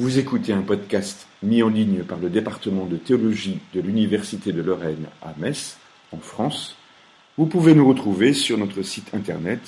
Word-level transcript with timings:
Vous 0.00 0.18
écoutez 0.18 0.54
un 0.54 0.62
podcast 0.62 1.26
mis 1.42 1.62
en 1.62 1.68
ligne 1.68 2.04
par 2.04 2.18
le 2.18 2.30
département 2.30 2.86
de 2.86 2.96
théologie 2.96 3.58
de 3.74 3.82
l'Université 3.82 4.50
de 4.50 4.62
Lorraine 4.62 5.04
à 5.20 5.34
Metz, 5.36 5.76
en 6.10 6.16
France. 6.16 6.74
Vous 7.36 7.44
pouvez 7.44 7.74
nous 7.74 7.86
retrouver 7.86 8.32
sur 8.32 8.56
notre 8.56 8.80
site 8.80 9.12
internet 9.12 9.60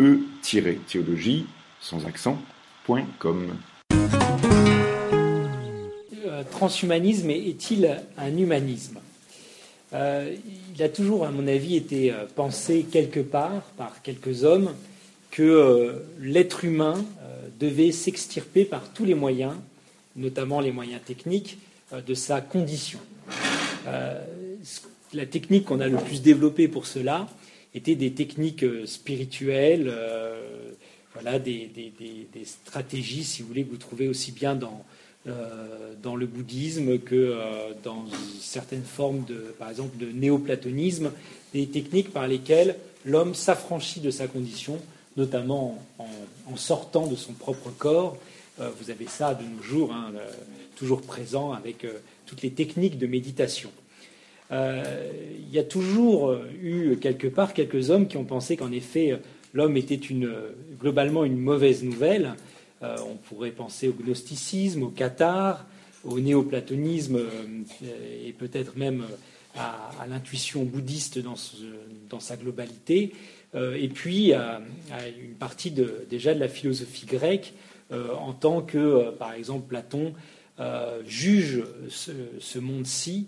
e-théologie 0.00 1.44
sans 1.82 2.06
accent.com. 2.06 3.58
Euh, 6.24 6.42
transhumanisme 6.50 7.28
est-il 7.28 8.00
un 8.16 8.38
humanisme? 8.38 9.00
Euh, 9.92 10.34
Il 10.74 10.82
a 10.82 10.88
toujours, 10.88 11.26
à 11.26 11.30
mon 11.30 11.46
avis, 11.46 11.76
été 11.76 12.10
euh, 12.10 12.24
pensé 12.34 12.86
quelque 12.90 13.20
part 13.20 13.60
par 13.76 14.00
quelques 14.00 14.44
hommes 14.44 14.70
que 15.30 16.02
l'être 16.20 16.64
humain 16.64 17.04
devait 17.60 17.92
s'extirper 17.92 18.64
par 18.64 18.90
tous 18.92 19.04
les 19.04 19.14
moyens, 19.14 19.52
notamment 20.16 20.60
les 20.60 20.72
moyens 20.72 21.00
techniques, 21.04 21.58
de 22.06 22.14
sa 22.14 22.40
condition. 22.40 22.98
la 23.84 25.26
technique 25.26 25.66
qu'on 25.66 25.80
a 25.80 25.86
le 25.86 25.98
plus 25.98 26.22
développée 26.22 26.66
pour 26.66 26.86
cela 26.86 27.28
était 27.74 27.94
des 27.94 28.12
techniques 28.12 28.64
spirituelles, 28.86 29.92
voilà, 31.14 31.38
des, 31.38 31.70
stratégies, 32.44 33.24
si 33.24 33.42
vous 33.42 33.48
voulez, 33.48 33.64
que 33.64 33.70
vous 33.70 33.76
trouvez 33.76 34.08
aussi 34.08 34.32
bien 34.32 34.54
dans, 34.54 34.84
euh, 35.26 35.94
dans 36.02 36.16
le 36.16 36.26
bouddhisme 36.26 36.98
que 36.98 37.14
euh, 37.14 37.72
dans 37.82 38.04
certaines 38.42 38.84
formes, 38.84 39.24
de, 39.24 39.54
par 39.58 39.70
exemple, 39.70 39.96
de 39.96 40.12
néoplatonisme, 40.12 41.12
des 41.54 41.66
techniques 41.66 42.12
par 42.12 42.28
lesquelles 42.28 42.76
l'homme 43.06 43.34
s'affranchit 43.34 44.00
de 44.00 44.10
sa 44.10 44.26
condition, 44.26 44.78
notamment 45.16 45.78
en, 45.98 46.56
sortant 46.56 47.06
de 47.06 47.16
son 47.16 47.32
propre 47.32 47.70
corps. 47.70 48.18
Euh, 48.60 48.70
vous 48.80 48.90
avez 48.90 49.06
ça 49.06 49.34
de 49.34 49.42
nos 49.42 49.62
jours, 49.62 49.92
hein, 49.92 50.12
toujours 50.76 51.02
présent 51.02 51.52
avec 51.52 51.86
toutes 52.26 52.42
les 52.42 52.50
techniques 52.50 52.98
de 52.98 53.06
méditation. 53.06 53.70
il 54.50 55.50
y 55.52 55.58
a 55.58 55.64
toujours 55.64 56.36
eu 56.62 56.96
quelque 56.96 57.28
part 57.28 57.54
quelques 57.54 57.90
hommes 57.90 58.08
qui 58.08 58.16
ont 58.16 58.24
pensé 58.24 58.56
qu'en 58.56 58.72
effet 58.72 59.20
l'homme 59.52 59.76
était 59.76 59.94
une, 59.94 60.32
globalement 60.80 61.24
une 61.24 61.38
mauvaise 61.38 61.84
nouvelle 61.84 62.34
euh, 62.84 62.96
on 63.08 63.14
pourrait 63.14 63.50
penser 63.50 63.88
au 63.88 63.92
gnosticisme, 63.92 64.82
au 64.82 64.88
cathare, 64.88 65.64
au 66.04 66.20
néoplatonisme 66.20 67.16
euh, 67.16 68.26
et 68.26 68.32
peut-être 68.32 68.76
même 68.76 69.02
euh, 69.02 69.58
à, 69.58 70.06
l'intuition 70.06 70.64
bouddhiste 70.64 71.18
dans, 71.20 71.36
sa 72.20 72.36
globalité, 72.36 73.12
et 73.54 73.88
puis 73.88 74.32
à, 74.32 74.60
une 75.16 75.34
partie 75.34 75.72
déjà 76.10 76.34
de 76.34 76.40
la 76.40 76.48
philosophie 76.48 77.06
grecque, 77.06 77.54
en 77.92 78.32
tant 78.32 78.62
que, 78.62 79.10
par 79.10 79.34
exemple, 79.34 79.68
Platon 79.68 80.14
juge 81.06 81.62
ce, 81.88 82.58
monde-ci 82.58 83.26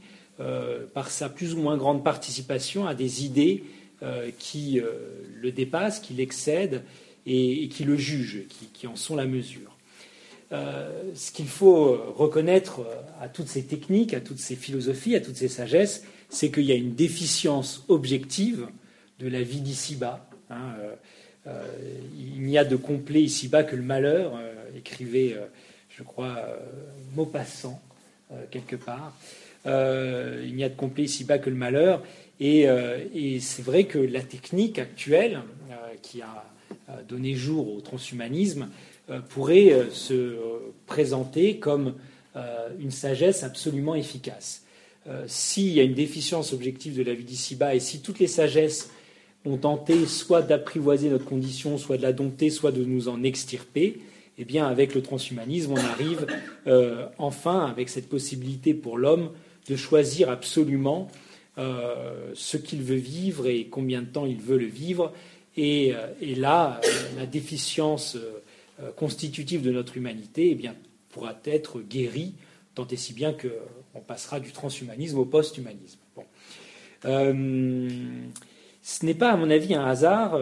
par 0.94 1.10
sa 1.10 1.28
plus 1.28 1.54
ou 1.54 1.58
moins 1.58 1.76
grande 1.76 2.02
participation 2.02 2.86
à 2.86 2.94
des 2.94 3.24
idées 3.24 3.64
qui 4.38 4.80
le 5.40 5.52
dépassent, 5.52 6.00
qui 6.00 6.14
l'excèdent 6.14 6.82
et, 7.26 7.68
qui 7.68 7.84
le 7.84 7.96
jugent, 7.96 8.44
qui, 8.72 8.86
en 8.86 8.96
sont 8.96 9.16
la 9.16 9.26
mesure. 9.26 9.76
Euh, 10.52 11.12
ce 11.14 11.32
qu'il 11.32 11.48
faut 11.48 11.96
reconnaître 12.14 12.80
à 13.20 13.28
toutes 13.28 13.48
ces 13.48 13.64
techniques, 13.64 14.14
à 14.14 14.20
toutes 14.20 14.38
ces 14.38 14.54
philosophies, 14.54 15.16
à 15.16 15.20
toutes 15.20 15.36
ces 15.36 15.48
sagesses, 15.48 16.04
c'est 16.28 16.50
qu'il 16.50 16.64
y 16.64 16.72
a 16.72 16.76
une 16.76 16.94
déficience 16.94 17.84
objective 17.88 18.68
de 19.18 19.28
la 19.28 19.42
vie 19.42 19.60
d'ici-bas. 19.60 20.28
Hein, 20.50 20.74
euh, 20.78 20.92
euh, 20.92 20.94
il 21.46 22.42
n'y 22.42 22.58
a 22.58 22.64
de 22.64 22.76
complet 22.76 23.22
ici-bas 23.22 23.62
que 23.62 23.76
le 23.76 23.82
malheur, 23.82 24.32
écrivait, 24.76 25.36
je 25.90 26.02
crois, 26.02 26.36
Maupassant, 27.14 27.80
quelque 28.50 28.76
part. 28.76 29.16
il 29.64 30.54
n'y 30.54 30.64
a 30.64 30.68
de 30.68 30.74
complet 30.74 31.04
ici-bas 31.04 31.38
que 31.38 31.50
le 31.50 31.56
malheur. 31.56 32.02
Et, 32.40 32.68
c'est 33.40 33.62
vrai 33.62 33.84
que 33.84 33.98
la 33.98 34.22
technique 34.22 34.78
actuelle, 34.78 35.40
qui 36.02 36.22
a 36.22 36.44
euh, 36.88 37.02
donner 37.08 37.34
jour 37.34 37.74
au 37.74 37.80
transhumanisme 37.80 38.68
euh, 39.10 39.20
pourrait 39.20 39.72
euh, 39.72 39.90
se 39.90 40.36
présenter 40.86 41.58
comme 41.58 41.94
une 42.78 42.90
sagesse 42.90 43.44
absolument 43.44 43.94
efficace. 43.94 44.62
S'il 45.26 45.72
y 45.72 45.80
a 45.80 45.84
une 45.84 45.94
déficience 45.94 46.52
objective 46.52 46.94
de 46.98 47.02
la 47.02 47.14
vie 47.14 47.24
d'ici-bas 47.24 47.74
et 47.74 47.80
si 47.80 48.02
toutes 48.02 48.18
les 48.18 48.26
sagesses 48.26 48.90
ont 49.46 49.56
tenté 49.56 50.06
soit 50.06 50.42
d'apprivoiser 50.42 51.08
notre 51.08 51.24
condition, 51.24 51.78
soit 51.78 51.96
de 51.96 52.02
la 52.02 52.12
dompter, 52.12 52.50
soit 52.50 52.72
de 52.72 52.84
nous 52.84 53.08
en 53.08 53.22
extirper, 53.22 54.00
eh 54.38 54.44
bien, 54.44 54.66
avec 54.66 54.94
le 54.94 55.02
transhumanisme, 55.02 55.72
on 55.72 55.76
arrive 55.76 56.26
enfin, 57.16 57.64
avec 57.64 57.88
cette 57.88 58.08
possibilité 58.08 58.74
pour 58.74 58.98
l'homme 58.98 59.30
de 59.68 59.76
choisir 59.76 60.28
absolument 60.28 61.08
ce 61.56 62.56
qu'il 62.58 62.82
veut 62.82 62.96
vivre 62.96 63.46
et 63.46 63.68
combien 63.68 64.02
de 64.02 64.08
temps 64.08 64.26
il 64.26 64.36
veut 64.36 64.58
le 64.58 64.66
vivre, 64.66 65.14
et, 65.56 65.94
euh, 65.94 66.06
là, 66.36 66.80
euh, 66.84 66.88
la 67.16 67.26
déficience 67.26 68.16
euh, 68.16 68.90
constitutive 68.92 69.62
de 69.62 69.70
notre 69.70 69.96
humanité 69.96 70.56
eh 70.62 70.68
pourra 71.08 71.34
être 71.44 71.80
guérie, 71.80 72.34
tant 72.74 72.86
et 72.88 72.96
si 72.96 73.14
bien 73.14 73.32
qu'on 73.32 74.00
passera 74.00 74.38
du 74.38 74.52
transhumanisme 74.52 75.18
au 75.18 75.24
post-humanisme. 75.24 75.98
Ce 78.88 79.04
n'est 79.04 79.14
pas, 79.14 79.32
à 79.32 79.36
mon 79.36 79.50
avis, 79.50 79.74
un 79.74 79.84
hasard, 79.84 80.38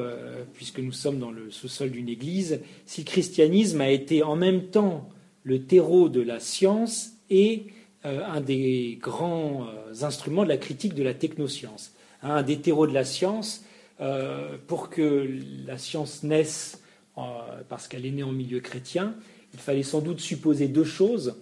puisque 0.53 0.78
nous 0.78 0.93
sommes 0.93 1.19
dans 1.19 1.31
le 1.31 1.50
sous-sol 1.50 1.91
d'une 1.91 2.10
église, 2.10 2.60
si 2.84 3.00
le 3.00 3.06
christianisme 3.06 3.81
a 3.81 3.91
été 3.91 4.22
en 4.22 4.37
même 4.37 4.65
temps 4.65 5.09
le 5.44 5.62
terreau 5.62 6.10
de 6.10 6.21
la 6.21 6.41
science 6.41 7.12
et 7.31 7.69
un 8.04 8.43
des 8.43 8.99
grands 9.00 9.66
instruments 10.03 10.43
de 10.43 10.50
la 10.50 10.59
critique 10.59 10.94
de 10.94 11.03
la 11.03 11.15
technoscience. 11.15 11.94
Un 12.22 12.43
des 12.43 12.59
terreaux 12.59 12.87
de 12.87 12.93
la 12.93 13.04
science, 13.04 13.65
euh, 14.00 14.56
pour 14.66 14.91
que 14.91 15.28
la 15.66 15.78
science 15.78 16.25
naisse, 16.25 16.83
euh, 17.16 17.22
parce 17.69 17.87
qu'elle 17.87 18.04
est 18.04 18.10
née 18.10 18.25
en 18.25 18.33
milieu 18.33 18.59
chrétien, 18.59 19.15
il 19.53 19.60
fallait 19.60 19.84
sans 19.84 20.00
doute 20.00 20.19
supposer 20.19 20.66
deux 20.66 20.84
choses. 20.84 21.37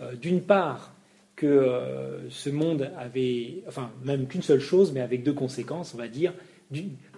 Euh, 0.00 0.14
d'une 0.14 0.40
part, 0.40 0.94
que 1.40 1.80
ce 2.28 2.50
monde 2.50 2.90
avait, 2.98 3.62
enfin 3.66 3.90
même 4.04 4.26
qu'une 4.26 4.42
seule 4.42 4.60
chose, 4.60 4.92
mais 4.92 5.00
avec 5.00 5.22
deux 5.22 5.32
conséquences, 5.32 5.94
on 5.94 5.98
va 5.98 6.08
dire. 6.08 6.34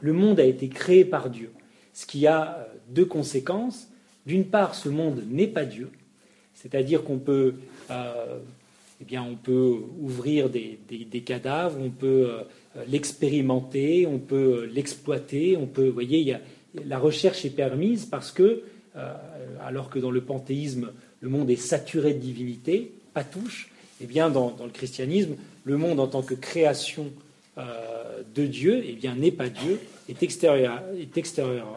le 0.00 0.12
monde 0.12 0.38
a 0.38 0.44
été 0.44 0.68
créé 0.68 1.04
par 1.04 1.28
Dieu, 1.28 1.50
ce 1.92 2.06
qui 2.06 2.26
a 2.26 2.68
deux 2.88 3.04
conséquences. 3.04 3.88
D'une 4.24 4.44
part, 4.44 4.76
ce 4.76 4.88
monde 4.88 5.24
n'est 5.28 5.48
pas 5.48 5.64
Dieu, 5.64 5.90
c'est-à-dire 6.54 7.02
qu'on 7.02 7.18
peut, 7.18 7.54
eh 7.90 9.04
bien, 9.04 9.24
on 9.24 9.34
peut 9.34 9.78
ouvrir 10.00 10.48
des, 10.48 10.78
cadavres, 11.26 11.80
on 11.80 11.90
peut 11.90 12.30
euh, 12.30 12.84
l'expérimenter, 12.86 14.06
on 14.06 14.20
peut 14.20 14.70
l'exploiter, 14.72 15.56
on 15.56 15.66
peut, 15.66 15.88
vous 15.88 15.92
voyez, 15.92 16.36
la 16.86 16.98
recherche 16.98 17.44
est 17.44 17.50
permise 17.50 18.06
parce 18.06 18.30
que, 18.30 18.62
euh, 18.96 19.14
alors 19.60 19.90
que 19.90 19.98
dans 19.98 20.12
le 20.12 20.20
panthéisme, 20.20 20.92
le 21.20 21.28
monde 21.28 21.50
est 21.50 21.56
saturé 21.56 22.14
de 22.14 22.20
divinité, 22.20 22.92
pas 23.12 23.24
touche, 23.24 23.70
eh 24.02 24.06
bien, 24.06 24.30
dans, 24.30 24.54
le 24.62 24.70
christianisme, 24.70 25.36
le 25.64 25.76
monde 25.76 26.00
en 26.00 26.06
tant 26.06 26.22
que 26.22 26.34
création 26.34 27.12
euh, 27.58 28.22
de 28.34 28.46
Dieu, 28.46 28.82
eh 28.86 28.92
bien, 28.92 29.14
n'est 29.14 29.30
pas 29.30 29.48
Dieu, 29.48 29.80
est 30.08 30.22
extérieur, 30.22 30.82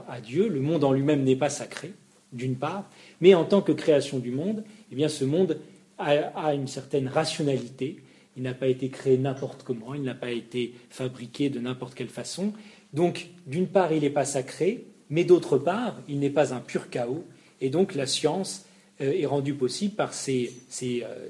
à 0.08 0.22
Dieu. 0.22 0.48
Le 0.48 0.62
monde 0.62 0.84
en 0.84 0.92
lui-même 0.92 1.24
n'est 1.24 1.36
pas 1.36 1.50
sacré, 1.50 1.94
d'une 2.34 2.56
part, 2.56 2.90
mais 3.22 3.34
en 3.34 3.46
tant 3.46 3.62
que 3.62 3.72
création 3.72 4.20
du 4.20 4.32
monde, 4.32 4.64
eh 4.92 4.96
bien, 4.96 5.08
ce 5.08 5.26
monde 5.26 5.60
a 5.98 6.54
une 6.54 6.68
certaine 6.68 7.08
rationalité, 7.08 8.04
il 8.36 8.44
n'a 8.44 8.54
pas 8.54 8.68
été 8.68 8.90
créé 8.90 9.18
n'importe 9.18 9.64
comment, 9.64 9.94
il 9.94 10.04
n'a 10.04 10.14
pas 10.14 10.32
été 10.32 10.74
fabriqué 10.90 11.50
de 11.50 11.60
n'importe 11.60 11.96
quelle 11.96 12.10
façon. 12.10 12.54
Donc, 12.94 13.30
d'une 13.48 13.68
part, 13.68 13.94
il 13.94 14.02
n'est 14.02 14.10
pas 14.10 14.26
sacré, 14.26 14.86
mais 15.10 15.24
d'autre 15.24 15.58
part, 15.58 16.02
il 16.10 16.20
n'est 16.20 16.30
pas 16.30 16.54
un 16.54 16.60
pur 16.60 16.90
chaos. 16.90 17.26
Et 17.62 17.70
donc, 17.70 17.96
la 17.96 18.08
science 18.08 18.66
euh, 19.02 19.12
est 19.12 19.26
rendue 19.26 19.54
possible 19.54 19.96
par 19.96 20.14
ces, 20.14 20.54
euh, 20.84 21.30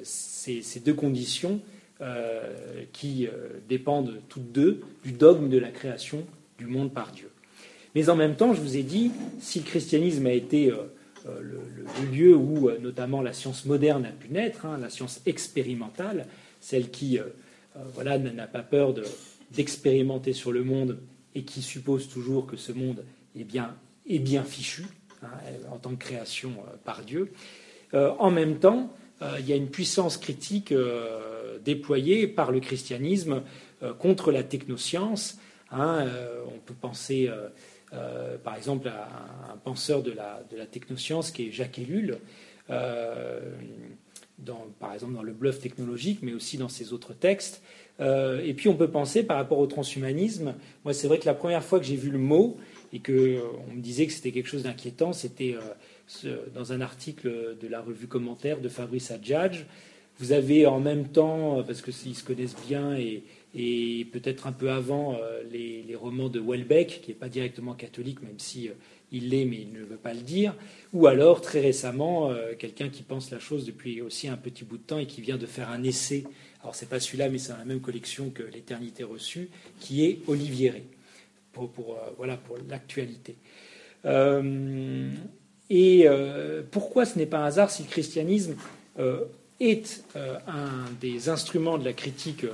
deux 0.83 0.93
conditions 0.93 1.61
euh, 2.01 2.83
qui 2.93 3.27
dépendent 3.69 4.21
toutes 4.29 4.51
deux 4.51 4.81
du 5.03 5.11
dogme 5.11 5.49
de 5.49 5.57
la 5.57 5.69
création 5.69 6.25
du 6.57 6.65
monde 6.65 6.93
par 6.93 7.11
Dieu. 7.11 7.29
Mais 7.93 8.09
en 8.09 8.15
même 8.15 8.35
temps, 8.35 8.53
je 8.53 8.61
vous 8.61 8.77
ai 8.77 8.83
dit, 8.83 9.11
si 9.39 9.59
le 9.59 9.65
christianisme 9.65 10.25
a 10.25 10.33
été 10.33 10.69
le, 11.25 11.61
lieu 12.11 12.35
où 12.35 12.69
notamment 12.81 13.21
la 13.21 13.33
science 13.33 13.65
moderne 13.65 14.05
a 14.05 14.11
pu 14.11 14.29
naître, 14.29 14.65
hein, 14.65 14.77
la 14.77 14.89
science 14.89 15.21
expérimentale, 15.25 16.27
celle 16.65 16.89
qui 16.89 17.19
euh, 17.19 17.25
euh, 17.77 17.83
voilà, 17.93 18.17
n'a 18.17 18.47
pas 18.47 18.63
peur 18.63 18.95
d'expérimenter 19.51 20.33
sur 20.33 20.51
le 20.51 20.63
monde 20.63 20.97
et 21.35 21.43
qui 21.43 21.61
suppose 21.61 22.09
toujours 22.09 22.47
que 22.47 22.57
ce 22.57 22.71
monde 22.71 23.03
est 23.39 23.43
bien, 23.43 23.75
est 24.09 24.17
bien 24.17 24.43
fichu 24.43 24.83
hein, 25.21 25.27
en 25.71 25.77
tant 25.77 25.91
que 25.91 26.03
création 26.03 26.49
euh, 26.49 26.75
par 26.83 27.03
Dieu. 27.03 27.31
en 27.93 28.31
même 28.31 28.57
temps, 28.57 28.91
il 29.39 29.47
y 29.47 29.53
a 29.53 29.55
une 29.55 29.69
puissance 29.69 30.17
critique 30.17 30.73
déployée 31.63 32.27
par 32.27 32.51
le 32.51 32.59
christianisme 32.59 33.43
contre 33.99 34.31
la 34.31 34.43
technoscience. 34.43 35.37
Hein, 35.71 36.07
on 36.47 36.59
peut 36.59 36.73
penser, 36.73 37.29
par 38.43 38.55
exemple, 38.55 38.87
à 38.87 39.53
un, 39.53 39.57
penseur 39.57 40.03
de 40.03 40.11
la, 40.11 40.43
technoscience 40.71 41.31
qui 41.31 41.47
est 41.47 41.51
Jacques 41.51 41.79
Ellul, 41.79 42.19
par 42.67 43.41
exemple 44.93 45.13
dans 45.13 45.23
le 45.23 45.33
bluff 45.33 45.59
technologique, 45.59 46.19
mais 46.21 46.33
aussi 46.33 46.57
dans 46.57 46.69
ses 46.69 46.93
autres 46.93 47.13
textes. 47.13 47.61
et 47.99 48.53
puis 48.55 48.69
on 48.69 48.75
peut 48.75 48.89
penser 48.89 49.23
par 49.23 49.37
rapport 49.37 49.59
au 49.59 49.67
transhumanisme, 49.67 50.55
moi 50.83 50.93
c'est 50.93 51.07
vrai 51.07 51.19
que 51.19 51.25
la 51.25 51.33
première 51.33 51.63
fois 51.63 51.79
que 51.79 51.85
j'ai 51.85 51.95
vu 51.95 52.09
le 52.09 52.19
mot 52.19 52.57
et 52.93 52.99
qu'on 52.99 53.11
me 53.11 53.81
disait 53.81 54.07
que 54.07 54.13
c'était 54.13 54.31
quelque 54.31 54.47
chose 54.47 54.63
d'inquiétant, 54.63 55.13
c'était 55.13 55.55
dans 56.53 56.71
un 56.71 56.81
article 56.81 57.57
de 57.59 57.67
la 57.67 57.81
revue 57.81 58.07
Commentaire 58.07 58.61
de 58.61 58.69
Fabrice 58.69 59.11
Adjadj. 59.11 59.65
Vous 60.17 60.31
avez 60.31 60.65
en 60.65 60.79
même 60.79 61.09
temps, 61.09 61.61
parce 61.63 61.81
qu'ils 61.81 62.15
se 62.15 62.23
connaissent 62.23 62.55
bien 62.67 62.97
et, 62.97 63.23
peut-être 64.11 64.47
un 64.47 64.51
peu 64.53 64.69
avant 64.71 65.15
euh, 65.15 65.41
les, 65.51 65.95
romans 65.95 66.29
de 66.29 66.39
Welbeck, 66.39 67.01
qui 67.01 67.11
n'est 67.11 67.17
pas 67.17 67.29
directement 67.29 67.73
catholique, 67.73 68.21
même 68.21 68.39
si 68.39 68.69
euh, 68.69 68.73
il 69.11 69.29
l'est, 69.29 69.45
mais 69.45 69.57
il 69.61 69.73
ne 69.73 69.83
veut 69.83 69.97
pas 69.97 70.13
le 70.13 70.21
dire, 70.21 70.55
ou 70.93 71.07
alors 71.07 71.41
très 71.41 71.59
récemment 71.61 72.31
euh, 72.31 72.53
quelqu'un 72.57 72.89
qui 72.89 73.01
pense 73.03 73.31
la 73.31 73.39
chose 73.39 73.65
depuis 73.65 74.01
aussi 74.01 74.27
un 74.27 74.37
petit 74.37 74.63
bout 74.63 74.77
de 74.77 74.83
temps 74.83 74.99
et 74.99 75.05
qui 75.05 75.21
vient 75.21 75.37
de 75.37 75.45
faire 75.45 75.69
un 75.69 75.83
essai. 75.83 76.25
Alors 76.61 76.75
c'est 76.75 76.89
pas 76.89 76.99
celui-là, 76.99 77.29
mais 77.29 77.37
c'est 77.37 77.51
dans 77.51 77.57
la 77.57 77.65
même 77.65 77.81
collection 77.81 78.29
que 78.29 78.43
l'Éternité 78.43 79.03
reçue, 79.03 79.49
qui 79.79 80.05
est 80.05 80.19
Olivier 80.27 80.83
pour, 81.51 81.71
pour 81.71 81.97
voilà 82.17 82.37
pour 82.37 82.57
l'actualité. 82.69 83.35
Et 85.69 86.07
pourquoi 86.71 87.05
ce 87.05 87.17
n'est 87.17 87.25
pas 87.25 87.39
un 87.39 87.45
hasard 87.45 87.71
si 87.71 87.83
le 87.83 87.89
christianisme 87.89 88.55
est 89.59 90.03
un 90.15 90.85
des 91.01 91.29
instruments 91.29 91.77
de 91.77 91.85
la 91.85 91.93
critique 91.93 92.45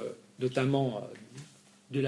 notamment 0.41 1.07
euh, 1.95 2.01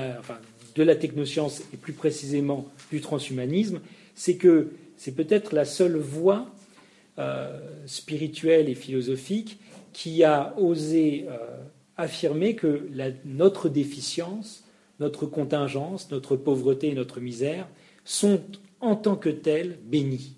de 0.75 0.83
la, 0.83 0.95
technoscience 0.95 1.61
et 1.73 1.77
plus 1.77 1.93
précisément 1.93 2.67
du 2.91 2.99
transhumanisme, 2.99 3.79
c'est 4.15 4.35
que 4.35 4.71
c'est 4.97 5.15
peut-être 5.15 5.53
la 5.53 5.65
seule 5.65 5.97
voie 5.97 6.47
euh, 7.19 7.59
spirituelle 7.85 8.69
et 8.69 8.75
philosophique 8.75 9.59
qui 9.93 10.23
a 10.23 10.55
osé 10.57 11.25
euh, 11.29 11.37
affirmer 11.97 12.55
que 12.55 12.89
notre 13.25 13.69
déficience, 13.69 14.63
notre 14.99 15.25
contingence, 15.25 16.09
notre 16.11 16.35
pauvreté 16.35 16.89
et 16.89 16.95
notre 16.95 17.19
misère 17.19 17.67
sont 18.03 18.41
en 18.81 18.95
tant 18.95 19.15
que 19.15 19.29
telles 19.29 19.77
bénies. 19.85 20.35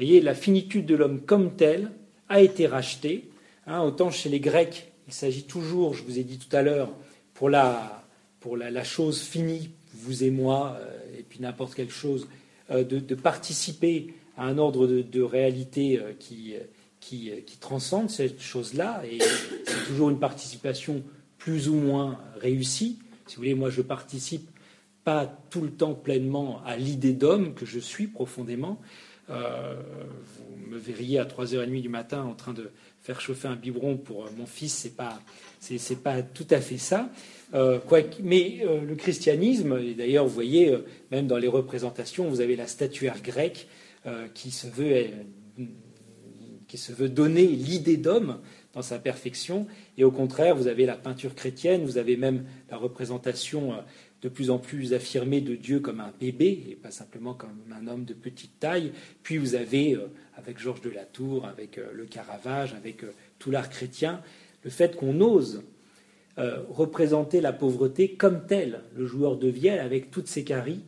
Voyez, 0.00 0.22
la 0.22 0.34
finitude 0.34 0.86
de 0.86 0.94
l'homme 0.94 1.20
comme 1.20 1.56
tel 1.56 1.90
a 2.30 2.40
été 2.40 2.66
rachetée. 2.66 3.28
Hein, 3.66 3.82
autant 3.82 4.10
chez 4.10 4.30
les 4.30 4.40
Grecs, 4.40 4.90
il 5.06 5.12
s'agit 5.12 5.42
toujours, 5.42 5.92
je 5.92 6.02
vous 6.04 6.18
ai 6.18 6.24
dit 6.24 6.38
tout 6.38 6.56
à 6.56 6.62
l'heure, 6.62 6.88
pour 7.34 7.50
la, 7.50 8.02
pour 8.40 8.56
la, 8.56 8.82
chose 8.82 9.20
finie, 9.20 9.68
vous 9.92 10.24
et 10.24 10.30
moi, 10.30 10.78
euh, 10.80 11.18
et 11.18 11.22
puis 11.22 11.40
n'importe 11.40 11.74
quelle 11.74 11.90
chose, 11.90 12.28
euh, 12.70 12.82
de, 12.82 13.14
participer 13.14 14.14
à 14.38 14.46
un 14.46 14.56
ordre 14.56 14.86
de, 14.86 15.20
réalité 15.20 15.98
euh, 15.98 16.14
qui, 16.18 16.54
qui, 16.98 17.30
qui, 17.44 17.58
transcende 17.58 18.08
cette 18.08 18.40
chose-là, 18.40 19.02
et 19.04 19.18
c'est 19.66 19.86
toujours 19.88 20.08
une 20.08 20.18
participation 20.18 21.02
plus 21.36 21.68
ou 21.68 21.74
moins 21.74 22.18
réussie. 22.40 23.00
Si 23.26 23.36
vous 23.36 23.42
voulez, 23.42 23.54
moi 23.54 23.68
je 23.68 23.82
participe 23.82 24.48
pas 25.04 25.26
tout 25.50 25.60
le 25.60 25.70
temps 25.70 25.92
pleinement 25.92 26.62
à 26.64 26.78
l'idée 26.78 27.12
d'homme 27.12 27.52
que 27.52 27.66
je 27.66 27.78
suis 27.78 28.06
profondément. 28.06 28.80
Vous 29.30 30.56
me 30.68 30.78
verriez 30.78 31.18
à 31.18 31.24
3h30 31.24 31.80
du 31.80 31.88
matin 31.88 32.22
en 32.24 32.34
train 32.34 32.52
de 32.52 32.70
faire 33.00 33.20
chauffer 33.20 33.48
un 33.48 33.56
biberon 33.56 33.96
pour 33.96 34.30
mon 34.36 34.46
fils, 34.46 34.74
c'est 34.74 34.96
pas 34.96 35.20
c'est 35.60 36.02
pas 36.02 36.22
tout 36.22 36.46
à 36.50 36.60
fait 36.60 36.78
ça. 36.78 37.10
Euh, 37.54 37.78
mais 38.22 38.60
euh, 38.62 38.80
le 38.82 38.94
christianisme, 38.94 39.78
et 39.78 39.94
d'ailleurs, 39.94 40.26
vous 40.26 40.34
voyez, 40.34 40.72
euh, 40.72 40.84
même 41.10 41.26
dans 41.26 41.38
les 41.38 41.48
représentations, 41.48 42.28
vous 42.28 42.40
avez 42.40 42.56
la 42.56 42.66
statuaire 42.66 43.20
grecque 43.22 43.68
qui, 44.32 44.50
se 44.50 44.66
veut, 44.66 45.08
qui 46.68 46.78
se 46.78 46.90
veut 46.90 47.10
donner 47.10 47.46
l'idée 47.46 47.98
d'homme 47.98 48.40
dans 48.72 48.80
sa 48.80 48.98
perfection. 48.98 49.66
Et 49.98 50.04
au 50.04 50.10
contraire, 50.10 50.56
vous 50.56 50.68
avez 50.68 50.86
la 50.86 50.96
peinture 50.96 51.34
chrétienne, 51.34 51.84
vous 51.84 51.98
avez 51.98 52.16
même 52.16 52.46
la 52.70 52.78
représentation 52.78 53.74
de 54.22 54.28
plus 54.28 54.50
en 54.50 54.58
plus 54.58 54.92
affirmée 54.92 55.40
de 55.40 55.54
Dieu 55.54 55.80
comme 55.80 56.00
un 56.00 56.12
bébé, 56.18 56.66
et 56.70 56.76
pas 56.76 56.90
simplement 56.90 57.34
comme 57.34 57.58
un 57.72 57.86
homme 57.86 58.04
de 58.04 58.14
petite 58.14 58.58
taille. 58.60 58.92
Puis 59.22 59.38
vous 59.38 59.54
avez, 59.54 59.96
avec 60.36 60.58
Georges 60.58 60.82
de 60.82 60.90
la 60.90 61.04
Tour, 61.04 61.46
avec 61.46 61.80
le 61.92 62.04
Caravage, 62.04 62.74
avec 62.74 63.02
tout 63.38 63.50
l'art 63.50 63.70
chrétien, 63.70 64.20
le 64.62 64.70
fait 64.70 64.96
qu'on 64.96 65.20
ose 65.20 65.62
euh, 66.38 66.62
représenter 66.70 67.40
la 67.40 67.52
pauvreté 67.52 68.14
comme 68.14 68.46
telle, 68.46 68.80
le 68.96 69.04
joueur 69.04 69.36
de 69.36 69.48
vielle 69.48 69.80
avec 69.80 70.10
toutes 70.10 70.28
ses 70.28 70.44
caries, 70.44 70.80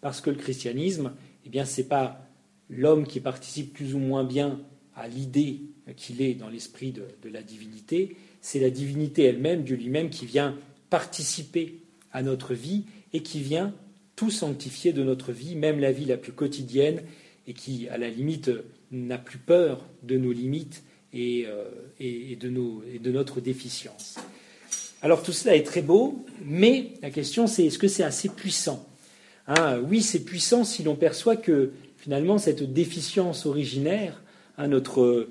parce 0.00 0.20
que 0.20 0.28
le 0.28 0.36
christianisme, 0.36 1.12
eh 1.46 1.48
bien, 1.48 1.64
c'est 1.64 1.88
pas 1.88 2.26
l'homme 2.68 3.06
qui 3.06 3.20
participe 3.20 3.72
plus 3.72 3.94
ou 3.94 3.98
moins 3.98 4.24
bien 4.24 4.60
à 4.94 5.08
l'idée 5.08 5.62
qu'il 5.96 6.20
est 6.20 6.34
dans 6.34 6.48
l'esprit 6.48 6.92
de, 6.92 7.28
la 7.28 7.42
divinité, 7.42 8.16
c'est 8.40 8.60
la 8.60 8.70
divinité 8.70 9.22
elle-même, 9.22 9.62
Dieu 9.62 9.76
lui-même, 9.76 10.10
qui 10.10 10.26
vient 10.26 10.58
participer 10.90 11.80
à 12.12 12.22
notre 12.22 12.54
vie 12.54 12.84
et 13.12 13.22
qui 13.22 13.40
vient 13.40 13.74
tout 14.16 14.30
sanctifier 14.30 14.92
de 14.92 15.02
notre 15.02 15.32
vie, 15.32 15.54
même 15.54 15.78
la 15.78 15.92
vie 15.92 16.04
la 16.04 16.16
plus 16.16 16.32
quotidienne, 16.32 17.02
et 17.46 17.54
qui, 17.54 17.88
à 17.88 17.98
la 17.98 18.10
limite, 18.10 18.50
n'a 18.90 19.18
plus 19.18 19.38
peur 19.38 19.84
de 20.02 20.18
nos 20.18 20.32
limites 20.32 20.82
euh, 21.14 21.70
et, 22.00 22.32
et 22.32 22.36
de 22.36 23.10
notre 23.10 23.40
déficience. 23.40 24.16
Alors 25.00 25.22
tout 25.22 25.32
cela 25.32 25.54
est 25.54 25.62
très 25.62 25.82
beau, 25.82 26.26
mais 26.44 26.92
la 27.02 27.10
question 27.10 27.46
c'est 27.46 27.66
est-ce 27.66 27.78
que 27.78 27.86
c'est 27.86 28.02
assez 28.02 28.28
puissant? 28.28 28.88
Hein, 29.46 29.78
Oui, 29.78 30.02
c'est 30.02 30.24
puissant 30.24 30.64
si 30.64 30.82
l'on 30.82 30.96
perçoit 30.96 31.36
que 31.36 31.70
finalement 31.96 32.38
cette 32.38 32.72
déficience 32.72 33.46
originaire, 33.46 34.20
hein, 34.56 34.66
notre, 34.66 35.28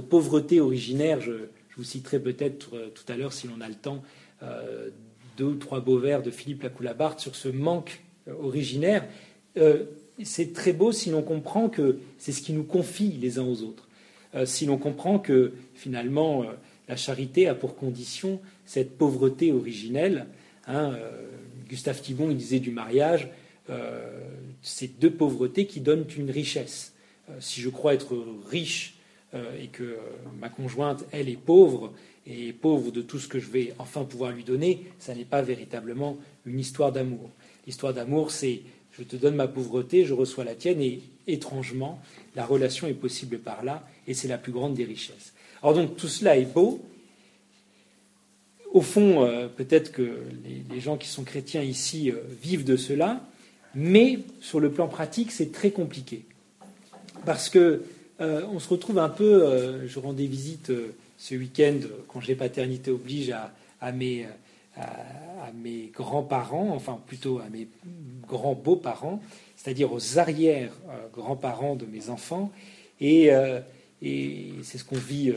pauvreté 0.00 0.60
originaire, 0.60 1.20
je, 1.20 1.32
vous 1.76 1.84
citerai 1.84 2.20
peut-être 2.20 2.74
euh, 2.74 2.88
tout 2.94 3.10
à 3.10 3.16
l'heure 3.16 3.32
si 3.32 3.46
l'on 3.46 3.60
a 3.62 3.68
le 3.68 3.74
temps, 3.74 4.02
euh, 4.42 4.90
deux 5.36 5.44
ou 5.44 5.54
trois 5.54 5.80
beaux 5.80 5.98
vers 5.98 6.22
de 6.22 6.30
Philippe 6.30 6.62
Lacoulabart 6.62 7.20
sur 7.20 7.36
ce 7.36 7.48
manque 7.48 8.02
originaire. 8.40 9.04
c'est 10.22 10.52
très 10.52 10.72
beau 10.72 10.92
si 10.92 11.10
l'on 11.10 11.22
comprend 11.22 11.68
que 11.68 11.98
c'est 12.18 12.32
ce 12.32 12.42
qui 12.42 12.52
nous 12.52 12.64
confie 12.64 13.12
les 13.20 13.38
uns 13.38 13.44
aux 13.44 13.62
autres. 13.62 13.88
Euh, 14.34 14.46
si 14.46 14.66
l'on 14.66 14.78
comprend 14.78 15.18
que 15.18 15.52
finalement 15.74 16.42
euh, 16.42 16.46
la 16.88 16.96
charité 16.96 17.48
a 17.48 17.54
pour 17.54 17.76
condition 17.76 18.40
cette 18.64 18.96
pauvreté 18.96 19.52
originelle. 19.52 20.26
Hein, 20.66 20.94
euh, 20.94 21.10
Gustave 21.68 22.00
Thibon 22.00 22.28
disait 22.32 22.60
du 22.60 22.70
mariage, 22.70 23.28
c'est 24.60 24.98
deux 25.00 25.10
pauvretés 25.10 25.66
qui 25.66 25.80
donnent 25.80 26.04
une 26.18 26.30
richesse. 26.30 26.92
si 27.40 27.62
je 27.62 27.70
crois 27.70 27.94
être 27.94 28.22
riche 28.50 28.96
et 29.32 29.68
que 29.68 29.96
ma 30.40 30.50
conjointe, 30.50 31.06
elle, 31.10 31.30
est 31.30 31.40
pauvre, 31.40 31.94
et 32.26 32.52
pauvre 32.52 32.90
de 32.90 33.02
tout 33.02 33.18
ce 33.18 33.28
que 33.28 33.38
je 33.38 33.50
vais 33.50 33.74
enfin 33.78 34.04
pouvoir 34.04 34.32
lui 34.32 34.44
donner, 34.44 34.86
ça 34.98 35.14
n'est 35.14 35.24
pas 35.24 35.42
véritablement 35.42 36.16
une 36.46 36.60
histoire 36.60 36.92
d'amour. 36.92 37.30
L'histoire 37.66 37.92
d'amour, 37.92 38.30
c'est 38.30 38.62
je 38.92 39.02
te 39.02 39.16
donne 39.16 39.34
ma 39.34 39.48
pauvreté, 39.48 40.04
je 40.04 40.14
reçois 40.14 40.44
la 40.44 40.54
tienne, 40.54 40.80
et 40.80 41.00
étrangement, 41.26 42.00
la 42.36 42.44
relation 42.44 42.86
est 42.86 42.94
possible 42.94 43.38
par 43.38 43.64
là, 43.64 43.86
et 44.06 44.14
c'est 44.14 44.28
la 44.28 44.38
plus 44.38 44.52
grande 44.52 44.74
des 44.74 44.84
richesses. 44.84 45.32
Alors 45.62 45.74
donc 45.74 45.96
tout 45.96 46.08
cela 46.08 46.36
est 46.36 46.52
beau. 46.52 46.80
Au 48.72 48.80
fond, 48.80 49.24
euh, 49.24 49.48
peut-être 49.48 49.92
que 49.92 50.18
les, 50.70 50.80
gens 50.80 50.96
qui 50.96 51.08
sont 51.08 51.24
chrétiens 51.24 51.62
ici 51.62 52.10
euh, 52.10 52.16
vivent 52.42 52.64
de 52.64 52.76
cela, 52.76 53.20
mais 53.74 54.20
sur 54.40 54.60
le 54.60 54.70
plan 54.70 54.88
pratique, 54.88 55.30
c'est 55.30 55.52
très 55.52 55.70
compliqué. 55.70 56.24
Parce 57.24 57.48
que 57.48 57.82
euh, 58.20 58.42
on 58.52 58.58
se 58.58 58.68
retrouve 58.68 58.98
un 58.98 59.08
peu, 59.08 59.86
je 59.86 59.98
rendais 59.98 60.26
visite 60.26 60.72
ce 61.22 61.36
week-end, 61.36 61.78
congé 62.08 62.34
paternité 62.34 62.90
oblige, 62.90 63.32
à, 63.80 63.92
mes, 63.92 64.26
à 64.76 65.52
mes 65.54 65.92
grands-parents, 65.94 66.70
enfin 66.74 67.00
plutôt 67.06 67.38
à 67.38 67.48
mes 67.48 67.68
grands-beaux-parents, 68.26 69.22
c'est-à-dire 69.54 69.92
aux 69.92 70.18
arrière-grands-parents 70.18 71.76
de 71.76 71.86
mes 71.86 72.10
enfants. 72.10 72.50
Et, 73.00 73.32
euh, 73.32 73.60
c'est 74.00 74.78
ce 74.78 74.84
qu'on 74.84 74.96
vit 74.96 75.30
euh, 75.30 75.36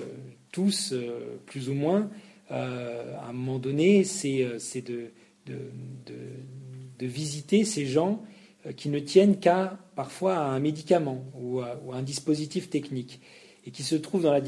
tous, 0.51 0.91
euh, 0.91 1.37
plus 1.45 1.69
ou 1.69 1.75
moins. 1.75 2.09
à 2.49 3.27
un 3.29 3.33
moment 3.33 3.59
donné, 3.59 4.03
c'est 4.03 4.81
de, 4.81 5.11
de, 5.45 7.05
visiter 7.05 7.63
ces 7.63 7.85
gens 7.85 8.23
qui 8.75 8.89
ne 8.89 8.97
tiennent 8.97 9.37
qu'à 9.37 9.77
parfois 9.95 10.37
à 10.37 10.45
un 10.45 10.59
médicament 10.59 11.23
ou 11.39 11.59
à, 11.59 11.79
un 11.93 12.01
dispositif 12.01 12.71
technique 12.71 13.19
et 13.65 13.71
qui 13.71 13.83
se 13.83 13.95
trouvent 13.95 14.23
dans 14.23 14.31
la, 14.31 14.41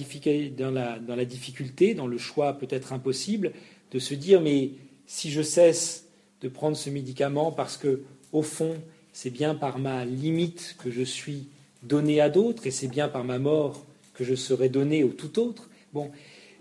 difficulté, 1.25 1.93
dans 1.93 2.07
le 2.07 2.17
choix 2.17 2.53
peut-être 2.53 2.93
impossible, 2.93 3.51
de 3.91 3.99
se 3.99 4.13
dire 4.13 4.41
mais 4.41 4.71
si 5.05 5.31
je 5.31 5.41
cesse 5.41 6.05
de 6.41 6.49
prendre 6.49 6.77
ce 6.77 6.89
médicament 6.89 7.51
parce 7.51 7.77
que, 7.77 8.01
au 8.31 8.43
fond, 8.43 8.75
c'est 9.13 9.31
bien 9.31 9.55
par 9.55 9.79
ma 9.79 10.05
limite 10.05 10.75
que 10.77 10.91
je 10.91 11.01
suis 11.01 11.47
donné 11.83 12.21
à 12.21 12.29
d'autres, 12.29 12.67
et 12.67 12.71
c'est 12.71 12.87
bien 12.87 13.07
par 13.07 13.23
ma 13.23 13.39
mort 13.39 13.85
que 14.13 14.23
je 14.23 14.35
serai 14.35 14.69
donné 14.69 15.03
au 15.03 15.09
tout 15.09 15.39
autre. 15.39 15.69
Bon, 15.93 16.11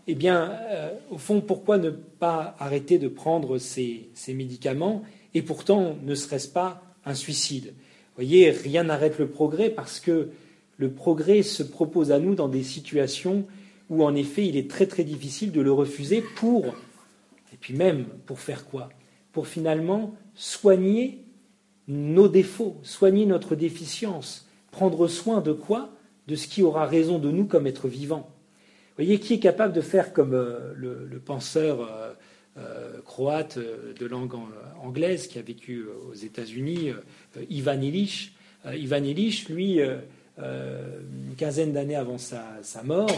eh 0.06 0.14
bien, 0.14 0.52
euh, 0.70 0.92
au 1.10 1.18
fond, 1.18 1.40
pourquoi 1.40 1.78
ne 1.78 1.90
pas 1.90 2.54
arrêter 2.58 2.98
de 2.98 3.08
prendre 3.08 3.58
ces, 3.58 4.08
médicaments 4.28 5.02
Et 5.34 5.42
pourtant, 5.42 5.96
ne 6.02 6.14
serait-ce 6.14 6.48
pas 6.48 6.82
un 7.04 7.14
suicide? 7.14 7.66
Vous 7.66 8.25
voyez, 8.25 8.50
rien 8.50 8.84
n'arrête 8.84 9.18
le 9.18 9.28
progrès 9.28 9.68
parce 9.68 10.00
que 10.00 10.30
le 10.76 10.90
progrès 10.90 11.42
se 11.42 11.62
propose 11.62 12.12
à 12.12 12.18
nous 12.18 12.35
dans 12.35 12.49
des 12.49 12.62
situations 12.62 13.47
où 13.88 14.04
en 14.04 14.14
effet 14.14 14.47
il 14.47 14.56
est 14.56 14.71
très 14.71 14.87
très 14.87 15.04
difficile 15.04 15.52
de 15.52 15.61
le 15.61 15.73
refuser 15.73 16.23
pour, 16.37 16.66
et 17.52 17.56
puis 17.61 17.75
même 17.75 18.06
pour 18.26 18.40
faire 18.40 18.66
quoi? 18.66 18.88
Pour 19.33 19.47
finalement 19.47 20.14
soigner 20.35 21.25
nos 21.88 22.28
défauts, 22.28 22.76
soigner 22.83 23.26
notre 23.26 23.54
déficience, 23.54 24.49
prendre 24.71 25.09
soin 25.09 25.40
de 25.40 25.52
quoi? 25.52 25.90
De 26.26 26.35
ce 26.35 26.49
qui 26.49 26.62
aura 26.62 26.87
raison 26.87 27.21
de 27.21 27.30
nous 27.30 27.45
comme 27.45 27.68
être 27.68 27.87
vivant. 27.87 28.28
Vous 28.97 29.04
voyez, 29.04 29.21
qui 29.21 29.35
est 29.35 29.38
capable 29.38 29.73
de 29.73 29.80
faire 29.80 30.12
comme 30.12 30.33
euh, 30.33 30.73
le, 30.75 31.21
penseur 31.21 31.83
euh, 31.83 32.14
euh, 32.56 33.00
croate 33.02 33.59
de 33.59 34.06
langue 34.06 34.35
anglaise 34.83 35.28
qui 35.28 35.38
a 35.38 35.42
vécu 35.42 35.85
aux 36.09 36.14
États-Unis, 36.14 36.92
Ivan 37.50 37.80
Illich. 37.80 38.33
Ivan 38.64 39.04
Illich, 39.04 39.49
lui, 39.49 39.80
une 40.38 41.34
quinzaine 41.36 41.72
d'années 41.72 41.96
avant 41.96 42.18
sa, 42.18 42.82
mort, 42.84 43.10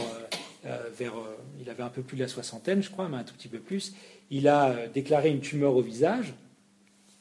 vers, 0.96 1.14
il 1.60 1.68
avait 1.68 1.82
un 1.82 1.88
peu 1.88 2.02
plus 2.02 2.16
de 2.16 2.22
la 2.22 2.28
soixantaine, 2.28 2.82
je 2.82 2.90
crois, 2.90 3.08
mais 3.08 3.16
un 3.16 3.24
tout 3.24 3.34
petit 3.34 3.48
peu 3.48 3.58
plus, 3.58 3.94
il 4.30 4.46
a 4.46 4.86
déclaré 4.88 5.30
une 5.30 5.40
tumeur 5.40 5.74
au 5.74 5.82
visage 5.82 6.34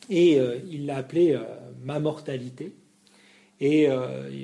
et 0.09 0.39
il 0.69 0.85
l'a 0.85 0.97
appelée 0.97 1.39
ma 1.83 1.99
mortalité. 1.99 2.73
Et, 3.59 3.87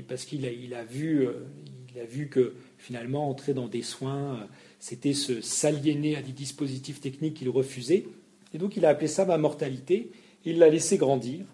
parce 0.07 0.25
qu'il 0.25 0.45
a, 0.73 0.83
vu, 0.83 1.27
a 1.27 2.05
vu 2.05 2.29
que 2.29 2.55
finalement, 2.83 3.29
entrer 3.29 3.53
dans 3.53 3.67
des 3.67 3.81
soins, 3.81 4.35
euh, 4.35 4.45
c'était 4.79 5.13
se 5.13 5.41
s'aliéner 5.41 6.17
à 6.17 6.21
des 6.21 6.33
dispositifs 6.33 6.99
techniques 6.99 7.35
qu'il 7.35 7.49
refusait. 7.49 8.05
Et 8.53 8.57
donc, 8.57 8.75
il 8.75 8.85
a 8.85 8.89
appelé 8.89 9.07
ça 9.07 9.25
ma 9.25 9.37
mortalité. 9.37 10.11
Il 10.45 10.59
l'a 10.59 10.69
laissé 10.69 10.97
grandir. 10.97 11.45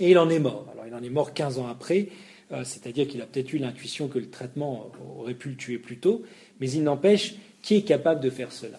Et 0.00 0.10
il 0.10 0.18
en 0.18 0.30
est 0.30 0.38
mort. 0.38 0.66
Alors, 0.72 0.86
il 0.86 0.94
en 0.94 1.02
est 1.02 1.10
mort 1.10 1.34
15 1.34 1.58
ans 1.58 1.68
après. 1.68 2.08
Euh, 2.52 2.64
c'est-à-dire 2.64 3.06
qu'il 3.06 3.22
a 3.22 3.26
peut-être 3.26 3.52
eu 3.52 3.58
l'intuition 3.58 4.08
que 4.08 4.18
le 4.18 4.28
traitement 4.28 4.90
aurait 5.18 5.34
pu 5.34 5.50
le 5.50 5.56
tuer 5.56 5.78
plus 5.78 5.98
tôt. 5.98 6.22
Mais 6.60 6.70
il 6.70 6.82
n'empêche, 6.82 7.34
qui 7.62 7.76
est 7.76 7.82
capable 7.82 8.20
de 8.20 8.30
faire 8.30 8.52
cela? 8.52 8.78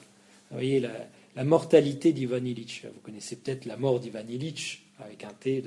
Vous 0.49 0.57
voyez, 0.57 0.79
la, 1.35 1.43
mortalité 1.43 2.11
d'Ivan 2.11 2.43
Illich. 2.43 2.83
Vous 2.83 2.99
connaissez 3.01 3.37
peut-être 3.37 3.65
la 3.65 3.77
mort 3.77 3.99
d'Ivan 3.99 4.27
Illich 4.29 4.83
avec 4.99 5.23
un 5.23 5.31
thé 5.39 5.63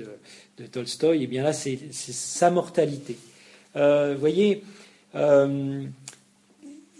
de, 0.57 0.65
Tolstoï. 0.67 1.23
Eh 1.23 1.27
bien 1.27 1.43
là, 1.43 1.53
c'est 1.53 1.79
sa 1.91 2.51
mortalité. 2.51 3.17
Euh, 3.75 4.13
vous 4.13 4.19
voyez, 4.19 4.63
euh, 5.15 5.83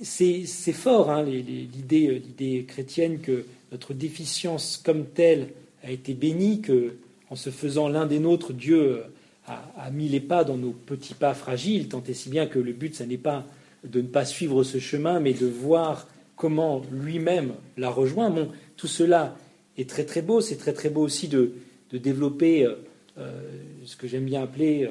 c'est 0.01 0.73
fort, 0.73 1.11
hein, 1.11 1.23
l'idée 1.23 2.65
chrétienne 2.67 3.19
que 3.19 3.45
notre 3.71 3.93
déficience 3.93 4.81
comme 4.83 5.05
telle 5.05 5.49
a 5.83 5.91
été 5.91 6.13
bénie, 6.13 6.61
que 6.61 6.95
en 7.29 7.35
se 7.35 7.49
faisant 7.49 7.87
l'un 7.87 8.05
des 8.05 8.19
nôtres, 8.19 8.53
Dieu 8.53 9.03
a, 9.47 9.89
mis 9.91 10.07
les 10.07 10.19
pas 10.19 10.43
dans 10.43 10.57
nos 10.57 10.71
petits 10.71 11.13
pas 11.13 11.33
fragiles, 11.33 11.87
tant 11.87 12.03
et 12.07 12.13
si 12.13 12.29
bien 12.29 12.47
que 12.47 12.59
le 12.59 12.73
but, 12.73 12.95
ce 12.95 13.03
n'est 13.03 13.17
pas 13.17 13.45
de 13.83 14.01
ne 14.01 14.07
pas 14.07 14.25
suivre 14.25 14.63
ce 14.63 14.79
chemin, 14.79 15.19
mais 15.19 15.33
de 15.33 15.45
voir 15.45 16.07
comment 16.35 16.81
lui-même 16.91 17.53
l'a 17.77 17.89
rejoint. 17.89 18.29
Bon, 18.29 18.49
tout 18.77 18.87
cela 18.87 19.37
est 19.77 19.89
très 19.89 20.05
très 20.05 20.21
beau. 20.21 20.41
C'est 20.41 20.55
très 20.55 20.73
très 20.73 20.89
beau 20.89 21.01
aussi 21.01 21.27
de, 21.27 21.53
développer 21.93 22.65
euh, 22.65 22.73
euh, 23.17 23.39
ce 23.85 23.95
que 23.95 24.07
j'aime 24.07 24.25
bien 24.25 24.43
appeler 24.43 24.89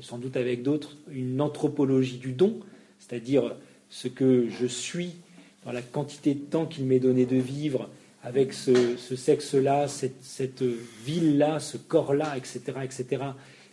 sans 0.00 0.18
doute 0.18 0.36
avec 0.36 0.62
d'autres, 0.62 0.96
une 1.10 1.40
anthropologie 1.40 2.18
du 2.18 2.32
don, 2.32 2.60
c'est-à-dire 2.98 3.54
ce 3.88 4.08
que 4.08 4.48
je 4.48 4.66
suis 4.66 5.12
dans 5.64 5.72
la 5.72 5.82
quantité 5.82 6.34
de 6.34 6.40
temps 6.40 6.66
qu'il 6.66 6.84
m'est 6.84 7.00
donné 7.00 7.26
de 7.26 7.36
vivre 7.36 7.88
avec 8.22 8.52
ce, 8.52 8.96
sexe-là, 8.96 9.86
cette, 9.88 10.62
ville-là, 11.04 11.60
ce 11.60 11.76
corps-là, 11.76 12.36
etc., 12.36 12.60
etc., 12.82 13.22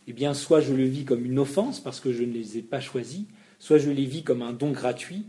eh 0.07 0.13
bien, 0.13 0.33
soit 0.33 0.61
je 0.61 0.73
le 0.73 0.83
vis 0.83 1.05
comme 1.05 1.25
une 1.25 1.39
offense 1.39 1.79
parce 1.79 1.99
que 1.99 2.11
je 2.11 2.23
ne 2.23 2.33
les 2.33 2.57
ai 2.57 2.61
pas 2.61 2.81
choisis, 2.81 3.21
soit 3.59 3.77
je 3.77 3.89
les 3.89 4.05
vis 4.05 4.23
comme 4.23 4.41
un 4.41 4.53
don 4.53 4.71
gratuit 4.71 5.25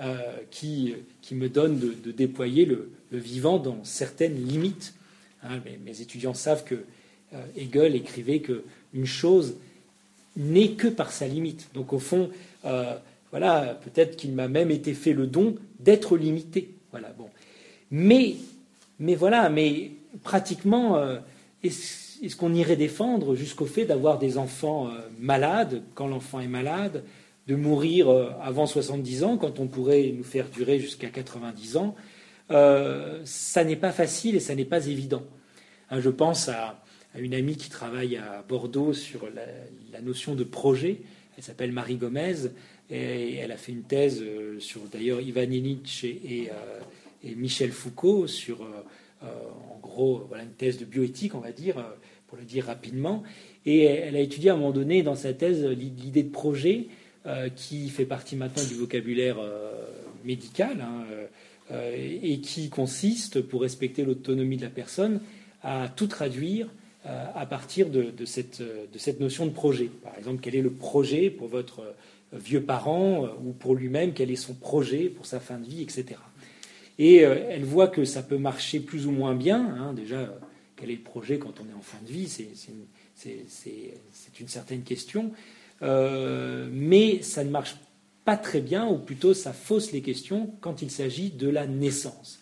euh, 0.00 0.16
qui, 0.50 0.94
me 1.32 1.48
donne 1.48 1.78
de, 1.78 2.12
déployer 2.12 2.64
le, 2.64 2.90
vivant 3.10 3.58
dans 3.58 3.84
certaines 3.84 4.36
limites. 4.46 4.94
Hein, 5.42 5.60
mes, 5.84 6.00
étudiants 6.00 6.34
savent 6.34 6.64
que 6.64 6.76
euh, 7.34 7.44
Hegel 7.56 7.96
écrivait 7.96 8.40
qu'une 8.40 9.06
chose 9.06 9.56
n'est 10.36 10.70
que 10.72 10.88
par 10.88 11.12
sa 11.12 11.26
limite. 11.26 11.68
Donc 11.74 11.92
au 11.92 11.98
fond, 11.98 12.30
euh, 12.64 12.94
voilà, 13.30 13.78
peut-être 13.84 14.16
qu'il 14.16 14.32
m'a 14.32 14.48
même 14.48 14.70
été 14.70 14.94
fait 14.94 15.12
le 15.12 15.26
don 15.26 15.56
d'être 15.80 16.16
limité. 16.16 16.70
Voilà, 16.90 17.08
bon. 17.18 17.28
Mais, 17.90 18.36
mais 18.98 19.14
voilà, 19.14 19.50
mais 19.50 19.90
pratiquement, 20.22 21.18
est-ce, 22.22 22.36
qu'on 22.36 22.54
irait 22.54 22.76
défendre 22.76 23.34
jusqu'au 23.34 23.66
fait 23.66 23.84
d'avoir 23.84 24.18
des 24.18 24.38
enfants 24.38 24.88
euh, 24.88 25.00
malades 25.18 25.82
quand 25.94 26.06
l'enfant 26.06 26.40
est 26.40 26.48
malade, 26.48 27.04
de 27.48 27.56
mourir 27.56 28.08
avant 28.40 28.66
70 28.66 29.24
ans 29.24 29.36
quand 29.36 29.58
on 29.58 29.66
pourrait 29.66 30.12
nous 30.16 30.22
faire 30.22 30.48
durer 30.48 30.78
jusqu'à 30.78 31.08
90 31.08 31.76
ans 31.76 31.96
Ça 33.24 33.64
n'est 33.64 33.74
pas 33.74 33.90
facile 33.90 34.36
et 34.36 34.40
ça 34.40 34.54
n'est 34.54 34.64
pas 34.64 34.86
évident. 34.86 35.24
Hein, 35.92 36.00
je 36.00 36.08
pense 36.08 36.48
à, 36.48 36.82
une 37.18 37.34
amie 37.34 37.56
qui 37.56 37.68
travaille 37.68 38.16
à 38.16 38.42
Bordeaux 38.48 38.94
sur 38.94 39.28
la, 39.34 40.00
notion 40.00 40.34
de 40.34 40.44
projet. 40.44 41.02
Elle 41.36 41.44
s'appelle 41.44 41.70
Marie 41.70 41.96
Gomez 41.96 42.48
et 42.90 43.34
elle 43.34 43.52
a 43.52 43.58
fait 43.58 43.72
une 43.72 43.82
thèse 43.82 44.22
euh, 44.22 44.58
sur 44.58 44.80
d'ailleurs 44.90 45.20
Ivan 45.20 45.50
Illich 45.50 46.04
et, 46.04 46.50
euh, 46.50 47.34
Michel 47.36 47.70
Foucault 47.70 48.26
sur 48.26 48.62
euh, 48.62 49.26
en 49.70 49.78
gros 49.80 50.24
voilà 50.28 50.44
une 50.44 50.54
thèse 50.54 50.78
de 50.78 50.84
bioéthique 50.84 51.34
on 51.34 51.40
va 51.40 51.52
dire 51.52 51.76
pour 52.32 52.38
le 52.38 52.46
dire 52.46 52.64
rapidement 52.64 53.22
et 53.66 53.82
elle 53.84 54.16
a 54.16 54.20
étudié 54.20 54.48
à 54.48 54.54
un 54.54 54.56
moment 54.56 54.70
donné 54.70 55.02
dans 55.02 55.16
sa 55.16 55.34
thèse 55.34 55.66
l'idée 55.66 56.22
de 56.22 56.30
projet 56.30 56.86
qui 57.56 57.90
fait 57.90 58.06
partie 58.06 58.36
maintenant 58.36 58.64
du 58.64 58.74
vocabulaire 58.74 59.36
médical 60.24 60.80
hein, 60.80 61.04
et 61.94 62.40
qui 62.40 62.70
consiste 62.70 63.42
pour 63.42 63.60
respecter 63.60 64.02
l'autonomie 64.02 64.56
de 64.56 64.62
la 64.62 64.70
personne 64.70 65.20
à 65.62 65.90
tout 65.94 66.06
traduire 66.06 66.68
euh, 67.04 67.24
à 67.34 67.46
partir 67.46 67.88
de, 67.88 68.12
cette, 68.24 68.60
notion 69.18 69.46
de 69.46 69.50
projet. 69.50 69.90
Par 70.04 70.16
exemple, 70.16 70.38
quel 70.40 70.54
est 70.54 70.62
le 70.62 70.70
projet 70.70 71.30
pour 71.30 71.48
votre 71.48 71.80
euh, 71.80 72.38
vieux 72.38 72.62
parent 72.62 73.24
euh, 73.24 73.28
ou 73.44 73.50
pour 73.50 73.74
lui-même, 73.74 74.12
quel 74.12 74.30
est 74.30 74.36
son 74.36 74.54
projet 74.54 75.08
pour 75.08 75.26
sa 75.26 75.40
fin 75.40 75.58
de 75.58 75.66
vie, 75.66 75.82
etc. 75.82 76.20
Et 77.00 77.16
elle 77.16 77.64
voit 77.64 77.88
que 77.88 78.04
ça 78.04 78.22
peut 78.22 78.36
marcher 78.36 78.78
plus 78.78 79.06
ou 79.06 79.10
moins 79.10 79.34
bien. 79.34 79.74
Hein. 79.80 79.94
déjà, 79.94 80.32
quel 80.82 80.90
est 80.90 80.96
le 80.96 81.02
projet 81.02 81.38
quand 81.38 81.54
on 81.60 81.70
est 81.70 81.78
en 81.78 81.80
fin 81.80 81.98
de 82.04 82.10
vie 82.10 82.28
C'est 82.28 82.48
une, 84.40 84.48
certaine 84.48 84.82
question. 84.82 85.30
mais 85.80 87.22
ça 87.22 87.44
ne 87.44 87.50
marche 87.50 87.76
pas 88.24 88.36
très 88.36 88.60
bien, 88.60 88.88
ou 88.88 88.98
plutôt 88.98 89.32
ça 89.32 89.52
fausse 89.52 89.92
les 89.92 90.02
questions 90.02 90.50
quand 90.60 90.82
il 90.82 90.90
s'agit 90.90 91.30
de 91.30 91.48
la 91.48 91.68
naissance. 91.68 92.40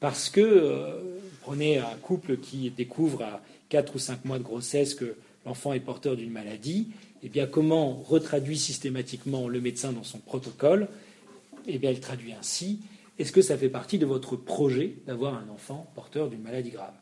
Parce 0.00 0.28
que, 0.28 1.20
prenez 1.42 1.78
un 1.78 1.96
couple 2.02 2.38
qui 2.38 2.70
découvre 2.70 3.22
à 3.22 3.42
4 3.68 3.94
ou 3.94 3.98
5 4.00 4.24
mois 4.24 4.38
de 4.38 4.44
grossesse 4.44 4.94
que 4.94 5.14
l'enfant 5.46 5.72
est 5.72 5.80
porteur 5.80 6.16
d'une 6.16 6.32
maladie, 6.32 6.88
eh 7.22 7.28
bien, 7.28 7.46
comment 7.46 7.94
retraduit 7.94 8.58
systématiquement 8.58 9.46
le 9.48 9.60
médecin 9.60 9.92
dans 9.92 10.02
son 10.02 10.18
protocole? 10.18 10.88
Eh 11.68 11.78
bien, 11.78 11.92
il 11.92 12.00
traduit 12.00 12.32
ainsi 12.32 12.80
Est-ce 13.20 13.30
que 13.30 13.42
ça 13.42 13.56
fait 13.56 13.68
partie 13.68 13.98
de 13.98 14.06
votre 14.06 14.34
projet 14.34 14.94
d'avoir 15.06 15.34
un 15.34 15.48
enfant 15.48 15.90
porteur 15.94 16.28
d'une 16.28 16.42
maladie 16.42 16.70
grave? 16.70 16.94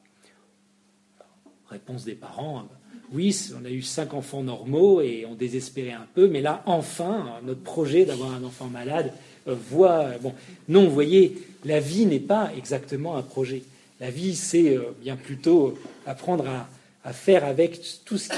Réponse 1.71 2.05
des 2.05 2.15
parents 2.15 2.69
Oui, 3.13 3.37
on 3.61 3.65
a 3.65 3.71
eu 3.71 3.83
cinq 3.83 4.15
enfants 4.15 4.43
normaux 4.43 5.01
et 5.01 5.27
on 5.29 5.35
désespérait 5.35 5.93
un 5.93 6.07
peu, 6.15 6.29
mais 6.29 6.41
là, 6.41 6.63
enfin, 6.67 7.41
notre 7.45 7.63
projet 7.63 8.05
d'avoir 8.05 8.33
un 8.35 8.45
enfant 8.45 8.67
malade 8.67 9.13
euh, 9.49 9.55
voit. 9.71 10.11
Bon, 10.23 10.33
non, 10.69 10.85
vous 10.85 10.95
voyez, 10.95 11.37
la 11.65 11.81
vie 11.81 12.07
n'est 12.07 12.21
pas 12.21 12.51
exactement 12.57 13.17
un 13.17 13.23
projet. 13.23 13.63
La 14.01 14.11
vie, 14.11 14.35
c'est 14.35 14.77
euh, 14.77 14.93
bien 15.01 15.17
plutôt 15.17 15.79
apprendre 16.05 16.47
à, 16.47 17.13
faire 17.13 17.45
avec 17.45 17.81
tout 18.05 18.19
ce, 18.19 18.33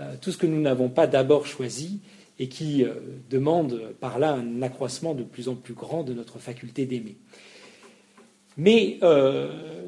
euh, 0.00 0.16
que 0.16 0.46
nous 0.46 0.60
n'avons 0.60 0.88
pas 0.88 1.06
d'abord 1.06 1.46
choisi 1.46 2.00
et 2.38 2.48
qui 2.48 2.84
euh, 2.84 2.94
demande 3.30 3.80
par 4.00 4.18
là 4.18 4.32
un 4.32 4.60
accroissement 4.60 5.14
de 5.14 5.22
plus 5.22 5.48
en 5.48 5.54
plus 5.54 5.74
grand 5.74 6.02
de 6.02 6.12
notre 6.12 6.38
faculté 6.38 6.84
d'aimer. 6.84 7.16
Mais 8.56 8.98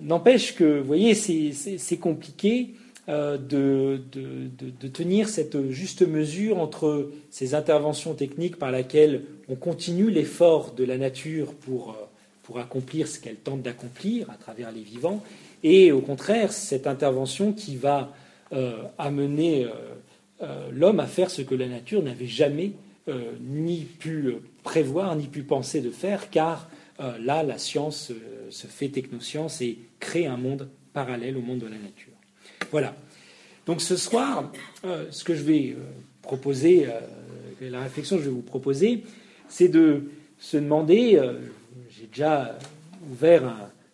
n'empêche 0.02 0.54
que, 0.54 0.78
vous 0.78 0.86
voyez, 0.86 1.14
c'est 1.14 1.96
compliqué 1.98 2.74
de, 3.08 4.00
de, 4.10 4.88
tenir 4.88 5.28
cette 5.28 5.70
juste 5.70 6.06
mesure 6.06 6.58
entre 6.58 7.10
ces 7.30 7.54
interventions 7.54 8.14
techniques 8.14 8.56
par 8.56 8.70
lesquelles 8.72 9.22
on 9.48 9.54
continue 9.54 10.10
l'effort 10.10 10.72
de 10.74 10.84
la 10.84 10.96
nature 10.96 11.52
pour 11.52 11.96
pour 12.44 12.58
accomplir 12.58 13.08
ce 13.08 13.18
qu'elle 13.18 13.36
tente 13.36 13.62
d'accomplir 13.62 14.30
à 14.30 14.34
travers 14.34 14.70
les 14.70 14.82
vivants, 14.82 15.22
et 15.62 15.90
au 15.92 16.00
contraire, 16.00 16.52
cette 16.52 16.86
intervention 16.86 17.52
qui 17.52 17.76
va 17.76 18.12
euh, 18.52 18.82
amener 18.98 19.64
euh, 19.64 19.70
euh, 20.42 20.68
l'homme 20.70 21.00
à 21.00 21.06
faire 21.06 21.30
ce 21.30 21.42
que 21.42 21.54
la 21.54 21.66
nature 21.66 22.02
n'avait 22.02 22.28
jamais 22.28 22.72
ni 23.42 23.80
pu 23.82 24.36
prévoir, 24.62 25.14
ni 25.14 25.26
pu 25.26 25.42
penser 25.42 25.82
de 25.82 25.90
faire, 25.90 26.30
car 26.30 26.70
là, 26.98 27.42
la 27.42 27.58
science 27.58 28.12
se 28.50 28.66
fait 28.66 28.88
technoscience 28.88 29.60
et 29.60 29.78
crée 30.00 30.26
un 30.26 30.36
monde 30.36 30.68
parallèle 30.92 31.36
au 31.36 31.40
monde 31.40 31.58
de 31.58 31.66
la 31.66 31.76
nature. 31.76 32.12
Voilà. 32.70 32.94
Donc 33.66 33.80
ce 33.80 33.96
soir, 33.96 34.52
ce 34.82 35.24
que 35.24 35.34
je 35.34 35.42
vais 35.42 35.76
proposer, 36.22 36.86
la 37.60 37.82
réflexion 37.82 38.16
que 38.16 38.22
je 38.22 38.28
vais 38.28 38.34
vous 38.34 38.42
proposer, 38.42 39.02
c'est 39.48 39.68
de 39.68 40.04
se 40.38 40.56
demander, 40.56 41.16
euh, 41.16 41.38
j'ai 41.90 42.06
déjà 42.06 42.58
ouvert 43.10 43.44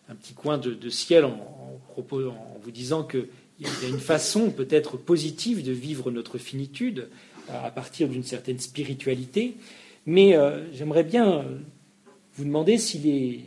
un, 0.09 0.15
petit 0.15 0.33
coin 0.33 0.57
de, 0.57 0.89
ciel 0.89 1.25
en, 1.25 1.79
vous 2.63 2.71
disant 2.71 3.03
qu'il 3.03 3.27
y 3.59 3.65
a 3.65 3.87
une 3.87 3.99
façon 3.99 4.49
peut-être 4.49 4.97
positive 4.97 5.63
de 5.63 5.71
vivre 5.71 6.11
notre 6.11 6.37
finitude 6.37 7.09
à 7.49 7.71
partir 7.71 8.07
d'une 8.07 8.23
certaine 8.23 8.59
spiritualité, 8.59 9.55
mais 10.05 10.35
euh, 10.35 10.71
j'aimerais 10.73 11.03
bien 11.03 11.45
vous 12.35 12.45
demander 12.45 12.77
s'il 12.77 13.07
est 13.07 13.39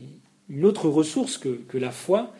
une 0.48 0.64
autre 0.64 0.88
ressource 0.88 1.38
que, 1.38 1.78
la 1.78 1.90
foi 1.90 2.32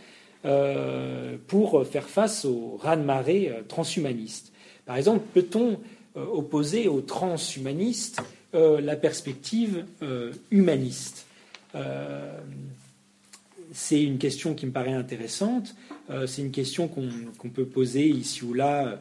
euh, 0.45 1.37
pour 1.47 1.87
faire 1.87 2.09
face 2.09 2.45
au 2.45 2.77
raz-de-marée 2.77 3.53
transhumaniste. 3.69 4.53
Par 4.85 4.97
exemple, 4.97 5.25
peut-on 5.33 5.79
opposer 6.15 6.89
aux 6.89 7.01
transhumanistes 7.01 8.23
euh, 8.55 8.81
la 8.81 8.95
perspective 8.95 9.85
euh, 10.03 10.33
humaniste? 10.53 11.27
Euh, 11.75 12.39
c'est 13.73 14.01
une 14.01 14.19
question 14.19 14.55
qui 14.55 14.67
me 14.67 14.71
paraît 14.71 14.93
intéressante. 14.93 15.75
c'est 16.29 16.43
une 16.43 16.53
question 16.53 16.87
qu'on 16.87 17.49
peut 17.49 17.65
poser 17.65 18.07
ici 18.07 18.45
ou 18.45 18.55
là 18.55 19.01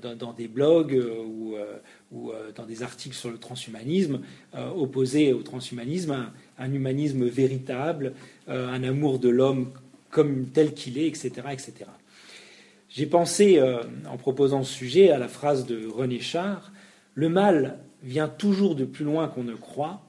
dans, 0.00 0.32
des 0.32 0.48
blogs 0.48 0.98
ou, 1.26 1.54
dans 2.54 2.64
des 2.64 2.82
articles 2.82 3.14
sur 3.14 3.30
le 3.30 3.36
transhumanisme, 3.36 4.20
opposer 4.54 5.34
au 5.34 5.42
transhumanisme 5.42 6.30
humanisme 6.58 7.26
véritable, 7.26 8.14
un 8.48 8.82
amour 8.82 9.18
de 9.18 9.28
l'homme 9.28 9.72
comme 10.10 10.46
tel 10.46 10.72
qu'il 10.72 10.98
est, 10.98 11.06
etc. 11.06 11.30
etc. 11.50 11.74
J'ai 12.88 13.06
pensé, 13.06 13.60
en 14.08 14.16
proposant 14.16 14.62
ce 14.62 14.72
sujet, 14.72 15.10
à 15.10 15.18
la 15.18 15.28
phrase 15.28 15.66
de 15.66 15.86
René 15.86 16.20
Char 16.20 16.72
Le 17.14 17.28
mal 17.28 17.78
vient 18.02 18.28
toujours 18.28 18.74
de 18.74 18.84
plus 18.84 19.04
loin 19.04 19.28
qu'on 19.28 19.44
ne 19.44 19.54
croit 19.54 20.02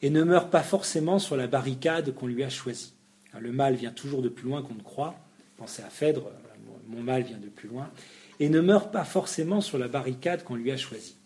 et 0.00 0.10
ne 0.10 0.22
meurt 0.22 0.50
pas 0.50 0.62
forcément 0.62 1.18
sur 1.18 1.36
la 1.36 1.46
barricade 1.46 2.14
qu'on 2.14 2.26
lui 2.26 2.44
a 2.44 2.50
choisie. 2.50 2.94
Le 3.38 3.52
mal 3.52 3.74
vient 3.74 3.90
toujours 3.90 4.22
de 4.22 4.28
plus 4.28 4.48
loin 4.48 4.62
qu'on 4.62 4.74
ne 4.74 4.82
croit. 4.82 5.14
Pensez 5.56 5.82
à 5.82 5.88
Phèdre, 5.88 6.30
mon 6.88 7.02
mal 7.02 7.22
vient 7.22 7.38
de 7.38 7.48
plus 7.48 7.68
loin, 7.68 7.90
et 8.40 8.48
ne 8.48 8.60
meurt 8.60 8.92
pas 8.92 9.04
forcément 9.04 9.60
sur 9.60 9.78
la 9.78 9.88
barricade 9.88 10.44
qu'on 10.44 10.56
lui 10.56 10.70
a 10.70 10.76
choisie. 10.76 11.16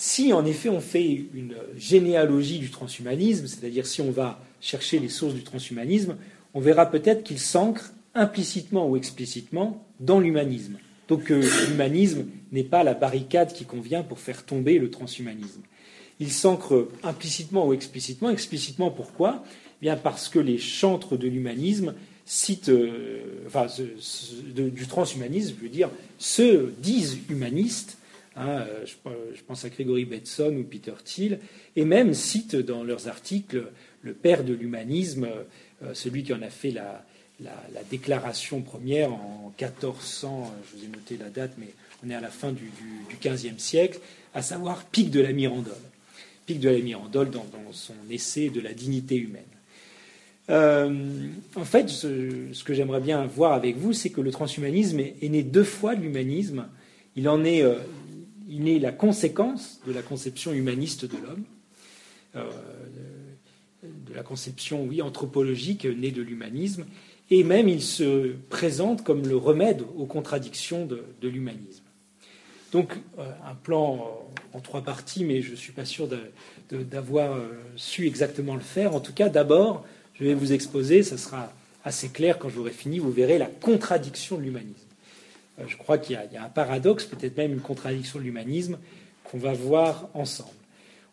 Si 0.00 0.32
en 0.32 0.46
effet 0.46 0.68
on 0.68 0.80
fait 0.80 1.24
une 1.34 1.56
généalogie 1.76 2.60
du 2.60 2.70
transhumanisme, 2.70 3.48
c'est-à-dire 3.48 3.84
si 3.84 4.00
on 4.00 4.12
va 4.12 4.38
chercher 4.60 5.00
les 5.00 5.08
sources 5.08 5.34
du 5.34 5.42
transhumanisme, 5.42 6.16
on 6.54 6.60
verra 6.60 6.88
peut-être 6.88 7.24
qu'il 7.24 7.40
s'ancre 7.40 7.92
implicitement 8.14 8.88
ou 8.88 8.96
explicitement 8.96 9.84
dans 9.98 10.20
l'humanisme. 10.20 10.78
Donc 11.08 11.30
l'humanisme 11.30 12.26
n'est 12.52 12.62
pas 12.62 12.84
la 12.84 12.94
barricade 12.94 13.52
qui 13.52 13.64
convient 13.64 14.04
pour 14.04 14.20
faire 14.20 14.44
tomber 14.44 14.78
le 14.78 14.88
transhumanisme. 14.88 15.62
Il 16.20 16.30
s'ancre 16.30 16.86
implicitement 17.02 17.66
ou 17.66 17.72
explicitement. 17.72 18.30
Explicitement 18.30 18.92
pourquoi? 18.92 19.42
Eh 19.48 19.86
Bien 19.86 19.96
parce 19.96 20.28
que 20.28 20.38
les 20.38 20.58
chantres 20.58 21.18
de 21.18 21.26
l'humanisme 21.26 21.94
citent, 22.24 22.68
euh, 22.68 23.48
du 24.54 24.86
transhumanisme, 24.86 25.56
je 25.58 25.62
veux 25.64 25.68
dire, 25.68 25.90
se 26.18 26.70
disent 26.80 27.18
humanistes. 27.28 27.97
Euh, 28.38 28.84
je, 28.86 29.42
pense 29.42 29.64
à 29.64 29.68
Gregory 29.68 30.04
Bateson 30.04 30.54
ou 30.56 30.64
Peter 30.64 30.92
Thiel, 31.04 31.40
et 31.76 31.84
même 31.84 32.14
citent 32.14 32.56
dans 32.56 32.84
leurs 32.84 33.08
articles 33.08 33.64
le 34.02 34.12
père 34.12 34.44
de 34.44 34.54
l'humanisme, 34.54 35.28
celui 35.92 36.22
qui 36.22 36.32
en 36.32 36.42
a 36.42 36.50
fait 36.50 36.70
la, 36.70 37.04
la, 37.40 37.82
déclaration 37.90 38.62
première 38.62 39.12
en 39.12 39.52
1400, 39.58 40.52
je 40.66 40.76
vous 40.76 40.84
ai 40.84 40.88
noté 40.88 41.16
la 41.16 41.30
date, 41.30 41.52
mais 41.58 41.68
on 42.04 42.10
est 42.10 42.14
à 42.14 42.20
la 42.20 42.30
fin 42.30 42.52
du, 42.52 42.70
XVe 43.22 43.58
siècle, 43.58 44.00
à 44.34 44.42
savoir 44.42 44.84
Pic 44.84 45.10
de 45.10 45.20
la 45.20 45.32
Mirandole. 45.32 45.74
Pic 46.46 46.60
de 46.60 46.68
la 46.68 46.78
Mirandole 46.78 47.30
dans, 47.30 47.44
son 47.72 47.94
essai 48.10 48.50
de 48.50 48.60
la 48.60 48.72
dignité 48.72 49.16
humaine. 49.16 49.42
Euh, 50.50 51.28
en 51.56 51.64
fait, 51.64 51.88
ce, 51.90 52.64
que 52.64 52.72
j'aimerais 52.72 53.00
bien 53.00 53.26
voir 53.26 53.52
avec 53.52 53.76
vous, 53.76 53.92
c'est 53.92 54.10
que 54.10 54.20
le 54.20 54.30
transhumanisme 54.30 55.00
est, 55.00 55.28
né 55.28 55.42
deux 55.42 55.64
fois 55.64 55.94
de 55.94 56.02
l'humanisme. 56.02 56.66
Il 57.16 57.28
en 57.28 57.44
est, 57.44 57.62
euh, 57.62 57.74
il 58.48 58.68
est 58.68 58.78
la 58.78 58.92
conséquence 58.92 59.80
de 59.86 59.92
la 59.92 60.02
conception 60.02 60.52
humaniste 60.52 61.04
de 61.04 61.16
l'homme, 61.18 61.44
euh, 62.36 62.50
de 63.82 64.14
la 64.14 64.22
conception, 64.22 64.84
oui, 64.84 65.02
anthropologique 65.02 65.84
née 65.84 66.10
de 66.10 66.22
l'humanisme, 66.22 66.86
et 67.30 67.44
même 67.44 67.68
il 67.68 67.82
se 67.82 68.32
présente 68.48 69.04
comme 69.04 69.26
le 69.26 69.36
remède 69.36 69.84
aux 69.96 70.06
contradictions 70.06 70.86
de, 70.86 71.04
l'humanisme. 71.22 71.84
Donc 72.72 72.94
euh, 73.18 73.30
un 73.46 73.54
plan 73.54 74.18
en 74.52 74.60
trois 74.60 74.82
parties, 74.82 75.24
mais 75.24 75.42
je 75.42 75.52
ne 75.52 75.56
suis 75.56 75.72
pas 75.72 75.84
sûr 75.84 76.08
d'avoir 76.70 77.34
euh, 77.34 77.48
su 77.76 78.06
exactement 78.06 78.54
le 78.54 78.60
faire. 78.60 78.94
En 78.94 79.00
tout 79.00 79.12
cas, 79.12 79.28
d'abord, 79.28 79.84
je 80.14 80.24
vais 80.24 80.34
vous 80.34 80.52
exposer, 80.52 81.02
ça 81.02 81.18
sera 81.18 81.52
assez 81.84 82.08
clair 82.08 82.38
quand 82.38 82.48
j'aurai 82.48 82.72
fini, 82.72 82.98
vous 82.98 83.12
verrez 83.12 83.38
la 83.38 83.46
contradiction 83.46 84.36
de 84.36 84.42
l'humanisme. 84.42 84.87
Je 85.66 85.76
crois 85.76 85.98
qu'il 85.98 86.18
y, 86.32 86.36
a 86.36 86.44
un 86.44 86.48
paradoxe, 86.48 87.04
peut-être 87.04 87.36
même 87.36 87.52
une 87.52 87.60
contradiction 87.60 88.18
de 88.18 88.24
l'humanisme 88.24 88.78
qu'on 89.24 89.38
va 89.38 89.52
voir 89.52 90.08
ensemble. 90.14 90.50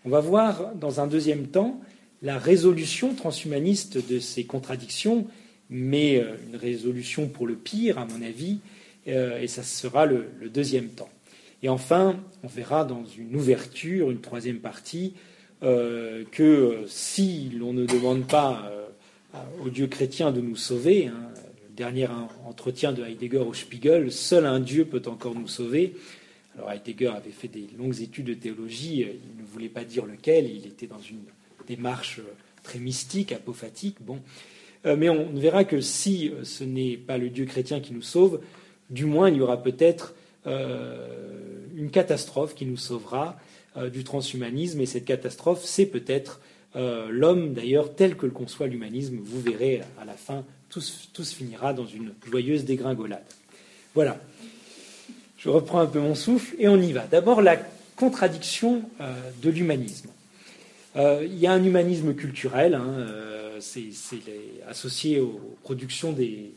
On 0.06 0.10
va 0.10 0.20
voir 0.20 0.76
dans 0.76 1.00
un 1.00 1.08
deuxième 1.08 1.48
temps 1.48 1.80
la 2.22 2.38
résolution 2.38 3.14
transhumaniste 3.14 3.98
de 4.10 4.20
ces 4.20 4.46
contradictions 4.46 5.28
mais 5.70 6.18
euh, 6.18 6.36
une 6.48 6.56
résolution 6.56 7.28
pour 7.28 7.48
le 7.48 7.56
pire, 7.56 7.98
à 7.98 8.06
mon 8.06 8.22
avis, 8.22 8.60
euh, 9.08 9.42
et 9.42 9.48
ça 9.48 9.64
sera 9.64 10.06
le, 10.06 10.28
deuxième 10.54 10.90
temps. 10.90 11.10
Et 11.64 11.70
enfin, 11.70 12.20
on 12.44 12.48
verra 12.48 12.86
dans 12.86 13.06
une 13.06 13.36
ouverture, 13.36 14.12
une 14.12 14.22
troisième 14.22 14.60
partie, 14.60 15.14
euh, 15.64 16.24
que 16.32 16.84
si 16.88 17.50
l'on 17.58 17.74
ne 17.74 17.86
demande 17.86 18.28
pas 18.28 18.72
au 19.66 19.70
Dieu 19.70 19.88
chrétien 19.88 20.32
de 20.32 20.40
nous 20.40 20.56
sauver, 20.56 21.08
hein, 21.08 21.32
dernier 21.76 22.08
entretien 22.46 22.94
de 22.94 23.04
Heidegger 23.04 23.40
au 23.40 23.54
Spiegel, 23.54 24.12
seul 24.12 24.46
un 24.46 24.60
Dieu 24.60 24.86
peut 24.86 25.04
encore 25.08 25.36
nous 25.36 25.48
sauver. 25.48 25.96
Alors 26.56 26.72
Heidegger 26.72 27.10
avait 27.10 27.32
fait 27.32 27.48
des 27.48 27.68
longues 27.78 28.02
études 28.02 28.28
de 28.28 28.34
théologie, 28.34 29.02
il 29.02 29.42
ne 29.42 29.46
voulait 29.46 29.70
pas 29.70 29.84
dire 29.84 30.06
lequel, 30.06 30.50
il 30.50 30.66
était 30.66 30.88
dans 30.88 31.00
une 31.00 31.24
démarche 31.68 32.22
très 32.64 32.80
mystique, 32.80 33.32
apophatique. 33.32 33.98
Bon, 34.02 34.20
euh, 34.86 34.96
mais 34.98 35.10
on 35.10 35.34
verra 35.34 35.64
que 35.64 35.82
si 35.82 36.30
euh, 36.30 36.44
ce 36.44 36.64
n'est 36.64 36.98
pas 36.98 37.18
le 37.18 37.30
Dieu 37.30 37.46
chrétien 37.46 37.80
qui 37.80 37.94
nous 37.94 38.02
sauve, 38.02 38.42
du 38.90 39.06
moins 39.06 39.30
il 39.30 39.38
y 39.38 39.42
aura 39.42 39.62
peut-être 39.62 40.16
euh, 40.48 41.08
une 41.76 41.90
catastrophe 41.90 42.56
qui 42.56 42.66
nous 42.66 42.78
sauvera 42.78 43.38
du 43.92 44.06
transhumanisme. 44.06 44.80
Et 44.80 44.86
cette 44.86 45.04
catastrophe, 45.04 45.66
c'est 45.66 45.88
peut-être 45.88 46.40
l'homme, 46.76 47.54
d'ailleurs, 47.54 47.94
tel 47.94 48.16
que 48.16 48.26
le 48.26 48.32
conçoit 48.32 48.68
l'humanisme. 48.68 49.18
Vous 49.22 49.42
verrez 49.42 49.82
à 50.00 50.06
la 50.06 50.14
fin, 50.14 50.46
tout, 51.14 51.24
se 51.24 51.36
finira 51.36 51.74
dans 51.74 51.86
une 51.86 52.14
joyeuse 52.30 52.66
dégringolade. 52.66 53.24
Voilà. 53.94 54.20
Je 55.38 55.50
reprends 55.50 55.80
un 55.80 55.86
peu 55.86 56.00
mon 56.00 56.16
souffle 56.16 56.56
et 56.60 56.68
on 56.68 56.82
y 56.82 56.92
va. 56.92 57.06
D'abord, 57.08 57.42
la 57.42 57.58
contradiction 57.96 58.82
de 59.42 59.50
l'humanisme. 59.50 60.10
il 60.96 61.38
y 61.38 61.48
a 61.48 61.54
un 61.54 61.64
humanisme 61.64 62.14
culturel. 62.14 62.74
Hein, 62.74 63.06
c'est 63.60 63.90
associé 64.68 65.20
aux 65.20 65.58
productions 65.64 66.12
des, 66.12 66.54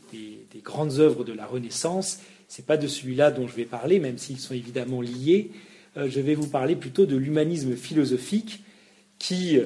grandes 0.63 0.99
œuvres 0.99 1.23
de 1.23 1.33
la 1.33 1.45
Renaissance. 1.45 2.19
Ce 2.47 2.61
n'est 2.61 2.65
pas 2.65 2.77
de 2.77 2.87
celui-là 2.87 3.31
dont 3.31 3.47
je 3.47 3.55
vais 3.55 3.65
parler, 3.65 3.99
même 3.99 4.17
s'ils 4.17 4.39
sont 4.39 4.53
évidemment 4.53 5.01
liés. 5.01 5.51
Euh, 5.97 6.09
je 6.09 6.19
vais 6.19 6.35
vous 6.35 6.47
parler 6.47 6.75
plutôt 6.75 7.05
de 7.05 7.15
l'humanisme 7.15 7.75
philosophique 7.75 8.63
qui 9.17 9.57
euh, 9.57 9.65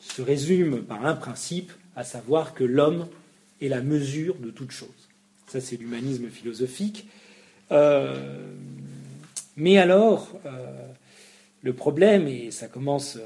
se 0.00 0.22
résume 0.22 0.82
par 0.82 1.04
un 1.06 1.14
principe, 1.14 1.72
à 1.96 2.04
savoir 2.04 2.54
que 2.54 2.64
l'homme 2.64 3.06
est 3.62 3.68
la 3.68 3.80
mesure 3.80 4.36
de 4.36 4.50
toute 4.50 4.72
chose. 4.72 4.88
Ça, 5.46 5.60
c'est 5.60 5.76
l'humanisme 5.76 6.28
philosophique. 6.28 7.06
Euh, 7.70 8.46
mais 9.56 9.78
alors, 9.78 10.32
le 11.62 11.72
problème, 11.72 12.26
et 12.26 12.50
ça 12.50 12.68
commence 12.68 13.18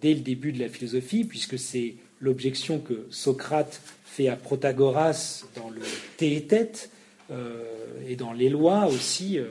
dès 0.00 0.14
le 0.14 0.20
début 0.20 0.52
de 0.52 0.60
la 0.60 0.68
philosophie, 0.68 1.24
puisque 1.24 1.58
c'est 1.58 1.94
l'objection 2.20 2.78
que 2.78 3.06
Socrate 3.10 3.80
fait 4.04 4.28
à 4.28 4.36
Protagoras 4.36 5.44
dans 5.54 5.70
le 5.70 5.80
Théétète 6.16 6.90
euh, 7.30 7.62
et 8.08 8.16
dans 8.16 8.32
les 8.32 8.48
lois 8.48 8.86
aussi, 8.86 9.38
euh, 9.38 9.46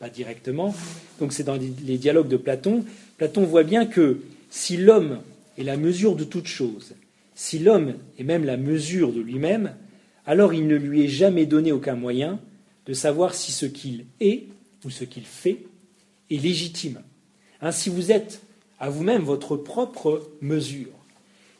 pas 0.00 0.08
directement. 0.08 0.74
Donc 1.20 1.32
c'est 1.32 1.44
dans 1.44 1.56
les 1.56 1.98
dialogues 1.98 2.28
de 2.28 2.36
Platon. 2.36 2.84
Platon 3.18 3.44
voit 3.44 3.62
bien 3.62 3.86
que 3.86 4.20
si 4.50 4.76
l'homme 4.76 5.20
est 5.58 5.62
la 5.62 5.76
mesure 5.76 6.16
de 6.16 6.24
toute 6.24 6.46
chose, 6.46 6.94
si 7.34 7.58
l'homme 7.58 7.94
est 8.18 8.24
même 8.24 8.44
la 8.44 8.56
mesure 8.56 9.12
de 9.12 9.20
lui-même, 9.20 9.74
alors 10.26 10.54
il 10.54 10.66
ne 10.66 10.76
lui 10.76 11.04
est 11.04 11.08
jamais 11.08 11.46
donné 11.46 11.72
aucun 11.72 11.96
moyen 11.96 12.40
de 12.86 12.92
savoir 12.92 13.34
si 13.34 13.52
ce 13.52 13.66
qu'il 13.66 14.06
est 14.20 14.48
ou 14.84 14.90
ce 14.90 15.04
qu'il 15.04 15.24
fait 15.24 15.66
est 16.30 16.36
légitime. 16.36 17.02
Ainsi 17.60 17.90
vous 17.90 18.12
êtes 18.12 18.42
à 18.78 18.90
vous-même 18.90 19.22
votre 19.22 19.56
propre 19.56 20.30
mesure. 20.40 20.92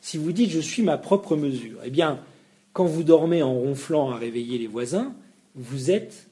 Si 0.01 0.17
vous 0.17 0.31
dites 0.31 0.51
je 0.51 0.59
suis 0.59 0.83
ma 0.83 0.97
propre 0.97 1.35
mesure, 1.35 1.79
eh 1.83 1.89
bien, 1.89 2.19
quand 2.73 2.85
vous 2.85 3.03
dormez 3.03 3.41
en 3.41 3.53
ronflant 3.53 4.11
à 4.11 4.17
réveiller 4.17 4.57
les 4.57 4.67
voisins, 4.67 5.15
vous 5.55 5.91
êtes 5.91 6.27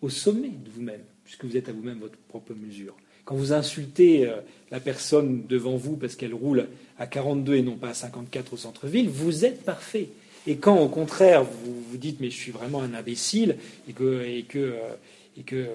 au 0.00 0.08
sommet 0.08 0.48
de 0.48 0.70
vous-même, 0.70 1.04
puisque 1.24 1.44
vous 1.44 1.56
êtes 1.56 1.68
à 1.68 1.72
vous-même 1.72 1.98
votre 1.98 2.18
propre 2.28 2.54
mesure. 2.54 2.96
Quand 3.24 3.36
vous 3.36 3.52
insultez 3.52 4.26
euh, 4.26 4.36
la 4.70 4.80
personne 4.80 5.44
devant 5.48 5.76
vous 5.76 5.96
parce 5.96 6.16
qu'elle 6.16 6.34
roule 6.34 6.66
à 6.98 7.06
42 7.06 7.54
et 7.54 7.62
non 7.62 7.76
pas 7.76 7.90
à 7.90 7.94
54 7.94 8.52
au 8.52 8.56
centre-ville, 8.56 9.08
vous 9.08 9.44
êtes 9.44 9.64
parfait. 9.64 10.08
Et 10.46 10.56
quand, 10.56 10.78
au 10.78 10.88
contraire, 10.88 11.44
vous 11.44 11.82
vous 11.88 11.96
dites 11.96 12.20
mais 12.20 12.30
je 12.30 12.36
suis 12.36 12.52
vraiment 12.52 12.82
un 12.82 12.94
imbécile 12.94 13.56
et 13.88 13.92
que, 13.92 14.24
et 14.24 14.42
que, 14.42 14.58
euh, 14.58 14.94
et 15.38 15.42
que 15.42 15.68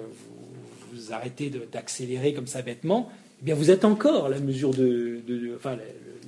vous, 0.92 1.12
arrêtez 1.12 1.50
d'accélérer 1.72 2.34
comme 2.34 2.46
ça 2.46 2.60
bêtement, 2.60 3.10
eh 3.40 3.44
bien 3.44 3.54
vous 3.54 3.70
êtes 3.70 3.84
encore 3.84 4.28
la 4.28 4.40
mesure 4.40 4.72
de, 4.74 5.20
enfin, 5.56 5.76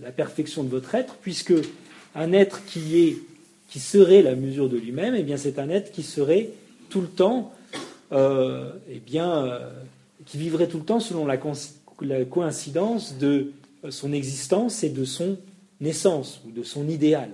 la, 0.01 0.13
perfection 0.13 0.63
de 0.65 0.69
votre 0.69 0.95
être, 0.95 1.17
puisque 1.17 1.55
un 2.15 2.33
être 2.33 2.65
qui 2.65 2.99
est 2.99 3.17
qui 3.69 3.79
serait 3.79 4.23
la 4.23 4.35
mesure 4.35 4.69
de 4.69 4.77
lui-même, 4.77 5.15
eh 5.15 5.23
bien 5.23 5.37
c'est 5.37 5.59
un 5.61 5.69
être 5.69 5.93
qui 5.93 6.03
serait 6.03 6.51
tout 6.89 7.01
le 7.01 7.07
temps, 7.07 7.53
euh, 8.11 8.73
eh 8.91 8.99
bien, 8.99 9.61
qui 10.27 10.39
vivrait 10.39 10.69
tout 10.69 10.79
le 10.79 10.85
temps 10.85 11.01
selon 11.01 11.27
la, 11.27 11.39
coïncidence 12.25 13.17
de 13.19 13.53
son 13.89 14.13
existence 14.13 14.83
et 14.85 14.91
de 14.91 15.05
son 15.05 15.39
naissance 15.81 16.41
ou 16.47 16.51
de 16.51 16.63
son 16.63 16.89
idéal 16.89 17.31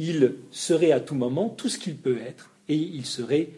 il 0.00 0.32
serait 0.50 0.92
à 0.92 0.98
tout 0.98 1.14
moment 1.14 1.50
tout 1.50 1.68
ce 1.68 1.78
qu'il 1.78 1.94
peut 1.94 2.18
être, 2.26 2.50
et 2.68 2.74
il 2.74 3.04
serait, 3.04 3.50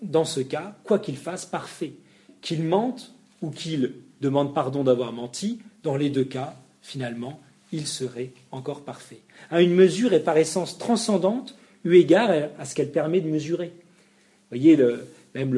dans 0.00 0.24
ce 0.24 0.40
cas, 0.40 0.74
quoi 0.84 0.98
qu'il 0.98 1.18
fasse, 1.18 1.44
parfait. 1.44 1.92
Qu'il 2.40 2.62
mente 2.62 3.12
ou 3.42 3.50
qu'il 3.50 3.92
demande 4.22 4.54
pardon 4.54 4.84
d'avoir 4.84 5.12
menti, 5.12 5.60
dans 5.82 5.96
les 5.96 6.08
deux 6.08 6.24
cas, 6.24 6.56
finalement, 6.80 7.40
il 7.72 7.86
serait 7.86 8.30
encore 8.52 8.80
parfait. 8.80 9.20
Une 9.50 9.74
mesure 9.74 10.14
est 10.14 10.24
par 10.24 10.38
essence 10.38 10.78
transcendante, 10.78 11.56
eu 11.84 11.96
égard 11.96 12.30
à 12.58 12.64
ce 12.64 12.74
qu'elle 12.74 12.90
permet 12.90 13.20
de 13.20 13.28
mesurer. 13.28 13.66
Vous 14.50 14.56
voyez, 14.56 14.78
même 15.34 15.54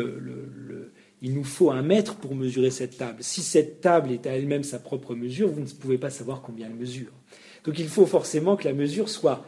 il 1.24 1.32
nous 1.32 1.42
faut 1.42 1.70
un 1.70 1.80
mètre 1.80 2.16
pour 2.16 2.34
mesurer 2.34 2.70
cette 2.70 2.98
table. 2.98 3.16
Si 3.20 3.40
cette 3.40 3.80
table 3.80 4.12
est 4.12 4.26
à 4.26 4.36
elle-même 4.36 4.62
sa 4.62 4.78
propre 4.78 5.14
mesure, 5.14 5.48
vous 5.48 5.62
ne 5.62 5.66
pouvez 5.66 5.96
pas 5.96 6.10
savoir 6.10 6.42
combien 6.42 6.66
elle 6.66 6.74
mesure. 6.74 7.12
Donc 7.64 7.78
il 7.78 7.88
faut 7.88 8.04
forcément 8.04 8.56
que 8.56 8.68
la 8.68 8.74
mesure 8.74 9.08
soit 9.08 9.42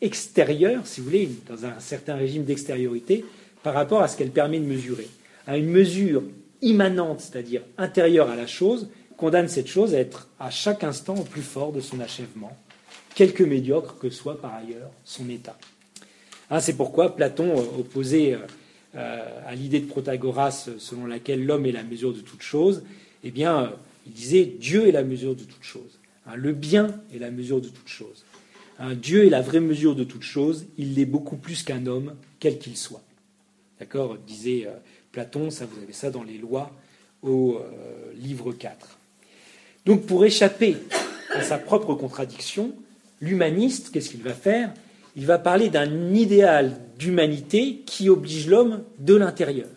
extérieure, 0.00 0.84
si 0.84 1.00
vous 1.00 1.06
voulez, 1.06 1.30
dans 1.48 1.64
un 1.64 1.78
certain 1.78 2.16
régime 2.16 2.42
d'extériorité, 2.42 3.24
par 3.62 3.72
rapport 3.72 4.02
à 4.02 4.08
ce 4.08 4.16
qu'elle 4.16 4.32
permet 4.32 4.58
de 4.58 4.64
mesurer. 4.64 5.06
À 5.46 5.56
une 5.56 5.68
mesure 5.68 6.24
immanente, 6.60 7.20
c'est-à-dire 7.20 7.62
intérieure 7.78 8.28
à 8.28 8.34
la 8.34 8.48
chose, 8.48 8.88
condamne 9.16 9.46
cette 9.46 9.68
chose 9.68 9.94
à 9.94 10.00
être 10.00 10.28
à 10.40 10.50
chaque 10.50 10.82
instant 10.82 11.14
au 11.14 11.22
plus 11.22 11.42
fort 11.42 11.70
de 11.70 11.80
son 11.80 12.00
achèvement, 12.00 12.56
quelque 13.14 13.44
médiocre 13.44 13.96
que 13.96 14.10
soit 14.10 14.40
par 14.40 14.54
ailleurs 14.54 14.90
son 15.04 15.28
état. 15.28 15.56
Hein, 16.50 16.58
c'est 16.58 16.76
pourquoi 16.76 17.14
Platon 17.14 17.60
euh, 17.60 17.78
opposait 17.78 18.34
euh, 18.34 18.38
à 18.94 19.54
l'idée 19.54 19.80
de 19.80 19.86
Protagoras 19.86 20.68
selon 20.78 21.06
laquelle 21.06 21.44
l'homme 21.44 21.66
est 21.66 21.72
la 21.72 21.82
mesure 21.82 22.12
de 22.12 22.20
toute 22.20 22.42
chose, 22.42 22.82
eh 23.24 23.30
bien, 23.30 23.62
euh, 23.62 23.68
il 24.06 24.12
disait 24.12 24.44
Dieu 24.44 24.88
est 24.88 24.92
la 24.92 25.04
mesure 25.04 25.34
de 25.34 25.44
toute 25.44 25.62
chose. 25.62 25.98
Hein, 26.26 26.36
le 26.36 26.52
bien 26.52 26.88
est 27.14 27.18
la 27.18 27.30
mesure 27.30 27.60
de 27.60 27.68
toute 27.68 27.88
chose. 27.88 28.24
Dieu 29.00 29.26
est 29.26 29.30
la 29.30 29.42
vraie 29.42 29.60
mesure 29.60 29.94
de 29.94 30.02
toute 30.02 30.24
chose, 30.24 30.66
il 30.76 30.94
l'est 30.94 31.04
beaucoup 31.04 31.36
plus 31.36 31.62
qu'un 31.62 31.86
homme, 31.86 32.16
quel 32.40 32.58
qu'il 32.58 32.76
soit. 32.76 33.02
D'accord 33.78 34.16
disait 34.26 34.64
euh, 34.66 34.72
Platon, 35.12 35.50
ça 35.50 35.66
vous 35.66 35.80
avez 35.80 35.92
ça 35.92 36.10
dans 36.10 36.24
les 36.24 36.38
lois 36.38 36.72
au 37.22 37.60
euh, 37.60 38.12
livre 38.16 38.52
4. 38.52 38.98
Donc 39.86 40.06
pour 40.06 40.24
échapper 40.24 40.76
à 41.32 41.42
sa 41.42 41.58
propre 41.58 41.94
contradiction, 41.94 42.74
l'humaniste, 43.20 43.90
qu'est-ce 43.92 44.10
qu'il 44.10 44.22
va 44.22 44.34
faire? 44.34 44.72
Il 45.16 45.26
va 45.26 45.38
parler 45.38 45.68
d'un 45.68 46.14
idéal 46.14 46.78
d'humanité 46.98 47.82
qui 47.84 48.08
oblige 48.08 48.46
l'homme 48.48 48.82
de 48.98 49.14
l'intérieur. 49.14 49.68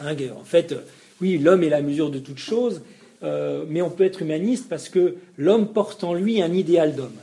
Hein, 0.00 0.14
en 0.38 0.44
fait, 0.44 0.74
oui, 1.20 1.38
l'homme 1.38 1.62
est 1.62 1.68
la 1.68 1.82
mesure 1.82 2.10
de 2.10 2.18
toute 2.18 2.38
chose, 2.38 2.82
euh, 3.22 3.64
mais 3.68 3.82
on 3.82 3.90
peut 3.90 4.04
être 4.04 4.22
humaniste 4.22 4.68
parce 4.68 4.88
que 4.88 5.16
l'homme 5.36 5.72
porte 5.72 6.02
en 6.02 6.14
lui 6.14 6.42
un 6.42 6.52
idéal 6.52 6.94
d'homme. 6.94 7.18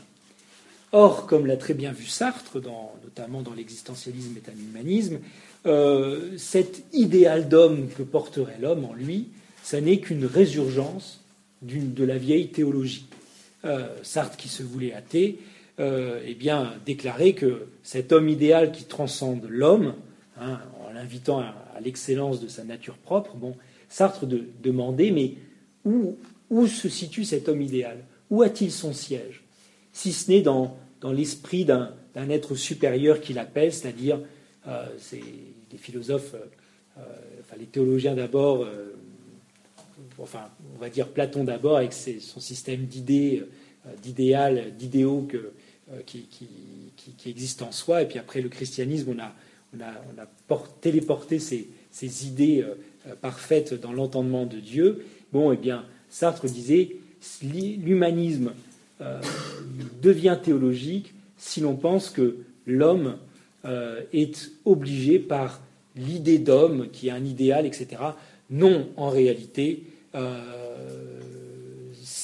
Or, 0.91 1.27
comme 1.27 1.45
l'a 1.45 1.57
très 1.57 1.73
bien 1.73 1.91
vu 1.91 2.05
Sartre, 2.05 2.57
notamment 3.03 3.41
dans 3.41 3.53
l'existentialisme 3.53 4.35
et 4.37 4.51
l'humanisme, 4.55 5.19
euh, 5.65 6.37
cet 6.37 6.83
idéal 6.93 7.47
d'homme 7.47 7.89
que 7.89 8.01
porterait 8.01 8.57
l'homme 8.59 8.85
en 8.85 8.93
lui, 8.93 9.27
ça 9.61 9.81
n'est 9.81 9.99
qu'une 9.99 10.25
résurgence 10.25 11.21
de 11.61 12.03
la 12.03 12.17
vieille 12.17 12.49
théologie. 12.49 13.05
Euh, 13.65 13.87
Sartre, 14.03 14.37
qui 14.37 14.47
se 14.47 14.63
voulait 14.63 14.93
athée, 14.93 15.39
euh, 15.79 16.19
eh 16.25 16.33
bien, 16.33 16.73
déclarait 16.85 17.31
que 17.33 17.67
cet 17.83 18.11
homme 18.11 18.27
idéal 18.27 18.73
qui 18.73 18.83
transcende 18.83 19.45
l'homme, 19.47 19.93
hein, 20.37 20.59
en 20.85 20.91
l'invitant 20.91 21.39
à, 21.39 21.55
l'excellence 21.81 22.41
de 22.41 22.49
sa 22.49 22.65
nature 22.65 22.97
propre, 22.97 23.37
bon, 23.37 23.55
Sartre 23.87 24.25
demandait, 24.61 25.11
mais 25.11 25.35
où, 25.85 26.67
se 26.67 26.89
situe 26.89 27.23
cet 27.23 27.47
homme 27.47 27.61
idéal? 27.61 28.03
Où 28.29 28.41
a-t-il 28.41 28.73
son 28.73 28.91
siège? 28.91 29.43
Si 29.93 30.11
ce 30.11 30.29
n'est 30.29 30.41
dans, 30.41 30.77
l'esprit 31.13 31.63
d'un 31.63 31.93
être 32.29 32.55
supérieur 32.55 33.21
qu'il 33.21 33.39
appelle, 33.39 33.71
c'est-à-dire, 33.71 34.19
euh, 34.67 34.85
c'est 34.97 35.23
les 35.71 35.77
philosophes, 35.77 36.35
euh, 36.35 37.01
enfin 37.39 37.55
les 37.57 37.67
théologiens 37.67 38.15
d'abord, 38.15 38.67
enfin 40.17 40.49
on 40.75 40.79
va 40.79 40.89
dire 40.89 41.07
Platon 41.07 41.45
d'abord 41.45 41.77
avec 41.77 41.93
son 41.93 42.41
système 42.41 42.83
d'idées, 42.83 43.45
d'idéal, 44.03 44.75
d'idéaux 44.77 45.25
qui, 46.05 46.27
qui, 47.17 47.29
existent 47.29 47.67
en 47.67 47.71
soi, 47.71 48.03
et 48.03 48.07
puis 48.07 48.19
après 48.19 48.41
le 48.41 48.49
christianisme, 48.49 49.15
on 49.15 49.19
a, 49.19 49.33
téléporté 50.81 51.39
ces, 51.39 51.67
idées 52.25 52.65
parfaites 53.21 53.73
dans 53.73 53.91
l'entendement 53.91 54.45
de 54.45 54.59
Dieu. 54.59 55.05
Bon, 55.31 55.51
eh 55.51 55.57
bien, 55.57 55.85
Sartre 56.09 56.45
disait, 56.45 56.95
l'humanisme 57.43 58.53
euh, 59.01 59.21
devient 60.01 60.37
théologique 60.43 61.13
si 61.37 61.61
l'on 61.61 61.75
pense 61.75 62.09
que 62.09 62.37
l'homme 62.65 63.17
euh, 63.65 64.01
est 64.11 64.51
obligé 64.65 65.19
par 65.19 65.61
l'idée 65.95 66.37
d'homme, 66.37 66.89
qui 66.91 67.07
est 67.07 67.11
un 67.11 67.23
idéal, 67.23 67.65
etc. 67.65 67.87
Non, 68.49 68.89
en 68.97 69.09
réalité, 69.09 69.83
euh, 70.15 71.08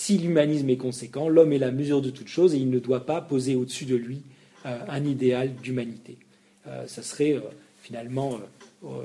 si 0.05 0.17
l'humanisme 0.17 0.69
est 0.69 0.77
conséquent, 0.77 1.29
l'homme 1.29 1.53
est 1.53 1.57
la 1.57 1.71
mesure 1.71 2.01
de 2.01 2.09
toute 2.09 2.27
chose 2.27 2.53
et 2.53 2.57
il 2.57 2.69
ne 2.69 2.79
doit 2.79 3.05
pas 3.05 3.21
poser 3.21 3.55
au-dessus 3.55 3.85
de 3.85 3.95
lui 3.95 4.21
un 4.63 5.03
idéal 5.05 5.55
d'humanité. 5.55 6.17
ça 6.87 7.03
serait 7.03 7.41
finalement 7.81 8.39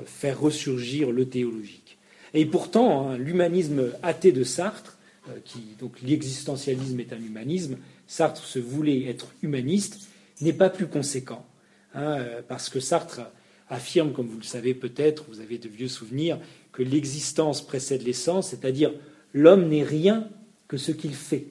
faire 0.05 0.39
ressurgir 0.39 1.11
le 1.11 1.27
théologique. 1.27 1.97
Et 2.33 2.45
pourtant, 2.45 3.09
hein, 3.09 3.17
l'humanisme 3.17 3.91
athée 4.03 4.31
de 4.31 4.43
Sartre 4.43 4.97
euh, 5.29 5.33
qui, 5.43 5.59
donc 5.79 6.01
l'existentialisme 6.01 6.99
est 6.99 7.13
un 7.13 7.17
humanisme, 7.17 7.77
Sartre 8.07 8.43
se 8.43 8.59
voulait 8.59 9.05
être 9.05 9.27
humaniste, 9.43 10.07
n'est 10.39 10.53
pas 10.53 10.69
plus 10.69 10.87
conséquent. 10.87 11.45
Hein, 11.93 12.17
euh, 12.19 12.41
parce 12.47 12.69
que 12.69 12.79
Sartre 12.79 13.21
affirme, 13.69 14.13
comme 14.13 14.27
vous 14.27 14.37
le 14.37 14.43
savez 14.43 14.73
peut-être, 14.73 15.25
vous 15.29 15.41
avez 15.41 15.57
de 15.57 15.67
vieux 15.67 15.87
souvenirs, 15.87 16.39
que 16.71 16.83
l'existence 16.83 17.61
précède 17.61 18.03
l'essence, 18.03 18.49
c'est-à-dire 18.49 18.93
l'homme 19.33 19.67
n'est 19.67 19.83
rien 19.83 20.27
que 20.71 20.77
ce 20.77 20.93
qu'il 20.93 21.13
fait. 21.13 21.47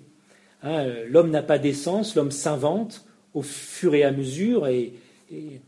Hein, 0.63 0.79
euh, 0.79 1.05
l'homme 1.07 1.31
n'a 1.31 1.43
pas 1.43 1.59
d'essence, 1.59 2.15
l'homme 2.15 2.31
s'invente 2.31 3.05
au 3.35 3.43
fur 3.43 3.95
et 3.95 4.03
à 4.03 4.13
mesure, 4.13 4.67
et, 4.67 4.95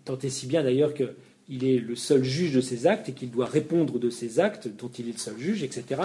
tant 0.06 0.16
et 0.16 0.30
si 0.30 0.46
bien 0.46 0.62
d'ailleurs 0.62 0.94
qu'il 0.94 1.62
est 1.62 1.76
le 1.76 1.94
seul 1.94 2.24
juge 2.24 2.54
de 2.54 2.62
ses 2.62 2.86
actes 2.86 3.10
et 3.10 3.12
qu'il 3.12 3.30
doit 3.30 3.44
répondre 3.44 3.98
de 3.98 4.08
ses 4.08 4.40
actes 4.40 4.68
dont 4.68 4.88
il 4.88 5.10
est 5.10 5.12
le 5.12 5.18
seul 5.18 5.38
juge, 5.38 5.62
etc. 5.62 6.00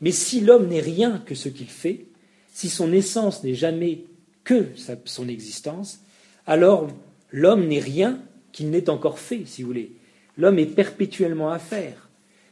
Mais 0.00 0.10
si 0.10 0.40
l'homme 0.40 0.66
n'est 0.66 0.80
rien 0.80 1.22
que 1.24 1.36
ce 1.36 1.48
qu'il 1.48 1.68
fait, 1.68 2.06
si 2.52 2.68
son 2.68 2.92
essence 2.92 3.44
n'est 3.44 3.54
jamais 3.54 4.00
que 4.42 4.66
son 5.04 5.28
existence, 5.28 6.00
alors 6.48 6.88
l'homme 7.30 7.68
n'est 7.68 7.78
rien 7.78 8.20
qu'il 8.50 8.70
n'ait 8.70 8.90
encore 8.90 9.20
fait, 9.20 9.42
si 9.44 9.62
vous 9.62 9.68
voulez. 9.68 9.92
L'homme 10.36 10.58
est 10.58 10.66
perpétuellement 10.66 11.52
à 11.52 11.60
faire. 11.60 12.08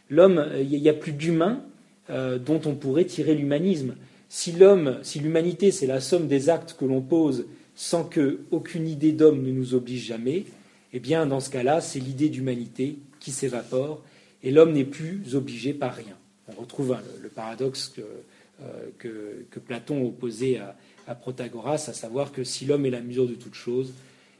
L'homme, 0.08 0.38
euh, 0.38 0.62
il 0.62 0.80
n'y 0.80 0.88
a 0.88 0.94
plus 0.94 1.12
d'humain 1.12 1.64
euh, 2.10 2.38
dont 2.38 2.60
on 2.64 2.76
pourrait 2.76 3.06
tirer 3.06 3.34
l'humanisme. 3.34 3.96
Si 4.38 4.52
l'homme, 4.52 4.98
si 5.02 5.18
l'humanité, 5.18 5.70
c'est 5.70 5.86
la 5.86 6.02
somme 6.02 6.28
des 6.28 6.50
actes 6.50 6.76
que 6.78 6.84
l'on 6.84 7.00
pose 7.00 7.46
sans 7.74 8.04
qu'aucune 8.04 8.86
idée 8.86 9.12
d'homme 9.12 9.42
ne 9.42 9.50
nous 9.50 9.72
oblige 9.72 10.04
jamais, 10.04 10.44
eh 10.92 11.00
bien, 11.00 11.24
dans 11.24 11.40
ce 11.40 11.48
cas-là, 11.48 11.80
c'est 11.80 12.00
l'idée 12.00 12.28
d'humanité 12.28 12.98
qui 13.18 13.30
s'évapore 13.30 14.02
et 14.42 14.50
l'homme 14.50 14.74
n'est 14.74 14.84
plus 14.84 15.34
obligé 15.36 15.72
par 15.72 15.94
rien 15.94 16.18
on 16.48 16.60
retrouve 16.60 16.94
le, 17.22 17.30
paradoxe 17.30 17.94
euh, 17.98 18.90
que, 18.98 19.46
que, 19.50 19.58
Platon 19.58 20.06
opposait 20.06 20.58
à, 20.58 20.76
à, 21.08 21.14
Protagoras, 21.14 21.86
à 21.88 21.94
savoir 21.94 22.30
que 22.30 22.44
si 22.44 22.66
l'homme 22.66 22.84
est 22.84 22.90
la 22.90 23.00
mesure 23.00 23.26
de 23.26 23.36
toute 23.36 23.54
chose, 23.54 23.94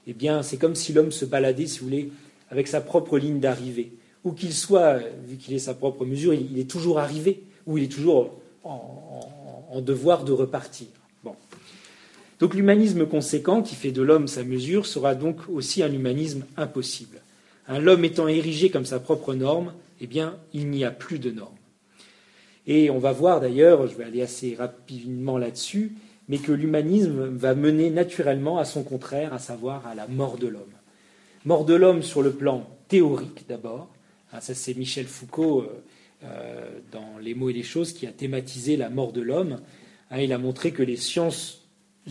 eh 0.06 0.12
bien, 0.12 0.42
c'est 0.42 0.58
comme 0.58 0.74
si 0.74 0.92
l'homme 0.92 1.10
se 1.10 1.24
baladait, 1.24 1.66
si 1.66 1.78
vous 1.78 1.86
voulez, 1.86 2.12
avec 2.50 2.68
sa 2.68 2.82
propre 2.82 3.18
ligne 3.18 3.40
d'arrivée. 3.40 3.92
Où 4.24 4.32
qu'il 4.32 4.52
soit, 4.52 4.98
vu 5.26 5.38
qu'il 5.38 5.54
est 5.54 5.58
sa 5.58 5.72
propre 5.72 6.04
mesure, 6.04 6.34
il, 6.34 6.58
est 6.58 6.70
toujours 6.70 6.98
arrivé, 6.98 7.44
ou 7.66 7.78
il 7.78 7.84
est 7.84 7.92
toujours 7.92 8.38
en, 8.62 9.35
devoir 9.80 10.24
de 10.24 10.32
repartir. 10.32 10.88
Bon. 11.24 11.34
Donc 12.38 12.54
l'humanisme 12.54 13.06
conséquent, 13.06 13.62
qui 13.62 13.74
fait 13.74 13.92
de 13.92 14.02
l'homme 14.02 14.28
sa 14.28 14.44
mesure, 14.44 14.86
sera 14.86 15.14
donc 15.14 15.48
aussi 15.48 15.82
un 15.82 15.92
humanisme 15.92 16.44
impossible. 16.56 17.20
Un 17.68 17.78
l'homme 17.78 18.04
étant 18.04 18.28
érigé 18.28 18.70
comme 18.70 18.84
sa 18.84 19.00
propre 19.00 19.34
norme, 19.34 19.72
eh 20.00 20.06
bien, 20.06 20.36
il 20.52 20.68
n'y 20.70 20.84
a 20.84 20.90
plus 20.90 21.18
de 21.18 21.30
norme. 21.30 21.56
Et 22.66 22.90
on 22.90 22.98
va 22.98 23.12
voir 23.12 23.40
d'ailleurs, 23.40 23.86
je 23.86 23.94
vais 23.94 24.04
aller 24.04 24.22
assez 24.22 24.54
rapidement 24.54 25.38
là-dessus, 25.38 25.92
mais 26.28 26.38
que 26.38 26.52
l'humanisme 26.52 27.26
va 27.28 27.54
mener 27.54 27.90
naturellement 27.90 28.58
à 28.58 28.64
son 28.64 28.82
contraire, 28.82 29.32
à 29.32 29.38
savoir 29.38 29.86
à 29.86 29.94
la 29.94 30.06
mort 30.08 30.36
de 30.36 30.48
l'homme. 30.48 30.62
Mort 31.44 31.64
de 31.64 31.74
l'homme 31.74 32.02
sur 32.02 32.22
le 32.22 32.32
plan 32.32 32.68
théorique 32.88 33.46
d'abord. 33.48 33.88
Ah, 34.32 34.40
ça 34.40 34.54
c'est 34.54 34.74
Michel 34.74 35.06
Foucault 35.06 35.62
euh, 35.62 35.82
dans 36.22 37.18
Les 37.20 37.34
mots 37.34 37.50
et 37.50 37.52
les 37.52 37.62
choses 37.62 37.92
qui 37.92 38.06
a 38.06 38.12
thématisé 38.12 38.76
la 38.76 38.90
mort 38.90 39.12
de 39.12 39.20
l'homme. 39.20 39.60
Ah, 40.10 40.22
il 40.22 40.32
a 40.32 40.38
montré 40.38 40.72
que 40.72 40.82
les 40.82 40.96
sciences 40.96 41.66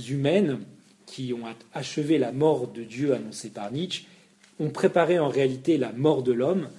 humaines 0.09 0.59
qui 1.05 1.33
ont 1.33 1.43
achevé 1.73 2.17
la 2.17 2.31
mort 2.31 2.67
de 2.67 2.83
Dieu 2.83 3.13
annoncée 3.13 3.49
par 3.49 3.71
Nietzsche 3.71 4.05
ont 4.59 4.69
préparé 4.69 5.19
en 5.19 5.29
réalité 5.29 5.77
la 5.77 5.91
mort 5.91 6.23
de 6.23 6.33
l'homme. 6.33 6.69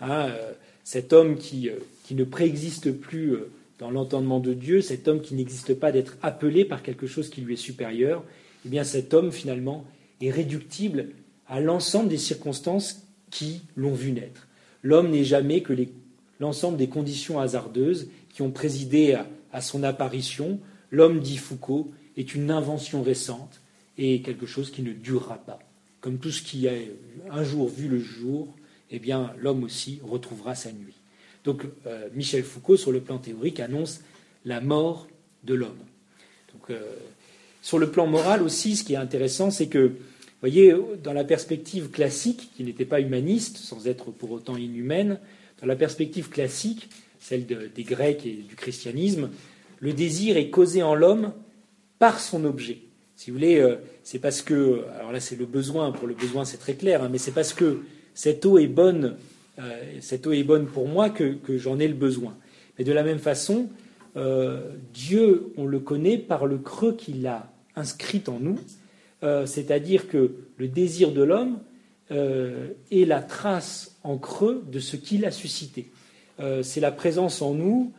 Ah, 0.00 0.26
euh, 0.26 0.52
cet 0.84 1.12
homme 1.12 1.36
qui, 1.36 1.70
qui 2.04 2.14
ne 2.14 2.24
préexiste 2.24 2.90
plus 2.92 3.36
dans 3.80 3.90
l'entendement 3.90 4.40
de 4.40 4.52
Dieu, 4.52 4.82
cet 4.82 5.08
homme 5.08 5.22
qui 5.22 5.34
n'existe 5.34 5.74
pas 5.74 5.90
d'être 5.90 6.16
appelé 6.22 6.64
par 6.64 6.82
quelque 6.82 7.06
chose 7.06 7.30
qui 7.30 7.40
lui 7.40 7.54
est 7.54 7.56
supérieur, 7.56 8.22
eh 8.66 8.68
bien 8.68 8.84
cet 8.84 9.14
homme 9.14 9.32
finalement 9.32 9.84
est 10.20 10.30
réductible 10.30 11.10
à 11.48 11.60
l'ensemble 11.60 12.08
des 12.08 12.18
circonstances 12.18 13.06
qui 13.30 13.62
l'ont 13.76 13.94
vu 13.94 14.12
naître. 14.12 14.48
L'homme 14.82 15.10
n'est 15.10 15.24
jamais 15.24 15.62
que 15.62 15.72
l'ensemble 16.40 16.78
des 16.78 16.88
conditions 16.88 17.38
hasardeuses 17.38 18.08
qui 18.32 18.42
ont 18.42 18.50
présidé 18.50 19.18
à, 19.52 19.60
son 19.60 19.82
apparition. 19.82 20.58
L'homme, 20.90 21.20
dit 21.20 21.36
Foucault, 21.36 21.92
est 22.16 22.34
une 22.34 22.50
invention 22.50 23.02
récente 23.02 23.60
et 23.98 24.22
quelque 24.22 24.46
chose 24.46 24.70
qui 24.70 24.82
ne 24.82 24.92
durera 24.92 25.36
pas. 25.36 25.58
Comme 26.00 26.18
tout 26.18 26.30
ce 26.30 26.42
qui 26.42 26.66
a 26.66 26.72
un 27.30 27.44
jour 27.44 27.68
vu 27.68 27.86
le 27.88 28.00
jour, 28.00 28.48
eh 28.90 28.98
bien 28.98 29.32
l'homme 29.38 29.64
aussi 29.64 30.00
retrouvera 30.02 30.54
sa 30.54 30.72
nuit. 30.72 30.94
Donc 31.44 31.66
euh, 31.86 32.08
Michel 32.14 32.42
Foucault, 32.42 32.76
sur 32.76 32.90
le 32.90 33.00
plan 33.00 33.18
théorique, 33.18 33.60
annonce 33.60 34.00
la 34.44 34.60
mort 34.60 35.06
de 35.44 35.54
l'homme. 35.54 35.78
Donc, 36.52 36.70
euh, 36.70 36.80
sur 37.62 37.78
le 37.78 37.90
plan 37.90 38.06
moral 38.06 38.42
aussi, 38.42 38.76
ce 38.76 38.84
qui 38.84 38.94
est 38.94 38.96
intéressant, 38.96 39.50
c'est 39.50 39.68
que, 39.68 39.92
voyez, 40.40 40.74
dans 41.02 41.12
la 41.12 41.24
perspective 41.24 41.90
classique, 41.90 42.50
qui 42.56 42.64
n'était 42.64 42.86
pas 42.86 43.00
humaniste, 43.00 43.58
sans 43.58 43.86
être 43.86 44.10
pour 44.10 44.30
autant 44.30 44.56
inhumaine, 44.56 45.18
dans 45.60 45.66
la 45.66 45.76
perspective 45.76 46.28
classique, 46.28 46.88
celle 47.18 47.46
des 47.46 47.82
Grecs 47.84 48.24
et 48.24 48.44
du 48.48 48.56
christianisme, 48.56 49.30
le 49.80 49.92
désir 49.92 50.36
est 50.36 50.50
causé 50.50 50.82
en 50.82 50.94
l'homme 50.94 51.32
par 51.98 52.20
son 52.20 52.44
objet. 52.44 52.78
Si 53.20 53.30
vous 53.30 53.36
voulez, 53.36 53.58
euh, 53.58 53.76
c'est 54.02 54.18
parce 54.18 54.40
que, 54.40 54.84
alors 54.98 55.12
là 55.12 55.20
c'est 55.20 55.36
le 55.36 55.44
besoin, 55.44 55.92
pour 55.92 56.08
le 56.08 56.14
besoin 56.14 56.46
c'est 56.46 56.56
très 56.56 56.74
clair, 56.74 57.02
hein, 57.02 57.08
mais 57.12 57.18
c'est 57.18 57.32
parce 57.32 57.52
que 57.52 57.80
cette 58.14 58.46
eau 58.46 58.58
est 58.58 58.66
bonne 58.66 59.16
euh, 59.58 60.66
pour 60.72 60.88
moi 60.88 61.10
que, 61.10 61.36
j'en 61.58 61.78
ai 61.78 61.88
le 61.88 61.94
besoin. 61.94 62.34
Mais 62.78 62.84
de 62.84 62.92
la 62.92 63.02
même 63.02 63.18
façon, 63.18 63.68
euh, 64.16 64.72
Dieu, 64.94 65.52
on 65.58 65.66
le 65.66 65.80
connaît 65.80 66.16
par 66.16 66.46
le 66.46 66.56
creux 66.56 66.94
qu'il 66.94 67.26
a 67.26 67.52
inscrit 67.76 68.22
en 68.26 68.40
nous, 68.40 68.58
c'est-à-dire 69.44 70.08
que 70.08 70.32
le 70.56 70.66
désir 70.68 71.12
de 71.12 71.22
l'homme 71.22 71.58
est 72.10 73.04
la 73.06 73.20
trace 73.20 73.89
en 74.02 74.18
creux 74.18 74.64
de 74.70 74.78
ce 74.78 74.96
qu'il 74.96 75.24
a 75.24 75.30
suscité. 75.30 75.90
c'est 76.62 76.80
la 76.80 76.90
présence 76.90 77.42
en 77.42 77.54
nous 77.54 77.92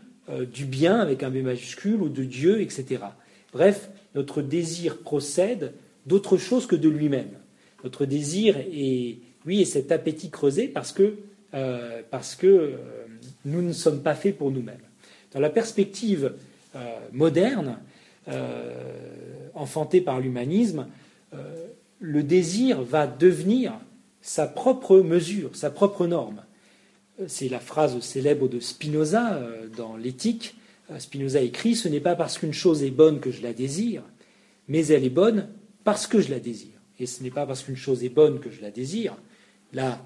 du 0.51 0.65
bien 0.65 0.99
avec 0.99 1.23
un 1.23 1.29
B 1.29 1.37
majuscule 1.37 2.01
ou 2.01 2.09
de 2.09 2.23
Dieu, 2.23 2.61
etc. 2.61 3.03
Bref, 3.53 3.89
notre 4.15 4.41
désir 4.41 4.99
procède 4.99 5.73
d'autre 6.05 6.37
chose 6.37 6.65
que 6.65 6.75
de 6.75 6.89
lui-même. 6.89 7.31
Notre 7.83 8.05
désir 8.05 8.57
est, 8.57 9.17
oui, 9.45 9.61
est 9.61 9.65
cet 9.65 9.91
appétit 9.91 10.29
creusé 10.29 10.67
parce 10.67 10.91
que 10.91 11.17
euh, 11.53 12.01
parce 12.09 12.35
que 12.35 12.47
euh, 12.47 12.77
nous 13.43 13.61
ne 13.61 13.73
sommes 13.73 14.01
pas 14.01 14.15
faits 14.15 14.37
pour 14.37 14.51
nous-mêmes. 14.51 14.79
Dans 15.33 15.41
la 15.41 15.49
perspective 15.49 16.33
euh, 16.75 16.79
moderne, 17.11 17.77
enfantée 19.55 19.99
par 19.99 20.19
l'humanisme, 20.19 20.85
le 21.99 22.23
désir 22.23 22.81
va 22.83 23.07
devenir 23.07 23.73
sa 24.21 24.47
propre 24.47 24.99
mesure, 24.99 25.55
sa 25.55 25.69
propre 25.69 26.07
norme. 26.07 26.43
C'est 27.27 27.49
la 27.49 27.59
phrase 27.59 27.99
célèbre 27.99 28.47
de 28.47 28.59
Spinoza 28.59 29.41
dans 29.75 29.95
l'éthique. 29.95 30.55
Spinoza 30.97 31.41
écrit 31.41 31.75
Ce 31.75 31.87
n'est 31.87 31.99
pas 31.99 32.15
parce 32.15 32.37
qu'une 32.37 32.53
chose 32.53 32.83
est 32.83 32.91
bonne 32.91 33.19
que 33.19 33.31
je 33.31 33.41
la 33.41 33.53
désire, 33.53 34.03
mais 34.67 34.87
elle 34.87 35.03
est 35.03 35.09
bonne 35.09 35.49
parce 35.83 36.07
que 36.07 36.19
je 36.19 36.31
la 36.31 36.39
désire. 36.39 36.79
Et 36.99 37.05
ce 37.05 37.21
n'est 37.23 37.31
pas 37.31 37.45
parce 37.45 37.63
qu'une 37.63 37.75
chose 37.75 38.03
est 38.03 38.09
bonne 38.09 38.39
que 38.39 38.49
je 38.49 38.61
la 38.61 38.71
désire. 38.71 39.15
Là, 39.73 40.03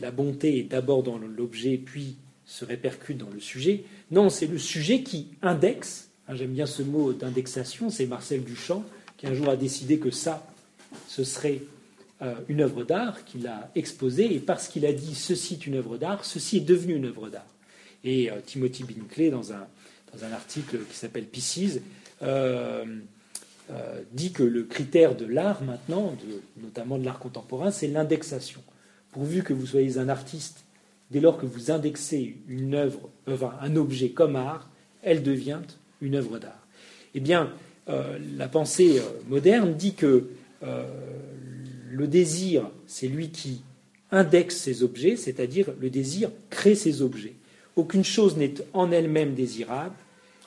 la 0.00 0.10
bonté 0.10 0.58
est 0.58 0.64
d'abord 0.64 1.02
dans 1.02 1.18
l'objet, 1.18 1.76
puis 1.78 2.16
se 2.46 2.64
répercute 2.64 3.18
dans 3.18 3.30
le 3.30 3.40
sujet. 3.40 3.84
Non, 4.10 4.28
c'est 4.28 4.46
le 4.46 4.58
sujet 4.58 5.02
qui 5.02 5.28
indexe. 5.42 6.10
Hein, 6.28 6.34
j'aime 6.36 6.52
bien 6.52 6.66
ce 6.66 6.82
mot 6.82 7.12
d'indexation, 7.12 7.90
c'est 7.90 8.06
Marcel 8.06 8.42
Duchamp 8.44 8.84
qui 9.16 9.26
un 9.26 9.34
jour 9.34 9.48
a 9.48 9.56
décidé 9.56 9.98
que 9.98 10.10
ça, 10.10 10.46
ce 11.08 11.24
serait 11.24 11.60
euh, 11.60 11.73
une 12.48 12.62
œuvre 12.62 12.84
d'art, 12.84 13.24
qu'il 13.24 13.46
a 13.46 13.70
exposée, 13.74 14.34
et 14.34 14.38
parce 14.38 14.68
qu'il 14.68 14.86
a 14.86 14.92
dit 14.92 15.14
ceci 15.14 15.54
est 15.54 15.66
une 15.66 15.76
œuvre 15.76 15.98
d'art, 15.98 16.24
ceci 16.24 16.58
est 16.58 16.60
devenu 16.60 16.94
une 16.94 17.06
œuvre 17.06 17.28
d'art. 17.28 17.46
Et 18.02 18.30
euh, 18.30 18.36
Timothy 18.44 18.84
Binclay, 18.84 19.30
dans 19.30 19.52
un, 19.52 19.66
dans 20.12 20.24
un 20.24 20.32
article 20.32 20.78
qui 20.90 20.96
s'appelle 20.96 21.26
Pieces, 21.26 21.80
euh, 22.22 22.84
dit 24.12 24.32
que 24.32 24.42
le 24.42 24.62
critère 24.64 25.16
de 25.16 25.26
l'art 25.26 25.62
maintenant, 25.62 26.16
notamment 26.62 26.98
de 26.98 27.04
l'art 27.04 27.18
contemporain, 27.18 27.70
c'est 27.70 27.88
l'indexation 27.88 28.62
pourvu 29.14 29.44
que 29.44 29.52
vous 29.52 29.66
soyez 29.66 29.96
un 29.96 30.08
artiste, 30.08 30.64
dès 31.10 31.20
lors 31.20 31.38
que 31.38 31.46
vous 31.46 31.70
indexez 31.70 32.36
une 32.48 32.74
œuvre, 32.74 33.08
un 33.60 33.76
objet 33.76 34.10
comme 34.10 34.34
art, 34.34 34.68
elle 35.02 35.22
devient 35.22 35.60
une 36.02 36.16
œuvre 36.16 36.40
d'art. 36.40 36.66
Eh 37.14 37.20
bien, 37.20 37.52
euh, 37.88 38.18
la 38.36 38.48
pensée 38.48 38.98
euh, 38.98 39.02
moderne 39.28 39.74
dit 39.74 39.94
que 39.94 40.30
euh, 40.64 40.84
le 41.94 42.06
désir, 42.06 42.70
c'est 42.86 43.08
lui 43.08 43.30
qui 43.30 43.62
indexe 44.10 44.56
ces 44.56 44.82
objets, 44.82 45.16
c'est-à-dire 45.16 45.72
le 45.80 45.90
désir 45.90 46.30
crée 46.50 46.74
ces 46.74 47.02
objets. 47.02 47.34
Aucune 47.76 48.04
chose 48.04 48.36
n'est 48.36 48.54
en 48.72 48.90
elle-même 48.90 49.34
désirable, 49.34 49.96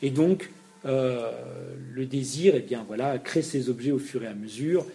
et 0.02 0.10
donc 0.10 0.52
le 0.86 2.06
désir, 2.06 2.54
eh 2.56 2.62
bien 2.62 2.86
voilà, 2.88 3.18
crée 3.20 3.42
ces 3.42 3.70
objets 3.70 3.92
au 3.92 4.00
fur 4.00 4.24
et 4.24 4.28
à 4.28 4.34
mesure, 4.34 4.86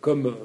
comme 0.00 0.36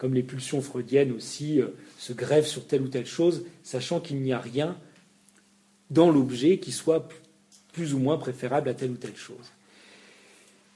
comme 0.00 0.14
les 0.14 0.22
pulsions 0.22 0.62
freudiennes 0.62 1.12
aussi, 1.12 1.60
euh, 1.60 1.66
se 1.98 2.14
grèvent 2.14 2.46
sur 2.46 2.66
telle 2.66 2.80
ou 2.80 2.88
telle 2.88 3.04
chose, 3.04 3.44
sachant 3.62 4.00
qu'il 4.00 4.22
n'y 4.22 4.32
a 4.32 4.40
rien 4.40 4.74
dans 5.90 6.10
l'objet 6.10 6.56
qui 6.56 6.72
soit 6.72 7.06
plus 7.74 7.92
ou 7.92 7.98
moins 7.98 8.16
préférable 8.16 8.70
à 8.70 8.74
telle 8.74 8.92
ou 8.92 8.96
telle 8.96 9.16
chose. 9.16 9.52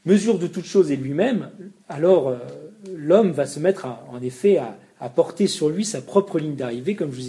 Mesure 0.04 0.38
de 0.38 0.46
toute 0.46 0.66
chose 0.66 0.90
est 0.92 0.96
lui-même, 0.96 1.50
alors 1.88 2.28
euh, 2.28 2.36
l'homme 2.94 3.32
va 3.32 3.46
se 3.46 3.58
mettre 3.58 3.86
en 4.10 4.20
effet 4.20 4.58
à, 4.58 4.76
porter 5.14 5.48
sur 5.48 5.68
lui 5.68 5.84
sa 5.84 6.00
propre 6.00 6.38
ligne 6.38 6.56
d'arrivée, 6.56 6.94
comme 6.94 7.12
je 7.12 7.20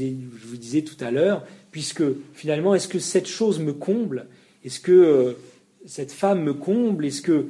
vous, 0.48 0.56
disais 0.56 0.84
tout 0.84 0.96
à 1.02 1.12
l'heure, 1.12 1.44
puisque 1.72 2.04
finalement, 2.34 2.74
est-ce 2.74 2.88
que 2.88 3.00
cette 3.00 3.28
chose 3.28 3.60
me 3.60 3.74
comble? 3.74 4.28
Est-ce 4.64 4.80
que 4.80 4.94
euh, 4.94 5.34
cette 5.86 6.14
femme 6.14 6.42
me 6.42 6.54
comble? 6.54 7.06
Est-ce 7.06 7.22
que 7.22 7.48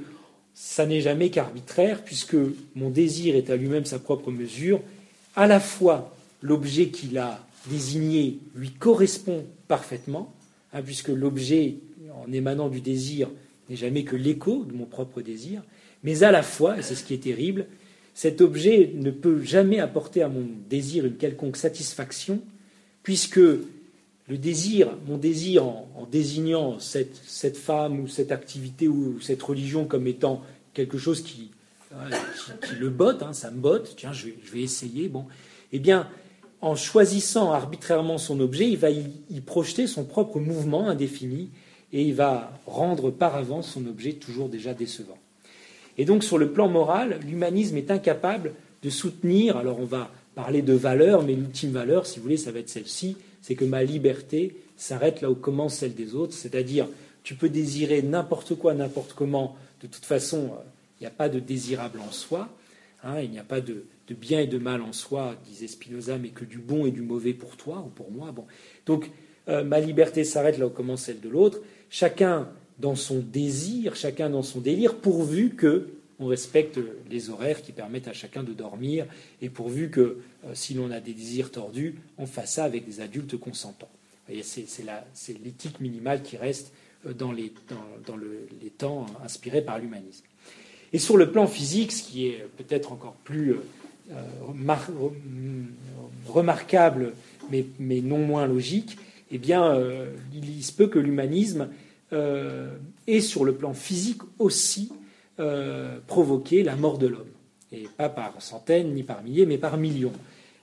ça 0.56 0.88
n'est 0.88 1.02
jamais 1.02 1.30
qu'arbitraire, 1.30 2.04
puisque 2.04 2.36
mon 2.76 2.90
désir 2.90 3.36
est 3.36 3.52
à 3.52 3.56
lui-même 3.56 3.86
sa 3.86 4.00
propre 4.00 4.32
mesure? 4.32 4.82
À 5.36 5.46
la 5.46 5.60
fois, 5.60 6.16
l'objet 6.42 6.88
qu'il 6.88 7.20
a 7.20 7.46
désigné 7.70 8.40
lui 8.56 8.72
correspond 8.72 9.44
parfaitement, 9.68 10.34
hein, 10.74 10.82
puisque 10.84 11.10
l'objet, 11.10 11.76
en 12.26 12.32
émanant 12.32 12.70
du 12.70 12.82
désir, 12.82 13.30
n'est 13.70 13.76
jamais 13.76 14.04
que 14.04 14.16
l'écho 14.16 14.66
de 14.66 14.74
mon 14.74 14.86
propre 14.86 15.22
désir, 15.22 15.64
mais 16.04 16.24
à 16.24 16.32
la 16.32 16.44
fois, 16.44 16.78
et 16.78 16.82
c'est 16.82 16.96
ce 16.96 17.04
qui 17.04 17.14
est 17.14 17.24
terrible, 17.24 17.68
cet 18.14 18.40
objet 18.42 18.92
ne 18.96 19.12
peut 19.12 19.42
jamais 19.42 19.80
apporter 19.80 20.22
à 20.22 20.30
mon 20.30 20.48
désir 20.70 21.06
une 21.06 21.18
quelconque 21.18 21.58
satisfaction, 21.58 22.42
puisque 23.04 23.38
le 24.28 24.38
désir, 24.38 24.90
mon 25.08 25.18
désir 25.18 25.66
en, 25.66 26.08
désignant 26.12 26.80
cette, 26.80 27.16
cette, 27.28 27.58
femme 27.58 28.00
ou 28.00 28.08
cette 28.08 28.32
activité 28.32 28.88
ou 28.88 29.20
cette 29.20 29.42
religion 29.42 29.86
comme 29.86 30.08
étant 30.08 30.42
quelque 30.74 30.98
chose 30.98 31.22
qui, 31.22 31.52
qui, 31.90 32.76
le 32.80 32.90
botte, 32.90 33.22
hein, 33.22 33.34
ça 33.34 33.52
me 33.52 33.60
botte, 33.60 33.96
tiens, 33.98 34.14
je 34.14 34.28
vais, 34.52 34.62
essayer, 34.62 35.08
bon, 35.08 35.26
eh 35.72 35.80
bien, 35.80 36.08
en 36.62 36.76
choisissant 36.76 37.52
arbitrairement 37.52 38.18
son 38.18 38.40
objet, 38.40 38.68
il 38.70 38.78
va 38.78 38.90
y, 38.90 39.42
projeter 39.46 39.88
son 39.88 40.04
propre 40.04 40.40
mouvement 40.40 40.90
indéfini 40.90 41.50
et 41.96 42.02
il 42.02 42.14
va 42.14 42.52
rendre 42.68 43.10
par 43.10 43.38
avance 43.38 43.72
son 43.72 43.88
objet 43.88 44.14
toujours 44.14 44.50
déjà 44.50 44.74
décevant. 44.74 45.18
Et 45.98 46.04
donc, 46.04 46.26
sur 46.26 46.38
le 46.38 46.52
plan 46.52 46.68
moral, 46.68 47.22
l'humanisme 47.26 47.78
est 47.78 47.90
incapable 47.90 48.54
de 48.84 48.90
soutenir, 48.90 49.56
alors 49.56 49.80
on 49.80 49.86
va 49.86 50.12
parler 50.36 50.62
de 50.62 50.74
valeur, 50.74 51.24
mais 51.24 51.36
l'ultime 51.36 51.72
valeur, 51.72 52.06
si 52.06 52.18
vous 52.18 52.24
voulez, 52.24 52.36
ça 52.36 52.52
va 52.52 52.60
être 52.60 52.70
celle-ci, 52.70 53.16
c'est 53.42 53.56
que 53.56 53.64
ma 53.64 53.82
liberté 53.82 54.58
s'arrête 54.76 55.22
là 55.22 55.32
où 55.32 55.36
commence 55.36 55.76
celle 55.76 55.96
des 55.96 56.16
autres, 56.16 56.34
c'est-à-dire 56.34 56.90
tu 57.24 57.36
peux 57.36 57.48
désirer 57.48 58.02
n'importe 58.02 58.56
quoi, 58.56 58.74
n'importe 58.74 59.14
comment, 59.14 59.56
de 59.82 59.88
toute 59.88 60.04
façon, 60.04 60.48
euh, 60.48 60.64
il 61.00 61.04
n'y 61.04 61.08
a 61.08 61.12
pas 61.12 61.30
de 61.30 61.40
désirable 61.40 62.02
en 62.02 62.12
soi, 62.12 62.50
hein, 63.04 63.22
il 63.22 63.32
n'y 63.32 63.40
a 63.40 63.44
pas 63.44 63.62
de, 63.62 63.86
bien 64.10 64.42
et 64.42 64.48
de 64.48 64.58
mal 64.58 64.82
en 64.82 64.92
soi, 64.92 65.36
disait 65.48 65.70
Spinoza, 65.70 66.18
mais 66.18 66.30
que 66.30 66.44
du 66.44 66.58
bon 66.58 66.86
et 66.86 66.92
du 66.92 67.02
mauvais 67.02 67.34
pour 67.34 67.56
toi 67.56 67.82
ou 67.88 67.90
pour 67.90 68.12
moi. 68.12 68.34
Bon. 68.34 68.46
Donc 68.86 69.10
ma 69.48 69.80
liberté 69.80 70.24
s'arrête 70.24 70.58
là 70.58 70.68
où 70.68 70.70
commence 70.70 71.04
celle 71.04 71.20
de 71.20 71.30
l'autre. 71.30 71.60
Chacun 71.90 72.50
dans 72.80 72.96
son 72.96 73.20
désir, 73.20 73.96
chacun 73.96 74.30
dans 74.30 74.44
son 74.44 74.60
délire, 74.60 74.96
pourvu 74.96 75.52
que 75.52 75.96
on 76.20 76.28
respecte 76.28 76.80
les 77.10 77.30
horaires 77.30 77.62
qui 77.62 77.72
permettent 77.72 78.08
à 78.08 78.14
chacun 78.14 78.44
de 78.44 78.54
dormir, 78.54 79.06
et 79.42 79.50
pourvu 79.50 79.90
que, 79.90 80.20
euh, 80.46 80.52
si 80.54 80.74
l'on 80.74 80.92
a 80.92 81.00
des 81.00 81.14
désirs 81.14 81.52
tordus, 81.52 81.96
on 82.18 82.26
fasse 82.26 82.54
ça 82.54 82.64
avec 82.64 82.86
des 82.86 83.02
adultes 83.02 83.38
consentants. 83.38 83.90
C'est 84.44 85.44
l'éthique 85.44 85.80
minimale 85.80 86.24
qui 86.24 86.38
reste 86.38 86.72
euh, 87.06 87.14
dans 87.14 87.32
les, 87.32 87.52
temps 88.78 89.06
inspirés 89.24 89.62
par 89.62 89.80
l'humanisme. 89.80 90.26
Et 90.94 91.00
sur 91.00 91.18
le 91.18 91.32
plan 91.32 91.48
physique, 91.48 91.92
ce 91.92 92.04
qui 92.04 92.28
est 92.28 92.46
peut-être 92.58 92.94
encore 92.94 93.16
plus 93.24 93.56
euh, 94.12 94.22
remarquable, 96.28 97.14
mais, 97.52 97.66
non 98.02 98.20
moins 98.20 98.48
logique, 98.48 98.98
eh 99.32 99.38
bien, 99.38 99.78
il, 100.34 100.64
se 100.64 100.72
peut 100.72 100.88
que 100.88 101.00
l'humanisme 101.00 101.70
ait 102.12 103.22
sur 103.22 103.46
le 103.46 103.56
plan 103.56 103.74
physique 103.74 104.22
aussi 104.40 104.92
euh, 105.38 106.00
provoquer 106.08 106.64
la 106.64 106.78
mort 106.78 106.98
de 106.98 107.08
l'homme. 107.08 107.32
Et 107.74 107.90
pas 107.98 108.08
par 108.08 108.42
centaines 108.42 108.94
ni 108.94 109.04
par 109.04 109.22
milliers, 109.22 109.46
mais 109.46 109.58
par 109.58 109.76
millions. 109.76 110.14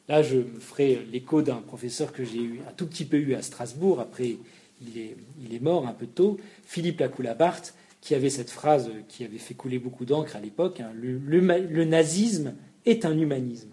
Là, 0.09 0.22
je 0.22 0.38
me 0.38 0.61
ferai 0.61 1.05
l'écho 1.12 1.42
d'un 1.42 1.57
professeur 1.57 2.11
que 2.11 2.25
j'ai 2.25 2.38
eu 2.38 2.61
un 2.66 2.72
tout 2.72 2.87
petit 2.87 3.05
peu 3.05 3.18
eu 3.18 3.35
à 3.35 3.42
Strasbourg. 3.42 4.01
Après, 4.01 4.37
il 4.81 5.55
est, 5.55 5.61
mort 5.61 5.87
un 5.87 5.92
peu 5.92 6.07
tôt. 6.07 6.38
Philippe 6.64 7.01
Lacoulabart, 7.01 7.61
qui 8.01 8.14
avait 8.14 8.31
cette 8.31 8.48
phrase 8.48 8.90
qui 9.09 9.25
avait 9.25 9.37
fait 9.37 9.53
couler 9.53 9.79
beaucoup 9.79 10.07
d'encre 10.07 10.37
à 10.37 10.40
l'époque 10.40 10.81
hein, 10.81 10.90
le, 10.94 11.18
le, 11.18 11.85
nazisme 11.85 12.55
est 12.87 13.05
un 13.05 13.16
humanisme. 13.18 13.68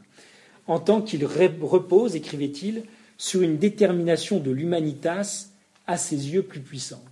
En 0.68 0.80
tant 0.80 1.02
qu'il 1.02 1.26
repose, 1.26 2.18
écrivait-il, 2.18 2.84
sur 3.20 3.42
une 3.42 3.58
détermination 3.58 4.40
de 4.40 4.50
l'humanitas 4.50 5.50
à 5.86 5.98
ses 5.98 6.30
yeux 6.30 6.42
plus 6.42 6.62
puissante. 6.62 7.04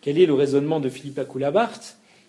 Quel 0.00 0.18
est 0.18 0.26
le 0.26 0.34
raisonnement 0.34 0.80
de 0.80 0.88
Philippe 0.88 1.18
Lacoulabart 1.18 1.80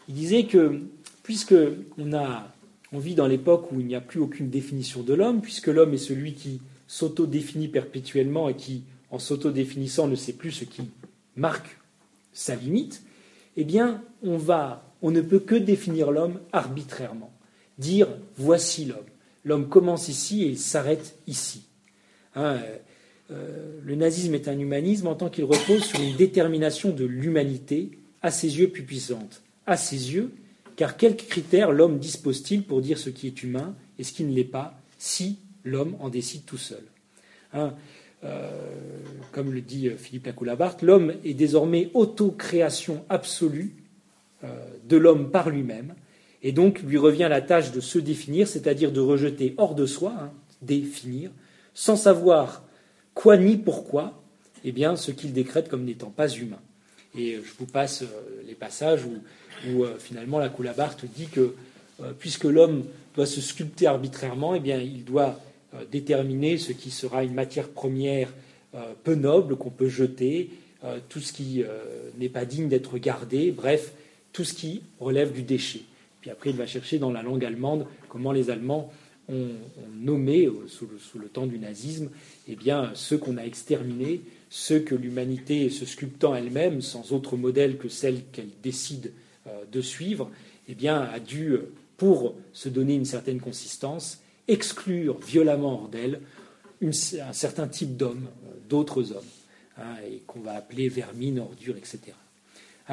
il 0.08 0.16
disait 0.16 0.46
que, 0.46 0.82
puisque 1.24 1.56
on, 1.98 3.00
vit 3.00 3.16
dans 3.16 3.28
l'époque 3.28 3.72
où 3.72 3.80
il 3.80 3.88
n'y 3.88 3.96
a 3.96 4.02
plus 4.02 4.20
aucune 4.20 4.50
définition 4.50 5.02
de 5.02 5.14
l'homme, 5.14 5.42
puisque 5.42 5.68
l'homme 5.68 5.94
est 5.94 5.98
celui 5.98 6.34
qui 6.34 6.62
s'auto-définit 6.88 7.68
perpétuellement 7.68 8.50
et 8.50 8.56
qui, 8.56 8.84
en 9.10 9.20
s'auto-définissant, 9.20 10.08
ne 10.08 10.16
sait 10.16 10.34
plus 10.34 10.52
ce 10.52 10.66
qui 10.66 10.84
marque 11.36 11.80
sa 12.34 12.56
limite, 12.56 13.02
eh 13.58 13.64
bien, 13.64 14.04
on 14.24 15.12
ne 15.12 15.22
peut 15.22 15.40
que 15.40 15.56
définir 15.56 16.12
l'homme 16.12 16.40
arbitrairement, 16.52 17.34
dire 17.80 18.08
voici 18.38 18.86
l'homme. 18.86 19.00
L'homme 19.44 19.70
commence 19.70 20.08
ici 20.08 20.44
et 20.44 20.56
s'arrête 20.56 21.18
ici. 21.28 21.64
Hein, 22.36 22.60
euh, 23.32 23.80
le 23.84 23.96
nazisme 23.96 24.36
est 24.36 24.48
un 24.48 24.58
humanisme 24.58 25.08
en 25.08 25.16
tant 25.16 25.30
qu'il 25.30 25.46
repose 25.46 25.84
sur 25.84 26.00
une 26.00 26.16
détermination 26.16 26.92
de 26.92 27.06
l'humanité 27.06 27.92
à 28.22 28.32
ses 28.32 28.60
yeux 28.60 28.70
plus 28.70 28.84
puissante 28.84 29.42
à 29.68 29.78
ses 29.78 30.14
yeux, 30.14 30.32
car 30.76 30.98
quels 30.98 31.16
critères 31.16 31.72
l'homme 31.72 32.00
dispose-t-il 32.00 32.64
pour 32.64 32.82
dire 32.82 32.98
ce 32.98 33.10
qui 33.10 33.28
est 33.28 33.44
humain 33.44 33.76
et 33.98 34.04
ce 34.04 34.14
qui 34.14 34.24
ne 34.24 34.34
l'est 34.34 34.44
pas, 34.44 34.80
si 34.98 35.40
l'homme 35.64 35.96
en 36.00 36.10
décide 36.10 36.46
tout 36.46 36.58
seul 36.58 36.84
hein, 37.54 37.74
euh, 38.24 38.50
Comme 39.32 39.52
le 39.52 39.62
dit 39.62 39.90
Philippe 39.98 40.28
Lacoulabart, 40.28 40.78
l'homme 40.82 41.14
est 41.24 41.34
désormais 41.34 41.90
autocréation 41.94 43.06
absolue 43.10 43.74
euh, 44.44 44.48
de 44.88 44.98
l'homme 44.98 45.32
par 45.32 45.50
lui-même, 45.50 45.96
et 46.44 46.52
donc 46.52 46.82
lui 46.84 46.98
revient 46.98 47.28
la 47.30 47.42
tâche 47.42 47.72
de 47.72 47.80
se 47.80 47.98
définir, 47.98 48.48
c'est-à-dire 48.48 48.92
de 48.92 49.00
rejeter 49.00 49.56
hors 49.58 49.74
de 49.74 49.86
soi, 49.86 50.14
hein, 50.20 50.32
définir, 50.62 51.32
sans 51.74 51.96
savoir 51.96 52.64
quoi 53.16 53.38
ni 53.38 53.58
pourquoi, 53.58 54.22
eh 54.64 54.72
bien, 54.72 54.96
ce 54.96 55.10
qu'il 55.10 55.34
décrète 55.34 55.70
comme 55.70 55.86
n'étant 55.86 56.12
pas 56.12 56.28
humain. 56.28 56.62
Et 57.18 57.36
je 57.36 57.52
vous 57.58 57.66
passe 57.66 58.04
euh, 58.04 58.44
les 58.46 58.54
passages 58.54 59.02
où 59.06 59.84
euh, 59.84 59.98
finalement 59.98 60.38
la 60.38 60.50
Coulabarte 60.50 61.06
dit 61.06 61.28
que 61.28 61.56
euh, 62.02 62.12
puisque 62.18 62.44
l'homme 62.44 62.84
doit 63.16 63.26
se 63.26 63.42
sculpter 63.42 63.88
arbitrairement, 63.88 64.56
eh 64.56 64.60
bien, 64.60 64.80
il 64.80 65.06
doit 65.06 65.40
euh, 65.74 65.86
déterminer 65.92 66.58
ce 66.58 66.74
qui 66.74 66.92
sera 66.92 67.24
une 67.24 67.34
matière 67.34 67.70
première 67.70 68.32
peu 69.06 69.16
noble 69.16 69.56
qu'on 69.56 69.70
peut 69.70 69.88
jeter, 69.88 70.50
tout 71.08 71.22
ce 71.22 71.32
qui 71.32 71.64
n'est 72.18 72.28
pas 72.28 72.44
digne 72.44 72.68
d'être 72.68 72.98
gardé, 72.98 73.52
bref, 73.52 73.94
tout 74.34 74.44
ce 74.44 74.54
qui 74.54 74.82
relève 75.00 75.32
du 75.32 75.44
déchet. 75.44 75.84
Puis 76.20 76.30
après, 76.30 76.50
il 76.50 76.58
va 76.58 76.68
chercher 76.68 77.00
dans 77.00 77.10
la 77.10 77.24
langue 77.24 77.46
allemande 77.46 77.88
comment 78.10 78.34
les 78.34 78.50
Allemands 78.50 78.92
ont, 79.30 79.50
nommé, 79.96 80.50
sous 80.68 80.88
le, 81.18 81.28
temps 81.28 81.48
du 81.48 81.60
nazisme, 81.60 82.10
eh 82.48 82.58
ceux 82.94 83.18
qu'on 83.18 83.38
a 83.38 83.44
exterminés, 83.44 84.22
ceux 84.50 84.80
que 84.80 84.96
l'humanité, 84.96 85.70
se 85.70 85.86
sculptant 85.86 86.36
elle-même, 86.36 86.82
sans 86.82 87.12
autre 87.12 87.38
modèle 87.38 87.78
que 87.78 87.90
celle 87.90 88.24
qu'elle 88.32 88.50
décide 88.64 89.12
euh, 89.48 89.64
de 89.72 89.82
suivre, 89.82 90.30
eh 90.68 90.76
bien, 90.76 91.02
a 91.02 91.20
dû, 91.20 91.52
euh, 91.52 91.74
pour 91.98 92.36
se 92.54 92.70
donner 92.70 92.96
une 92.96 93.06
certaine 93.06 93.40
consistance, 93.40 94.22
exclure 94.48 95.20
violemment 95.20 95.82
hors 95.82 95.90
d'elle 95.90 96.22
un 96.82 97.34
certain 97.34 97.68
type 97.68 97.98
d'hommes, 97.98 98.28
euh, 98.46 98.50
d'autres 98.70 99.12
hommes, 99.12 99.24
hein, 99.78 99.96
qu'on 100.28 100.42
va 100.42 100.54
appeler 100.54 100.90
vermine, 100.90 101.40
ordure, 101.40 101.78
etc. 101.78 102.00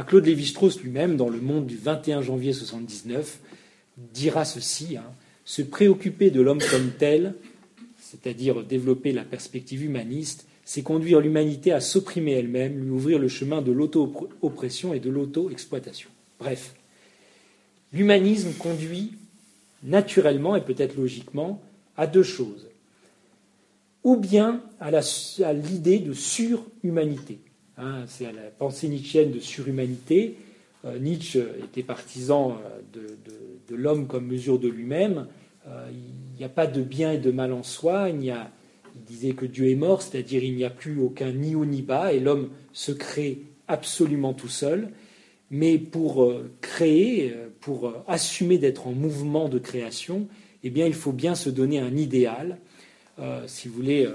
Claude 0.07 0.25
Lévi-Strauss 0.25 0.81
lui-même, 0.81 1.17
dans 1.17 1.29
Le 1.29 1.41
Monde 1.41 1.67
du 1.67 1.77
21 1.77 2.23
janvier 2.23 2.51
1979, 2.51 3.41
dira 3.99 4.45
ceci 4.45 4.97
hein, 4.97 5.05
se 5.45 5.63
préoccuper 5.63 6.31
de 6.31 6.41
l'homme 6.41 6.63
comme 6.71 6.91
tel, 6.99 7.35
c'est-à-dire 7.99 8.63
développer 8.65 9.13
la 9.13 9.25
perspective 9.25 9.85
humaniste, 9.85 10.47
c'est 10.65 10.83
conduire 10.83 11.21
l'humanité 11.21 11.73
à 11.73 11.81
s'opprimer 11.81 12.33
elle-même, 12.33 12.83
lui 12.83 12.91
ouvrir 12.91 13.19
le 13.19 13.29
chemin 13.29 13.63
de 13.63 13.73
l'auto-oppression 13.73 14.95
et 14.95 15.01
de 15.01 15.11
l'auto-exploitation. 15.11 16.09
Bref, 16.39 16.75
l'humanisme 17.93 18.53
conduit 18.53 19.13
naturellement 19.83 20.57
et 20.57 20.65
peut-être 20.65 20.97
logiquement 20.97 21.61
à 21.97 22.07
deux 22.07 22.23
choses. 22.23 22.69
Ou 24.05 24.17
bien 24.17 24.63
à 24.81 25.53
l'idée 25.53 25.99
de 25.99 26.13
surhumanité. 26.13 27.39
Hein, 27.79 28.05
c'est 28.07 28.27
à 28.27 28.33
la 28.33 28.43
pensée 28.43 28.89
nietzschéenne 28.89 29.33
de 29.33 29.41
surhumanité. 29.41 30.37
Euh, 30.85 30.99
Nietzsche 30.99 31.41
était 31.63 31.83
partisan 31.83 32.59
euh, 32.65 32.81
de, 32.93 33.17
l'homme 33.71 34.07
comme 34.07 34.27
mesure 34.27 34.59
de 34.59 34.69
lui-même. 34.69 35.27
Euh, 35.67 35.89
il 35.91 36.39
n'y 36.39 36.45
a 36.45 36.49
pas 36.49 36.67
de 36.67 36.83
bien 36.83 37.13
et 37.13 37.19
de 37.19 37.31
mal 37.31 37.53
en 37.53 37.63
soi. 37.63 38.09
Il, 38.11 38.35
disait 39.07 39.33
que 39.33 39.47
Dieu 39.47 39.71
est 39.71 39.75
mort, 39.75 40.03
c'est-à-dire 40.03 40.45
il 40.45 40.55
n'y 40.55 40.65
a 40.65 40.71
plus 40.71 41.01
aucun 41.01 41.33
ni 41.33 41.55
haut 41.55 41.65
ni 41.65 41.81
bas, 41.81 42.13
et 42.13 42.21
l'homme 42.21 42.51
se 42.75 42.93
crée 42.93 43.43
absolument 43.67 44.35
tout 44.35 44.49
seul. 44.49 44.91
Mais 45.51 45.79
pour 45.79 46.25
euh, 46.25 46.51
créer, 46.61 47.33
euh, 47.33 47.49
pour 47.61 47.93
assumer 48.07 48.59
d'être 48.59 48.87
en 48.87 48.93
mouvement 48.93 49.49
de 49.49 49.59
création, 49.59 50.29
eh 50.63 50.71
bien, 50.71 50.87
il 50.87 50.95
faut 50.95 51.13
bien 51.13 51.35
se 51.35 51.51
donner 51.51 51.79
un 51.79 51.97
idéal. 51.97 52.59
si 53.47 53.69
vous 53.69 53.75
voulez, 53.75 54.09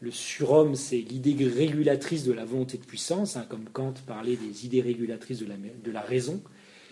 le 0.00 0.10
surhomme, 0.10 0.74
c'est 0.74 0.98
l'idée 0.98 1.46
régulatrice 1.46 2.24
de 2.24 2.32
la 2.32 2.44
volonté 2.44 2.76
de 2.76 2.84
puissance, 2.84 3.36
hein, 3.36 3.46
comme 3.48 3.64
Kant 3.72 3.94
parlait 4.06 4.36
des 4.36 4.66
idées 4.66 4.82
régulatrices 4.82 5.40
de 5.40 5.46
la, 5.46 5.54
de 5.56 5.90
la 5.90 6.02
raison. 6.02 6.42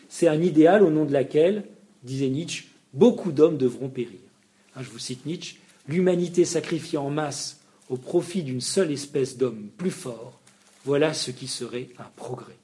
C'est 0.08 0.28
un 0.28 0.40
idéal 0.40 0.82
au 0.82 0.90
nom 0.90 1.04
de 1.04 1.12
laquelle, 1.12 1.64
disait 2.04 2.28
Nietzsche, 2.28 2.66
beaucoup 2.92 3.32
d'hommes 3.32 3.58
devront 3.58 3.88
périr. 3.88 4.20
Hein, 4.76 4.82
je 4.82 4.90
vous 4.90 4.98
cite 4.98 5.26
Nietzsche, 5.26 5.56
l'humanité 5.88 6.44
sacrifiée 6.44 6.98
en 6.98 7.10
masse 7.10 7.60
au 7.88 7.96
profit 7.96 8.42
d'une 8.42 8.60
seule 8.60 8.92
espèce 8.92 9.36
d'homme 9.36 9.68
plus 9.76 9.90
fort, 9.90 10.40
voilà 10.84 11.14
ce 11.14 11.30
qui 11.30 11.48
serait 11.48 11.88
un 11.98 12.10
progrès 12.16 12.56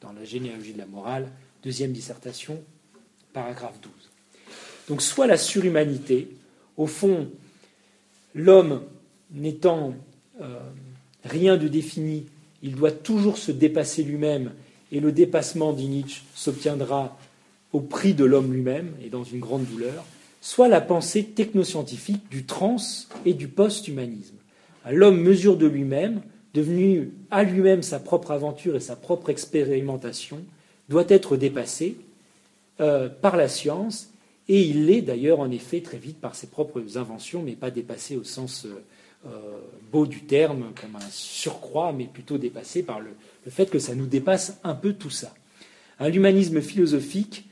dans 0.00 0.12
la 0.12 0.24
généalogie 0.24 0.72
de 0.72 0.78
la 0.78 0.86
morale, 0.86 1.30
deuxième 1.62 1.92
dissertation, 1.92 2.62
paragraphe 3.32 3.80
12. 3.80 3.92
Donc 4.88 5.02
soit 5.02 5.26
la 5.26 5.36
surhumanité, 5.36 6.28
au 6.76 6.86
fond, 6.86 7.30
l'homme 8.34 8.82
n'étant 9.32 9.94
euh, 10.40 10.60
rien 11.24 11.56
de 11.56 11.68
défini, 11.68 12.26
il 12.62 12.74
doit 12.74 12.92
toujours 12.92 13.38
se 13.38 13.52
dépasser 13.52 14.02
lui-même, 14.02 14.52
et 14.92 15.00
le 15.00 15.10
dépassement, 15.12 15.72
dit 15.72 15.88
Nietzsche, 15.88 16.22
s'obtiendra 16.34 17.18
au 17.76 17.80
prix 17.80 18.14
de 18.14 18.24
l'homme 18.24 18.54
lui-même 18.54 18.94
et 19.04 19.10
dans 19.10 19.22
une 19.22 19.38
grande 19.38 19.66
douleur, 19.66 20.02
soit 20.40 20.66
la 20.66 20.80
pensée 20.80 21.24
technoscientifique 21.24 22.26
du 22.30 22.46
trans 22.46 22.78
et 23.26 23.34
du 23.34 23.48
post-humanisme. 23.48 24.36
L'homme 24.90 25.20
mesure 25.20 25.58
de 25.58 25.66
lui-même, 25.66 26.22
devenu 26.54 27.12
à 27.30 27.44
lui-même 27.44 27.82
sa 27.82 27.98
propre 27.98 28.30
aventure 28.30 28.76
et 28.76 28.80
sa 28.80 28.96
propre 28.96 29.28
expérimentation, 29.28 30.38
doit 30.88 31.04
être 31.08 31.36
dépassé 31.36 31.98
euh, 32.80 33.10
par 33.10 33.36
la 33.36 33.46
science, 33.46 34.08
et 34.48 34.62
il 34.62 34.86
l'est 34.86 35.02
d'ailleurs 35.02 35.40
en 35.40 35.50
effet 35.50 35.82
très 35.82 35.98
vite 35.98 36.18
par 36.18 36.34
ses 36.34 36.46
propres 36.46 36.96
inventions, 36.96 37.42
mais 37.42 37.56
pas 37.56 37.70
dépassé 37.70 38.16
au 38.16 38.24
sens 38.24 38.64
euh, 38.64 38.82
euh, 39.26 39.58
beau 39.92 40.06
du 40.06 40.22
terme, 40.22 40.72
comme 40.80 40.96
un 40.96 41.10
surcroît, 41.10 41.92
mais 41.92 42.04
plutôt 42.04 42.38
dépassé 42.38 42.82
par 42.82 43.00
le, 43.00 43.10
fait 43.50 43.68
que 43.68 43.78
ça 43.78 43.94
nous 43.94 44.06
dépasse 44.06 44.60
un 44.64 44.74
peu 44.74 44.94
tout 44.94 45.10
ça. 45.10 45.34
L'humanisme 46.00 46.62
philosophique, 46.62 47.45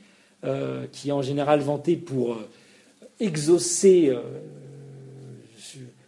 qui 0.91 1.09
est 1.09 1.11
en 1.11 1.21
général 1.21 1.59
vanté 1.61 1.95
pour 1.95 2.37
exaucer, 3.19 4.15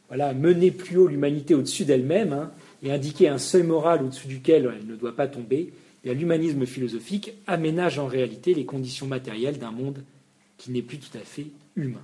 voilà, 0.08 0.34
mener 0.34 0.72
plus 0.72 0.98
haut 0.98 1.08
l'humanité 1.08 1.56
au-dessus 1.56 1.86
d'elle-même, 1.86 2.34
hein, 2.34 2.52
et 2.84 2.92
indiquer 2.92 3.28
un 3.30 3.38
seuil 3.38 3.64
moral 3.64 4.04
au-dessus 4.04 4.28
duquel 4.28 4.72
elle 4.80 4.88
ne 4.88 4.96
doit 4.96 5.16
pas 5.16 5.28
tomber, 5.28 5.72
l'humanisme 6.14 6.66
philosophique 6.66 7.34
aménage 7.48 8.00
en 8.00 8.08
réalité 8.08 8.54
les 8.54 8.66
conditions 8.66 9.08
matérielles 9.08 9.58
d'un 9.58 9.72
monde 9.72 10.04
qui 10.58 10.72
n'est 10.72 10.82
plus 10.82 10.98
tout 10.98 11.16
à 11.18 11.22
fait 11.22 11.48
humain. 11.76 12.02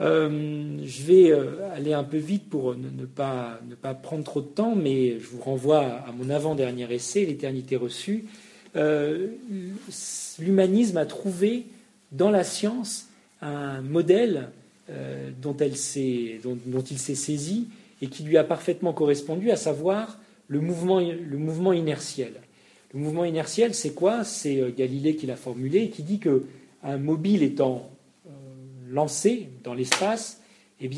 Euh, 0.00 0.78
je 0.84 1.02
vais 1.04 1.30
euh, 1.30 1.72
aller 1.72 1.94
un 1.94 2.04
peu 2.04 2.18
vite 2.18 2.50
pour 2.50 2.74
ne, 2.74 3.06
pas, 3.06 3.60
ne, 3.68 3.74
pas, 3.74 3.94
prendre 3.94 4.24
trop 4.24 4.42
de 4.42 4.46
temps, 4.46 4.76
mais 4.76 5.18
je 5.18 5.26
vous 5.26 5.40
renvoie 5.40 5.80
à 5.80 6.12
mon 6.12 6.28
avant-dernier 6.28 6.92
essai, 6.92 7.24
L'éternité 7.24 7.76
reçue. 7.76 8.26
Euh, 8.76 9.28
l'humanisme 10.38 10.96
a 10.96 11.06
trouvé 11.06 11.66
dans 12.12 12.30
la 12.30 12.44
science 12.44 13.08
un 13.40 13.80
modèle 13.80 14.48
dont, 15.42 15.56
elle 15.56 15.74
dont, 16.42 16.84
il 16.90 16.98
s'est 16.98 17.14
saisi 17.14 17.66
et 18.00 18.06
qui 18.06 18.22
lui 18.22 18.36
a 18.36 18.44
parfaitement 18.44 18.92
correspondu, 18.92 19.50
à 19.50 19.56
savoir 19.56 20.18
le 20.46 20.60
mouvement, 20.60 21.00
inertiel. 21.72 22.34
Le 22.94 23.00
mouvement 23.00 23.24
inertiel, 23.24 23.74
c'est 23.74 23.94
quoi? 23.94 24.22
C'est 24.22 24.72
Galilée 24.76 25.16
qui 25.16 25.26
l'a 25.26 25.36
formulé 25.36 25.80
et 25.80 25.90
qui 25.90 26.02
dit 26.02 26.20
que 26.20 26.44
un 26.84 26.98
mobile 26.98 27.42
étant 27.42 27.90
lancé 28.88 29.48
dans 29.64 29.74
l'espace, 29.74 30.40
eh 30.80 30.90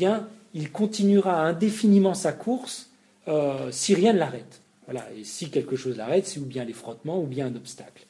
il 0.53 0.71
continuera 0.71 1.45
indéfiniment 1.45 2.13
sa 2.13 2.31
course 2.33 2.89
euh, 3.27 3.69
si 3.71 3.93
rien 3.93 4.13
ne 4.13 4.19
l'arrête. 4.19 4.61
Voilà. 4.89 5.07
Et 5.15 5.23
si 5.23 5.51
quelque 5.51 5.75
chose 5.75 5.97
l'arrête, 5.97 6.25
c'est 6.25 6.39
ou 6.39 6.45
bien 6.45 6.65
les 6.65 6.73
frottements 6.73 7.21
ou 7.21 7.27
bien 7.27 7.45
un 7.45 7.55
obstacle. 7.55 8.05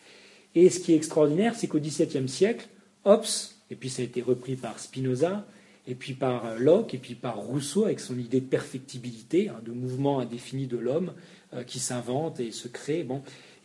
Et 0.56 0.70
ce 0.70 0.80
qui 0.80 0.94
est 0.94 0.96
extraordinaire, 0.96 1.56
c'est 1.56 1.68
qu'au 1.68 1.80
XVIIe 1.80 2.30
siècle, 2.30 2.68
Hobbes, 3.04 3.26
et 3.70 3.76
puis 3.76 3.90
ça 3.90 4.02
a 4.02 4.06
été 4.06 4.22
repris 4.22 4.56
par 4.56 4.80
Spinoza, 4.80 5.46
et 5.88 5.96
puis 5.96 6.14
par 6.14 6.46
euh, 6.46 6.58
Locke, 6.58 6.94
et 6.94 6.98
puis 6.98 7.16
par 7.16 7.38
Rousseau 7.38 7.86
avec 7.86 8.00
son 8.00 8.18
idée 8.18 8.40
de 8.40 8.46
perfectibilité, 8.46 9.50
hein, 9.50 9.60
de 9.66 9.72
mouvement 9.72 10.20
indéfini 10.20 10.68
de 10.68 10.78
l'homme 10.78 11.14
euh, 11.54 11.64
qui 11.64 11.80
s'invente 11.80 12.40
et 12.40 12.52
se 12.52 12.68
crée. 12.68 13.06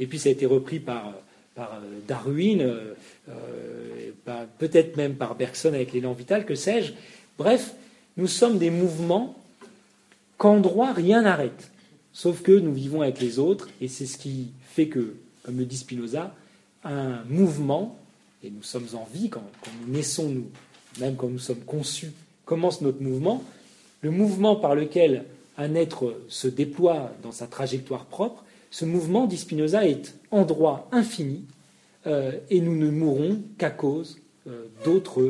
Et 0.00 0.06
puis 0.06 0.18
ça 0.18 0.28
a 0.28 0.32
été 0.32 0.46
repris 0.46 0.80
par 0.80 1.14
euh, 1.58 1.62
Darwin, 2.08 2.68
peut-être 4.58 4.96
même 4.96 5.14
par 5.14 5.36
Bergson 5.36 5.68
avec 5.68 5.92
l'élan 5.92 6.14
vital, 6.14 6.44
que 6.46 6.56
sais-je. 6.56 6.94
Bref, 7.38 7.74
nous 8.16 8.26
sommes 8.26 8.58
des 8.58 8.70
mouvements 8.70 9.36
qu'en 10.36 10.58
droit 10.58 10.92
rien 10.92 11.22
n'arrête. 11.22 11.70
Sauf 12.14 12.42
que 12.42 12.52
nous 12.52 12.72
vivons 12.72 13.02
avec 13.02 13.20
les 13.20 13.40
autres, 13.40 13.68
et 13.80 13.88
c'est 13.88 14.06
ce 14.06 14.16
qui 14.16 14.52
fait 14.62 14.86
que, 14.86 15.16
comme 15.42 15.58
le 15.58 15.66
dit 15.66 15.76
Spinoza, 15.76 16.34
un 16.84 17.24
mouvement, 17.28 17.98
et 18.44 18.50
nous 18.50 18.62
sommes 18.62 18.86
en 18.94 19.06
vie 19.12 19.28
quand, 19.28 19.42
nous 19.82 19.92
naissons, 19.92 20.28
nous, 20.28 20.46
même 21.00 21.16
quand 21.16 21.28
nous 21.28 21.40
sommes 21.40 21.64
conçus, 21.66 22.12
commence 22.44 22.80
notre 22.82 23.02
mouvement, 23.02 23.42
le 24.00 24.12
mouvement 24.12 24.54
par 24.54 24.76
lequel 24.76 25.24
un 25.58 25.74
être 25.74 26.14
se 26.28 26.46
déploie 26.46 27.12
dans 27.22 27.32
sa 27.32 27.48
trajectoire 27.48 28.04
propre, 28.04 28.44
ce 28.70 28.84
mouvement, 28.84 29.26
dit 29.26 29.36
Spinoza, 29.36 29.86
est 29.86 30.14
en 30.30 30.44
droit 30.44 30.88
infini 30.92 31.44
euh, 32.06 32.32
et 32.50 32.60
nous 32.60 32.76
ne 32.76 32.90
mourrons 32.90 33.42
qu'à 33.58 33.70
cause 33.70 34.18
euh, 34.46 34.66
d'autres 34.84 35.20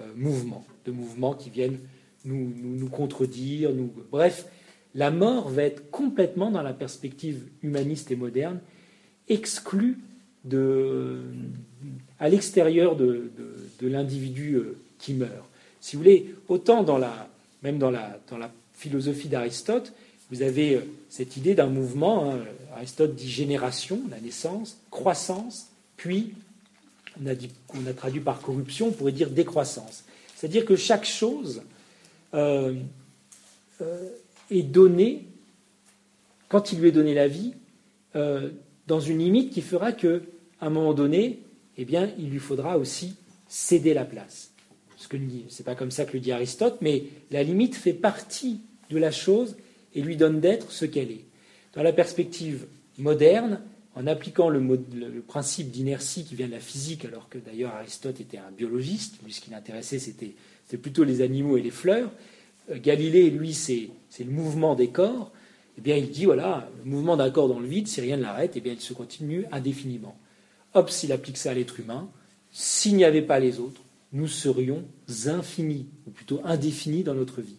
euh, 0.00 0.04
mouvements, 0.16 0.64
de 0.86 0.92
mouvements 0.92 1.34
qui 1.34 1.50
viennent 1.50 1.80
nous, 2.24 2.52
nous, 2.56 2.88
contredire. 2.88 3.72
Nous... 3.72 3.90
Bref, 4.10 4.46
la 4.94 5.10
mort 5.10 5.48
va 5.48 5.62
être 5.64 5.90
complètement, 5.90 6.50
dans 6.50 6.62
la 6.62 6.72
perspective 6.72 7.42
humaniste 7.62 8.10
et 8.10 8.16
moderne, 8.16 8.60
exclue 9.28 9.98
à 12.18 12.28
l'extérieur 12.28 12.96
de, 12.96 13.30
l'individu 13.82 14.60
qui 14.98 15.14
meurt. 15.14 15.48
Si 15.80 15.96
vous 15.96 16.02
voulez, 16.02 16.34
autant 16.48 16.82
dans 16.82 16.98
la, 16.98 17.28
même 17.62 17.78
dans 17.78 17.90
la, 17.90 18.20
philosophie 18.74 19.28
d'Aristote, 19.28 19.92
vous 20.30 20.40
avez 20.40 20.76
euh, 20.76 20.80
cette 21.10 21.36
idée 21.36 21.54
d'un 21.54 21.66
mouvement, 21.66 22.30
hein, 22.30 22.38
Aristote 22.74 23.14
dit 23.14 23.28
génération, 23.28 24.00
la 24.10 24.18
naissance, 24.20 24.78
croissance, 24.90 25.66
puis 25.98 26.32
on 27.22 27.26
a, 27.26 27.92
traduit 27.92 28.20
par 28.20 28.40
corruption, 28.40 28.88
on 28.88 28.92
pourrait 28.92 29.12
dire 29.12 29.28
décroissance. 29.28 30.04
C'est-à-dire 30.34 30.64
que 30.64 30.76
chaque 30.76 31.04
chose 31.04 31.62
euh, 32.32 32.74
euh, 33.82 34.08
est 34.50 34.62
donnée, 34.62 35.26
quand 36.48 36.72
il 36.72 36.80
lui 36.80 36.88
est 36.88 36.92
donné 36.92 37.14
la 37.14 37.28
vie, 37.28 37.54
dans 38.14 39.00
une 39.00 39.18
limite 39.18 39.52
qui 39.52 39.62
fera 39.62 39.92
qu'à 39.92 40.18
un 40.60 40.70
moment 40.70 40.94
donné, 40.94 41.40
eh 41.76 41.84
bien, 41.84 42.10
il 42.18 42.30
lui 42.30 42.38
faudra 42.38 42.76
aussi 42.76 43.14
céder 43.48 43.94
la 43.94 44.04
place. 44.04 44.50
Ce 44.96 45.08
que 45.08 45.16
c'est 45.48 45.64
pas 45.64 45.74
comme 45.74 45.90
ça 45.90 46.04
que 46.04 46.12
le 46.12 46.20
dit 46.20 46.32
Aristote, 46.32 46.78
mais 46.80 47.04
la 47.30 47.42
limite 47.42 47.74
fait 47.74 47.92
partie 47.92 48.60
de 48.90 48.98
la 48.98 49.10
chose 49.10 49.56
et 49.94 50.02
lui 50.02 50.16
donne 50.16 50.40
d'être 50.40 50.70
ce 50.72 50.84
qu'elle 50.84 51.10
est. 51.10 51.24
Dans 51.74 51.82
la 51.82 51.92
perspective 51.92 52.66
moderne, 52.98 53.60
en 53.94 54.06
appliquant 54.06 54.48
le, 54.48 54.60
principe 55.26 55.70
d'inertie 55.70 56.24
qui 56.24 56.34
vient 56.34 56.46
de 56.46 56.52
la 56.52 56.60
physique, 56.60 57.04
alors 57.04 57.28
que 57.28 57.38
d'ailleurs 57.38 57.74
Aristote 57.74 58.20
était 58.20 58.38
un 58.38 58.50
biologiste, 58.50 59.16
lui 59.24 59.32
ce 59.32 59.40
qui 59.40 59.50
l'intéressait 59.50 59.98
c'était 59.98 60.34
plutôt 60.76 61.04
les 61.04 61.22
animaux 61.22 61.56
et 61.56 61.62
les 61.62 61.70
fleurs, 61.70 62.08
euh, 62.08 62.12
Galilée, 62.76 63.30
lui, 63.30 63.54
c'est 63.54 63.90
le 64.18 64.30
mouvement 64.30 64.74
des 64.74 64.88
corps, 64.88 65.32
eh 65.78 65.80
bien 65.80 65.96
il 65.96 66.10
dit, 66.10 66.24
voilà, 66.24 66.68
le 66.84 66.90
mouvement 66.90 67.16
d'un 67.16 67.30
corps 67.30 67.48
dans 67.48 67.60
le 67.60 67.66
vide, 67.66 67.88
si 67.88 68.00
rien 68.00 68.16
ne 68.16 68.22
l'arrête, 68.22 68.52
eh 68.56 68.60
bien 68.60 68.72
il 68.72 68.80
se 68.80 68.92
continue 68.92 69.46
indéfiniment. 69.50 70.16
Hop, 70.74 70.90
s'il 70.90 71.12
applique 71.12 71.36
ça 71.36 71.50
à 71.50 71.54
l'être 71.54 71.80
humain, 71.80 72.08
s'il 72.52 72.96
n'y 72.96 73.04
avait 73.04 73.22
pas 73.22 73.40
les 73.40 73.58
autres, 73.60 73.80
nous 74.12 74.28
serions 74.28 74.84
infinis, 75.26 75.86
ou 76.06 76.10
plutôt 76.10 76.40
indéfinis 76.44 77.02
dans 77.02 77.14
notre 77.14 77.40
vie. 77.40 77.56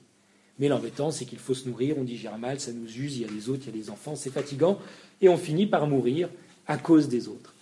Mais 0.59 0.67
l'embêtant, 0.67 1.11
c'est 1.11 1.25
qu'il 1.25 1.39
faut 1.39 1.53
se 1.53 1.67
nourrir, 1.67 1.97
on 1.97 2.03
digère 2.03 2.37
mal, 2.37 2.59
ça 2.59 2.71
nous 2.71 2.85
use, 2.85 3.17
il 3.17 3.21
y 3.23 3.25
a 3.25 3.31
les 3.31 3.49
autres, 3.49 3.63
il 3.67 3.75
y 3.75 3.79
a 3.79 3.81
les 3.81 3.89
enfants, 3.89 4.15
c'est 4.15 4.29
fatigant, 4.29 4.79
et 5.21 5.29
on 5.29 5.37
finit 5.37 5.65
par 5.65 5.87
mourir 5.87 6.29
à 6.67 6.77
cause 6.77 7.07
des 7.07 7.27
autres. 7.27 7.53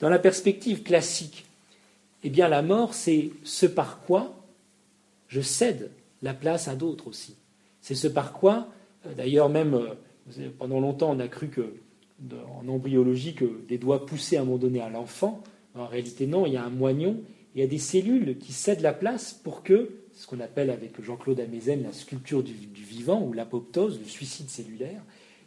Dans 0.00 0.08
la 0.08 0.18
perspective 0.18 0.82
classique, 0.82 1.46
eh 2.22 2.30
bien 2.30 2.48
la 2.48 2.62
mort, 2.62 2.94
c'est 2.94 3.30
ce 3.44 3.66
par 3.66 4.00
quoi 4.02 4.34
je 5.28 5.40
cède 5.40 5.90
la 6.22 6.34
place 6.34 6.68
à 6.68 6.74
d'autres 6.74 7.08
aussi. 7.08 7.36
C'est 7.80 7.94
ce 7.94 8.08
par 8.08 8.32
quoi, 8.32 8.68
euh, 9.06 9.14
d'ailleurs 9.14 9.48
même 9.48 9.74
euh, 9.74 10.48
pendant 10.58 10.80
longtemps 10.80 11.10
on 11.10 11.20
a 11.20 11.28
cru 11.28 11.48
que 11.48 11.74
en 12.32 12.66
embryologie 12.66 13.34
que 13.34 13.44
des 13.68 13.78
doigts 13.78 14.04
poussaient 14.04 14.38
à 14.38 14.40
un 14.40 14.44
moment 14.44 14.58
donné 14.58 14.80
à 14.80 14.88
l'enfant. 14.88 15.42
En 15.76 15.86
réalité 15.86 16.26
non, 16.26 16.46
il 16.46 16.54
y 16.54 16.56
a 16.56 16.64
un 16.64 16.70
moignon, 16.70 17.22
il 17.54 17.60
y 17.60 17.64
a 17.64 17.68
des 17.68 17.78
cellules 17.78 18.38
qui 18.38 18.52
cèdent 18.52 18.80
la 18.80 18.92
place 18.92 19.32
pour 19.32 19.62
que 19.62 19.90
ce 20.18 20.26
qu'on 20.26 20.40
appelle 20.40 20.70
avec 20.70 21.00
Jean-Claude 21.00 21.38
Amezen 21.38 21.84
la 21.84 21.92
sculpture 21.92 22.42
du, 22.42 22.52
vivant 22.74 23.22
ou 23.22 23.32
l'apoptose, 23.32 24.00
le 24.00 24.06
suicide 24.06 24.50
cellulaire. 24.50 25.00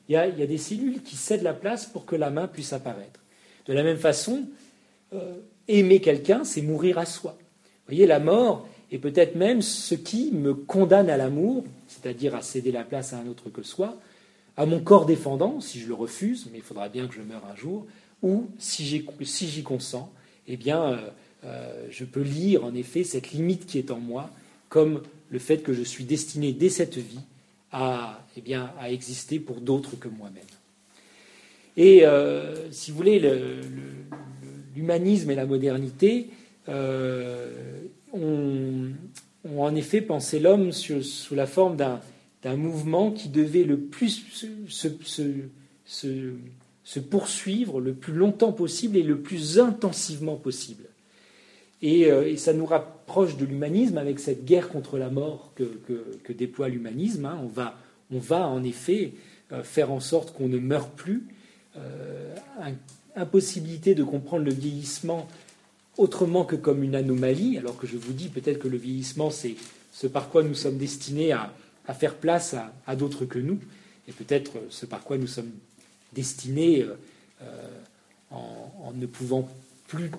Il 0.08 0.14
y, 0.14 0.16
a, 0.16 0.30
des 0.32 0.58
cellules 0.58 1.04
qui 1.04 1.16
cèdent 1.16 1.44
la 1.44 1.54
place 1.54 1.86
pour 1.86 2.06
que 2.06 2.16
la 2.16 2.30
main 2.30 2.48
puisse 2.48 2.74
apparaître. 2.74 3.20
De 3.66 3.74
la 3.74 3.84
même 3.84 3.98
façon, 3.98 4.44
euh, 5.14 5.40
aimer 5.68 6.00
quelqu'un, 6.00 6.44
c'est 6.44 6.62
mourir 6.62 6.98
à 6.98 7.06
soi. 7.06 7.38
Vous 7.64 7.96
voyez, 7.96 8.08
la 8.08 8.20
mort 8.20 8.68
est 8.92 9.00
peut-être 9.00 9.36
même 9.36 9.62
ce 9.62 9.96
qui 9.96 10.32
me 10.32 10.54
condamne 10.54 11.10
à 11.10 11.18
l'amour, 11.18 11.64
c'est-à-dire 11.88 12.36
à 12.36 12.42
céder 12.42 12.72
la 12.72 12.84
place 12.84 13.14
à 13.14 13.18
un 13.18 13.28
autre 13.28 13.50
que 13.50 13.64
soi, 13.64 13.98
à 14.58 14.66
mon 14.66 14.82
corps 14.82 15.06
défendant, 15.06 15.62
si 15.62 15.80
je 15.80 15.88
le 15.88 15.94
refuse, 15.94 16.48
mais 16.52 16.58
il 16.58 16.64
faudra 16.64 16.90
bien 16.90 17.08
que 17.08 17.16
je 17.16 17.22
meure 17.22 17.44
un 17.52 17.56
jour, 17.56 17.86
ou 18.22 18.48
si 18.60 18.86
j'y 18.86 19.64
consens, 19.64 20.12
eh 20.48 20.58
bien, 20.58 20.84
euh, 20.84 20.98
euh, 21.46 21.88
je 21.90 22.04
peux 22.04 22.22
lire 22.22 22.66
en 22.66 22.76
effet 22.76 23.04
cette 23.04 23.32
limite 23.32 23.66
qui 23.66 23.78
est 23.78 23.92
en 23.92 24.00
moi 24.00 24.30
comme 24.70 25.02
le 25.30 25.40
fait 25.40 25.60
que 25.60 25.74
je 25.74 25.82
suis 25.82 26.04
destiné 26.04 26.54
dès 26.54 26.70
cette 26.70 26.98
vie 26.98 27.22
à, 27.72 28.22
eh 28.38 28.42
bien, 28.42 28.72
à 28.80 28.92
exister 28.92 29.40
pour 29.40 29.62
d'autres 29.62 29.96
que 29.98 30.10
moi-même. 30.10 30.44
Et 31.78 32.06
euh, 32.06 32.70
si 32.72 32.92
vous 32.92 32.98
voulez, 32.98 33.20
l'humanisme 34.76 35.32
et 35.32 35.36
la 35.36 35.46
modernité 35.46 36.30
ont, 38.14 38.92
en 39.58 39.76
effet 39.76 40.02
pensé 40.02 40.40
l'homme 40.40 40.72
sous 40.72 41.36
la 41.36 41.48
forme 41.48 41.78
d'un 41.78 42.56
mouvement 42.56 43.12
qui 43.12 43.30
devait 43.30 43.64
le 43.64 43.78
plus 43.78 44.46
se, 44.68 44.88
poursuivre 47.00 47.80
le 47.80 47.94
plus 47.94 48.14
longtemps 48.14 48.52
possible 48.52 48.98
et 48.98 49.04
le 49.04 49.20
plus 49.20 49.60
intensivement 49.60 50.36
possible. 50.36 50.86
Euh, 51.84 52.28
et, 52.28 52.38
ça 52.38 52.54
nous 52.54 52.66
rapproche 52.66 53.38
de 53.38 53.46
l'humanisme 53.46 53.98
avec 53.98 54.20
cette 54.20 54.46
guerre 54.46 54.70
contre 54.70 54.98
la 54.98 55.10
mort 55.10 55.54
que, 55.56 56.34
déploie 56.34 56.70
l'humanisme. 56.70 57.26
Hein. 57.26 57.40
On, 57.44 57.48
va, 57.48 57.78
on, 58.12 58.20
va, 58.20 58.48
en 58.48 58.64
effet 58.64 59.14
euh, 59.52 59.64
faire 59.64 59.92
en 59.92 60.00
sorte 60.00 60.34
qu'on 60.34 60.48
ne 60.48 60.60
meure 60.60 60.90
plus. 60.90 61.24
Euh, 61.78 62.36
impossibilité 63.16 63.96
de 63.96 64.04
comprendre 64.04 64.46
le 64.46 64.54
vieillissement 64.54 65.28
autrement 65.98 66.46
que 66.46 66.56
comme 66.56 66.84
une 66.84 66.96
anomalie, 66.96 67.58
alors 67.58 67.78
que 67.78 67.88
je 67.88 67.98
vous 67.98 68.14
dis 68.14 68.30
peut-être 68.30 68.60
que 68.60 68.68
le 68.68 68.78
vieillissement, 68.78 69.30
c'est 69.30 69.56
ce 69.92 70.08
par 70.08 70.30
quoi 70.30 70.44
nous 70.44 70.56
sommes 70.56 70.78
destinés 70.78 71.32
à, 71.32 71.54
faire 71.94 72.16
place 72.16 72.56
à, 72.88 72.96
d'autres 72.96 73.26
que 73.26 73.38
nous, 73.38 73.60
et 74.08 74.14
peut-être 74.14 74.54
ce 74.70 74.86
par 74.86 75.04
quoi 75.04 75.18
nous 75.18 75.28
sommes 75.28 75.52
destinés 76.14 76.86
en 78.30 78.94
ne 78.96 79.06
pouvant 79.06 79.50
plus 79.88 80.10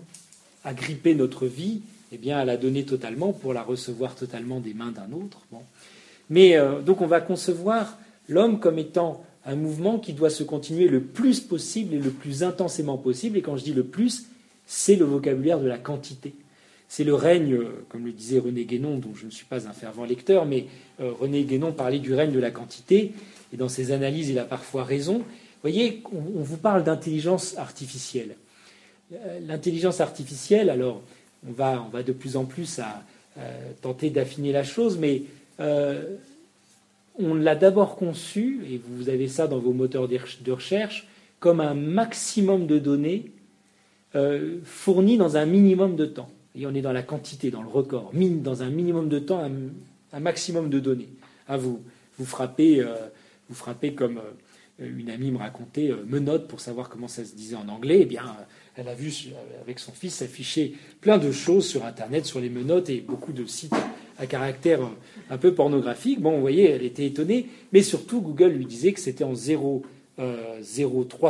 agripper 0.65 1.15
notre 1.15 1.47
vie, 1.47 1.81
eh 2.13 2.19
bien, 2.19 2.39
à 2.39 2.45
la 2.45 2.57
donner 2.57 2.85
totalement 2.85 3.33
pour 3.33 3.55
la 3.55 3.63
recevoir 3.63 4.15
totalement 4.15 4.61
des 4.61 4.75
mains 4.75 4.93
d'un 4.93 5.13
autre. 5.17 5.39
Bon. 5.51 5.63
Mais 6.29 6.57
euh, 6.57 6.81
donc 6.81 7.01
on 7.01 7.07
va 7.07 7.21
concevoir 7.21 7.99
l'homme 8.29 8.61
comme 8.61 8.79
étant 8.79 9.25
un 9.45 9.57
mouvement 9.57 9.99
qui 9.99 10.13
doit 10.13 10.31
se 10.31 10.45
continuer 10.45 10.89
le 10.89 11.01
plus 11.01 11.41
possible 11.41 11.95
et 11.95 11.99
le 11.99 12.11
plus 12.11 12.43
intensément 12.43 12.97
possible. 12.97 13.39
Et 13.39 13.43
quand 13.43 13.57
je 13.57 13.65
dis 13.65 13.73
le 13.73 13.85
plus, 13.85 14.27
c'est 14.73 14.97
le 14.97 15.05
vocabulaire 15.05 15.61
de 15.61 15.69
la 15.69 15.77
quantité. 15.77 16.33
C'est 16.89 17.05
le 17.05 17.15
règne, 17.15 17.59
comme 17.91 18.07
le 18.07 18.13
disait 18.13 18.39
René 18.39 18.65
Guénon, 18.65 18.97
dont 18.97 19.15
je 19.15 19.27
ne 19.27 19.31
suis 19.31 19.45
pas 19.45 19.69
un 19.69 19.73
fervent 19.75 20.07
lecteur, 20.07 20.47
mais 20.47 20.65
euh, 21.01 21.13
René 21.13 21.45
Guénon 21.45 21.73
parlait 21.73 21.99
du 21.99 22.15
règne 22.15 22.33
de 22.33 22.39
la 22.39 22.51
quantité, 22.51 23.13
et 23.53 23.57
dans 23.59 23.69
ses 23.69 23.93
analyses, 23.93 24.31
il 24.31 24.39
a 24.39 24.45
parfois 24.45 24.85
raison. 24.85 25.19
Vous 25.19 25.25
voyez, 25.61 26.03
on, 26.11 26.41
vous 26.41 26.57
parle 26.57 26.85
d'intelligence 26.85 27.59
artificielle. 27.59 28.35
Euh, 29.13 29.41
l'intelligence 29.47 30.01
artificielle, 30.01 30.71
alors, 30.71 31.03
on 31.47 31.53
va, 31.53 32.03
de 32.03 32.13
plus 32.13 32.37
en 32.37 32.47
plus 32.47 32.81
tenter 33.83 34.09
d'affiner 34.09 34.53
la 34.53 34.65
chose, 34.65 34.97
mais 34.97 35.25
euh, 35.61 36.17
on 37.19 37.35
l'a 37.35 37.57
d'abord 37.57 37.97
conçu, 37.97 38.61
et 38.71 38.81
vous 38.89 39.11
avez 39.11 39.29
ça 39.29 39.49
dans 39.49 39.59
vos 39.59 39.75
moteurs 39.75 40.09
de 40.09 40.53
recherche, 40.53 41.09
comme 41.41 41.61
un 41.61 41.75
maximum 41.75 42.67
de 42.67 42.79
données 42.79 43.33
euh, 44.15 44.59
fournies 44.65 45.17
dans 45.17 45.37
un 45.37 45.47
minimum 45.47 45.97
de 45.97 46.07
temps. 46.07 46.31
Et 46.55 46.67
on 46.67 46.75
est 46.75 46.83
dans 46.83 46.93
la 46.93 47.03
quantité, 47.03 47.51
dans 47.51 47.63
le 47.63 47.69
record. 47.69 48.11
Mine, 48.13 48.43
dans 48.43 48.63
un 48.63 48.71
minimum 48.71 49.09
de 49.09 49.19
temps, 49.19 49.43
un, 50.13 50.21
maximum 50.21 50.69
de 50.69 50.79
données. 50.79 51.09
Ah, 51.49 51.57
vous, 51.57 51.81
vous, 52.19 52.27
frappez, 52.27 52.81
euh, 52.81 52.95
vous 53.49 53.55
frappez 53.55 53.95
comme 53.95 54.21
une 54.79 55.11
amie 55.11 55.31
me 55.31 55.39
racontait, 55.39 55.93
menotte 56.07 56.49
pour 56.49 56.61
savoir 56.61 56.89
comment 56.89 57.09
ça 57.09 57.25
se 57.25 57.35
disait 57.35 57.57
en 57.57 57.69
anglais. 57.69 58.01
Eh 58.03 58.05
bien, 58.05 58.25
elle 58.77 58.89
a 58.89 58.95
vu 58.95 59.13
avec 59.63 59.79
son 59.79 59.93
fils 59.93 60.15
s'afficher 60.15 60.75
plein 61.01 61.19
de 61.19 61.31
choses 61.31 61.67
sur 61.67 61.85
Internet, 61.85 62.27
sur 62.27 62.41
les 62.41 62.51
menottes 62.51 62.91
et 62.91 63.01
beaucoup 63.01 63.33
de 63.33 63.47
sites 63.47 63.75
à 64.19 64.27
caractère 64.27 64.81
un 65.31 65.39
peu 65.39 65.55
pornographique. 65.55 66.21
Bon, 66.21 66.33
vous 66.33 66.41
voyez, 66.41 66.71
elle 66.71 66.85
était 66.85 67.07
étonnée, 67.07 67.49
mais 67.73 67.83
surtout 67.83 68.21
Google 68.21 68.49
lui 68.49 68.67
disait 68.67 68.93
que 68.93 69.01
c'était 69.01 69.25
en 69.25 69.35
0,03 69.35 69.83
euh, 70.19 70.63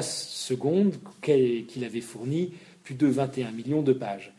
secondes 0.03 0.95
qu'il 1.23 1.85
avait 1.85 2.01
fourni 2.01 2.53
plus 2.85 2.95
de 2.95 3.07
21 3.07 3.51
millions 3.53 3.83
de 3.83 3.93
pages. 3.93 4.33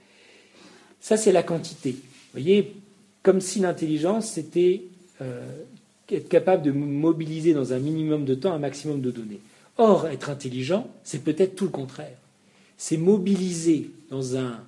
Ça, 0.99 1.17
c'est 1.17 1.31
la 1.31 1.43
quantité. 1.43 1.91
Vous 1.91 2.41
voyez, 2.41 2.73
comme 3.23 3.41
si 3.41 3.59
l'intelligence, 3.59 4.31
c'était 4.31 4.83
euh, 5.21 5.45
être 6.09 6.29
capable 6.29 6.63
de 6.63 6.71
mobiliser 6.71 7.53
dans 7.53 7.73
un 7.73 7.79
minimum 7.79 8.25
de 8.25 8.35
temps 8.35 8.53
un 8.53 8.59
maximum 8.59 9.01
de 9.01 9.11
données. 9.11 9.39
Or, 9.77 10.07
être 10.07 10.29
intelligent, 10.29 10.89
c'est 11.03 11.23
peut-être 11.23 11.55
tout 11.55 11.65
le 11.65 11.71
contraire. 11.71 12.15
C'est 12.77 12.97
mobiliser 12.97 13.89
dans 14.09 14.37
un 14.37 14.59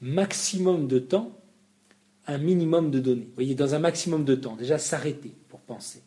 maximum 0.00 0.88
de 0.88 0.98
temps 0.98 1.32
un 2.26 2.38
minimum 2.38 2.90
de 2.90 2.98
données. 2.98 3.22
Vous 3.22 3.34
voyez, 3.34 3.54
dans 3.54 3.74
un 3.74 3.78
maximum 3.78 4.24
de 4.24 4.34
temps, 4.34 4.56
déjà 4.56 4.78
s'arrêter 4.78 5.32
pour 5.48 5.60
penser. 5.60 6.00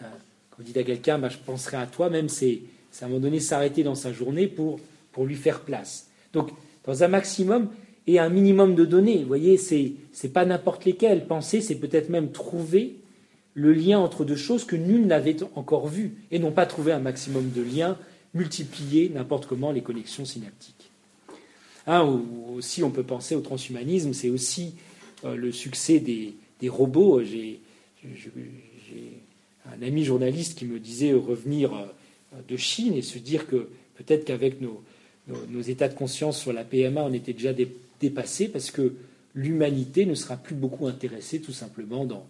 Hein. 0.00 0.06
Quand 0.50 0.56
vous 0.58 0.64
dites 0.64 0.76
à 0.76 0.82
quelqu'un, 0.82 1.18
bah, 1.18 1.28
je 1.28 1.38
penserai 1.38 1.76
à 1.76 1.86
toi, 1.86 2.10
même 2.10 2.28
c'est, 2.28 2.60
à 3.00 3.04
un 3.04 3.08
moment 3.08 3.20
donné 3.20 3.38
s'arrêter 3.38 3.82
dans 3.82 3.94
sa 3.94 4.12
journée 4.12 4.48
pour 4.48 4.80
lui 5.24 5.36
faire 5.36 5.60
place. 5.60 6.07
Donc, 6.32 6.50
dans 6.84 7.02
un 7.02 7.08
maximum 7.08 7.68
et 8.08 8.18
un 8.18 8.30
minimum 8.30 8.74
de 8.74 8.86
données. 8.86 9.18
Vous 9.18 9.28
voyez, 9.28 9.58
c'est, 9.58 9.92
c'est 10.12 10.32
pas 10.32 10.46
n'importe 10.46 10.86
lesquelles. 10.86 11.26
Penser, 11.26 11.60
c'est 11.60 11.74
peut-être 11.74 12.08
même 12.08 12.32
trouver 12.32 12.96
le 13.52 13.72
lien 13.72 13.98
entre 13.98 14.24
deux 14.24 14.36
choses 14.36 14.64
que 14.64 14.76
nul 14.76 15.06
n'avait 15.06 15.36
encore 15.54 15.88
vues, 15.88 16.14
et 16.30 16.38
non 16.38 16.50
pas 16.50 16.64
trouver 16.64 16.92
un 16.92 17.00
maximum 17.00 17.50
de 17.50 17.60
liens, 17.60 17.98
multiplier 18.32 19.10
n'importe 19.10 19.46
comment 19.46 19.72
les 19.72 19.82
connexions 19.82 20.24
synaptiques. 20.24 20.90
Hein, 21.86 22.04
ou 22.04 22.54
aussi, 22.56 22.82
on 22.82 22.90
peut 22.90 23.02
penser 23.02 23.34
au 23.34 23.40
transhumanisme, 23.40 24.12
c'est 24.12 24.30
aussi 24.30 24.74
euh, 25.24 25.36
le 25.36 25.52
succès 25.52 25.98
des, 26.00 26.34
robots. 26.68 27.22
J'ai 27.24 27.60
un 29.66 29.82
ami 29.82 30.04
journaliste 30.04 30.58
qui 30.58 30.64
me 30.64 30.78
disait 30.78 31.12
revenir 31.12 31.74
euh, 31.74 31.86
de 32.48 32.56
Chine 32.56 32.94
et 32.94 33.02
se 33.02 33.18
dire 33.18 33.46
que 33.46 33.68
peut-être 33.96 34.24
qu'avec 34.24 34.60
nos, 34.60 34.82
états 35.68 35.88
de 35.88 35.94
conscience 35.94 36.38
sur 36.38 36.52
la 36.52 36.64
PMA, 36.64 37.02
on 37.02 37.12
était 37.12 37.32
déjà 37.32 37.52
dépassés 38.00 38.48
parce 38.48 38.70
que 38.70 38.94
l'humanité 39.34 40.06
ne 40.06 40.14
sera 40.14 40.36
plus 40.36 40.54
beaucoup 40.54 40.86
intéressée 40.86 41.40
tout 41.40 41.52
simplement 41.52 42.04
dans, 42.04 42.26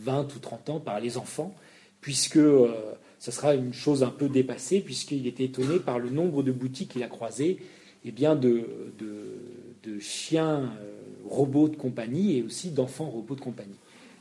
20 0.00 0.36
ou 0.36 0.38
30 0.40 0.68
ans 0.68 0.78
par 0.78 1.00
les 1.00 1.16
enfants, 1.16 1.54
puisque 2.02 2.36
euh, 2.36 2.68
ça 3.18 3.32
sera 3.32 3.54
une 3.54 3.72
chose 3.72 4.02
un 4.02 4.10
peu 4.10 4.28
dépassée, 4.28 4.80
puisqu'il 4.80 5.26
était 5.26 5.44
étonné 5.44 5.78
par 5.78 5.98
le 5.98 6.10
nombre 6.10 6.42
de 6.42 6.52
boutiques 6.52 6.90
qu'il 6.90 7.02
a 7.02 7.08
croisées, 7.08 7.58
et 8.04 8.10
bien 8.10 8.36
de, 8.36 8.66
chiens 10.00 10.70
robots 11.26 11.68
de 11.68 11.76
compagnie 11.76 12.36
et 12.36 12.42
aussi 12.42 12.70
d'enfants 12.70 13.08
robots 13.08 13.34
de 13.34 13.40
compagnie. 13.40 13.74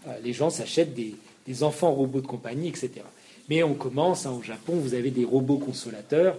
Euh, 0.08 0.18
les 0.24 0.34
gens 0.34 0.50
s'achètent 0.50 0.94
des, 0.94 1.64
enfants 1.64 1.94
robots 1.94 2.22
de 2.22 2.28
compagnie, 2.28 2.70
etc. 2.70 2.92
Mais 3.50 3.64
on 3.64 3.74
commence, 3.74 4.26
hein, 4.26 4.32
au 4.32 4.42
Japon, 4.42 4.76
vous 4.76 4.94
avez 4.94 5.12
des 5.12 5.26
robots 5.26 5.58
consolateurs. 5.58 6.38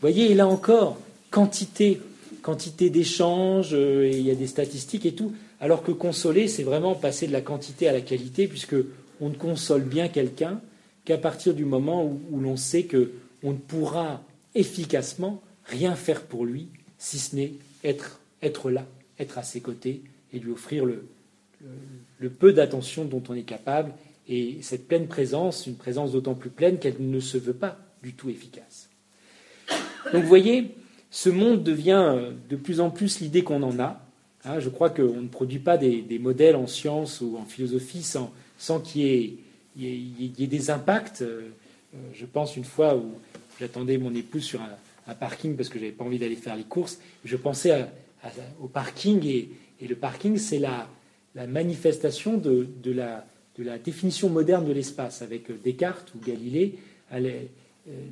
Voyez, 0.00 0.30
et 0.30 0.34
là 0.34 0.46
encore, 0.46 0.98
quantité, 1.30 2.00
quantité 2.42 2.90
d'échanges, 2.90 3.70
euh, 3.72 4.08
il 4.10 4.22
y 4.22 4.30
a 4.30 4.34
des 4.34 4.46
statistiques 4.46 5.06
et 5.06 5.14
tout. 5.14 5.32
Alors 5.60 5.82
que 5.82 5.90
consoler, 5.90 6.46
c'est 6.48 6.62
vraiment 6.62 6.94
passer 6.94 7.26
de 7.26 7.32
la 7.32 7.40
quantité 7.40 7.88
à 7.88 7.92
la 7.92 8.00
qualité, 8.00 8.46
puisque 8.46 8.76
on 9.20 9.28
ne 9.30 9.34
console 9.34 9.82
bien 9.82 10.08
quelqu'un 10.08 10.60
qu'à 11.04 11.18
partir 11.18 11.54
du 11.54 11.64
moment 11.64 12.04
où, 12.04 12.40
l'on 12.40 12.56
sait 12.56 12.84
que 12.84 13.12
on 13.42 13.52
ne 13.52 13.58
pourra 13.58 14.22
efficacement 14.54 15.42
rien 15.64 15.94
faire 15.94 16.22
pour 16.22 16.44
lui, 16.44 16.68
si 16.98 17.18
ce 17.18 17.36
n'est 17.36 17.52
être, 17.84 18.20
être 18.42 18.70
là 18.70 18.84
être 19.18 19.38
à 19.38 19.42
ses 19.42 19.60
côtés 19.60 20.02
et 20.32 20.38
lui 20.38 20.52
offrir 20.52 20.84
le, 20.84 21.08
peu 22.30 22.52
d'attention 22.52 23.04
dont 23.04 23.22
on 23.28 23.34
est 23.34 23.42
capable, 23.42 23.92
et 24.28 24.58
cette 24.62 24.86
pleine 24.86 25.08
présence, 25.08 25.66
une 25.66 25.76
présence 25.76 26.12
d'autant 26.12 26.34
plus 26.34 26.50
pleine 26.50 26.78
qu'elle 26.78 26.96
ne 26.98 27.20
se 27.20 27.38
veut 27.38 27.54
pas 27.54 27.78
du 28.02 28.12
tout 28.12 28.28
efficace. 28.28 28.87
Donc 30.12 30.22
vous 30.22 30.28
voyez, 30.28 30.74
ce 31.10 31.30
monde 31.30 31.62
devient 31.62 32.16
de 32.48 32.56
plus 32.56 32.80
en 32.80 32.90
plus 32.90 33.20
l'idée 33.20 33.42
qu'on 33.42 33.62
en 33.62 33.78
a. 33.78 34.00
Hein, 34.44 34.60
je 34.60 34.68
crois 34.68 34.90
qu'on 34.90 35.20
ne 35.20 35.28
produit 35.28 35.58
pas 35.58 35.76
des, 35.76 36.18
modèles 36.20 36.56
en 36.56 36.66
sciences 36.66 37.20
ou 37.20 37.36
en 37.36 37.44
philosophie 37.44 38.02
sans, 38.02 38.32
sans 38.56 38.80
qu'il 38.80 39.38
y, 39.76 40.42
ait 40.42 40.46
des 40.46 40.70
impacts. 40.70 41.22
Euh, 41.22 41.48
je 42.14 42.26
pense 42.26 42.56
une 42.56 42.64
fois 42.64 42.96
où 42.96 43.12
j'attendais 43.60 43.98
mon 43.98 44.14
épouse 44.14 44.44
sur 44.44 44.60
un, 44.60 45.14
parking 45.14 45.56
parce 45.56 45.70
que 45.70 45.78
je 45.78 45.84
n'avais 45.84 45.96
pas 45.96 46.04
envie 46.04 46.18
d'aller 46.18 46.36
faire 46.36 46.54
les 46.54 46.64
courses, 46.64 46.98
je 47.24 47.36
pensais 47.36 47.86
au 48.60 48.68
parking. 48.68 49.24
Et, 49.26 49.48
le 49.86 49.94
parking, 49.94 50.36
c'est 50.36 50.58
la, 50.58 50.86
manifestation 51.46 52.36
de, 52.36 52.68
la, 52.92 53.24
définition 53.78 54.28
moderne 54.28 54.66
de 54.66 54.72
l'espace. 54.72 55.22
Avec 55.22 55.62
Descartes 55.62 56.12
ou 56.14 56.18
Galilée, 56.24 56.78
euh, 57.12 57.42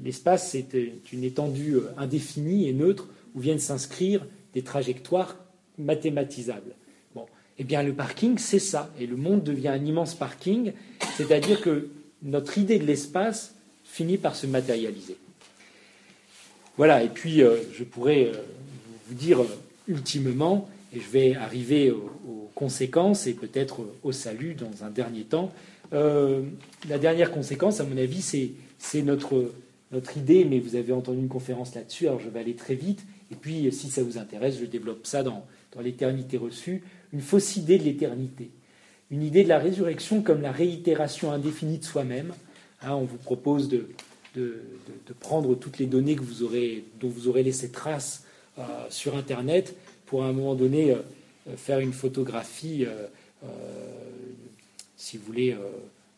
l'espace, 0.05 0.51
c'est 0.51 0.67
une 1.13 1.25
étendue 1.25 1.75
euh, 1.75 1.91
indéfinie 1.97 2.69
et 2.69 2.73
neutre 2.73 3.09
où 3.35 3.41
viennent 3.41 3.59
s'inscrire 3.59 4.27
des 4.55 4.63
trajectoires 4.63 5.37
mathématisables. 5.79 6.73
Eh 7.59 7.65
bien, 7.65 7.83
le 7.83 7.95
parking, 7.95 8.37
c'est 8.37 8.59
ça. 8.59 8.91
Et 9.01 9.07
le 9.07 9.17
monde 9.17 9.43
devient 9.43 9.69
un 9.69 9.83
immense 9.83 10.15
parking, 10.15 10.73
c'est-à-dire 11.17 11.63
que 11.63 11.89
notre 12.23 12.59
idée 12.59 12.79
de 12.79 12.85
l'espace 12.85 13.55
finit 13.83 14.19
par 14.19 14.37
se 14.37 14.47
matérialiser. 14.47 15.17
Voilà, 16.77 17.03
et 17.03 17.09
puis 17.09 17.43
euh, 17.43 17.57
je 17.73 17.83
pourrais 17.85 18.31
vous 19.09 19.15
dire 19.15 19.41
ultimement, 19.89 20.69
et 20.95 21.01
je 21.01 21.09
vais 21.09 21.35
arriver 21.35 21.91
aux, 21.91 22.51
conséquences 22.55 23.27
et 23.27 23.35
peut-être 23.35 23.81
au 24.03 24.13
salut 24.13 24.55
dans 24.55 24.83
un 24.83 24.89
dernier 24.89 25.25
temps, 25.25 25.53
euh, 25.93 26.43
la 26.89 26.99
dernière 26.99 27.31
conséquence, 27.31 27.81
à 27.81 27.85
mon 27.85 27.99
avis, 27.99 28.23
c'est 28.79 29.03
notre, 29.03 29.53
notre 29.97 30.17
idée, 30.17 30.45
mais 30.45 30.59
vous 30.59 30.77
avez 30.77 30.93
entendu 30.93 31.19
une 31.19 31.29
conférence 31.29 31.75
là-dessus, 31.75 32.07
alors 32.07 32.21
je 32.21 32.29
vais 32.29 32.41
aller 32.41 32.55
très 32.55 32.75
vite, 32.75 33.05
et 33.33 33.35
puis 33.35 33.73
si 33.73 33.89
ça 33.89 34.03
vous 34.03 34.19
intéresse, 34.19 34.59
je 34.61 34.67
développe 34.67 35.07
ça 35.07 35.23
dans, 35.23 35.47
dans 35.75 35.81
l'éternité 35.81 36.37
reçue, 36.37 36.83
une 37.13 37.23
fausse 37.23 37.57
idée 37.57 37.79
de 37.79 37.85
l'éternité, 37.85 38.51
une 39.11 39.23
idée 39.23 39.43
de 39.43 39.49
la 39.49 39.59
résurrection 39.59 40.23
comme 40.23 40.43
la 40.43 40.53
réitération 40.53 41.33
indéfinie 41.33 41.79
de 41.79 41.85
soi-même. 41.85 42.33
Hein, 42.83 42.95
on 42.95 43.05
vous 43.05 43.17
propose 43.17 43.69
de, 43.69 43.89
de, 44.35 44.61
de, 45.07 45.13
prendre 45.19 45.55
toutes 45.55 45.79
les 45.79 45.87
données 45.87 46.15
que 46.15 46.23
vous 46.23 46.43
aurez, 46.43 46.85
dont 47.01 47.09
vous 47.09 47.27
aurez 47.29 47.43
laissé 47.43 47.71
trace 47.71 48.25
euh, 48.59 48.63
sur 48.91 49.17
Internet 49.17 49.77
pour 50.05 50.25
à 50.25 50.29
un 50.29 50.33
moment 50.33 50.55
donné 50.55 50.91
euh, 50.91 50.97
euh, 51.49 51.57
faire 51.57 51.81
une 51.81 51.93
photographie, 51.93 52.87
si 54.97 55.19
vous 55.19 55.25
voulez, 55.25 55.57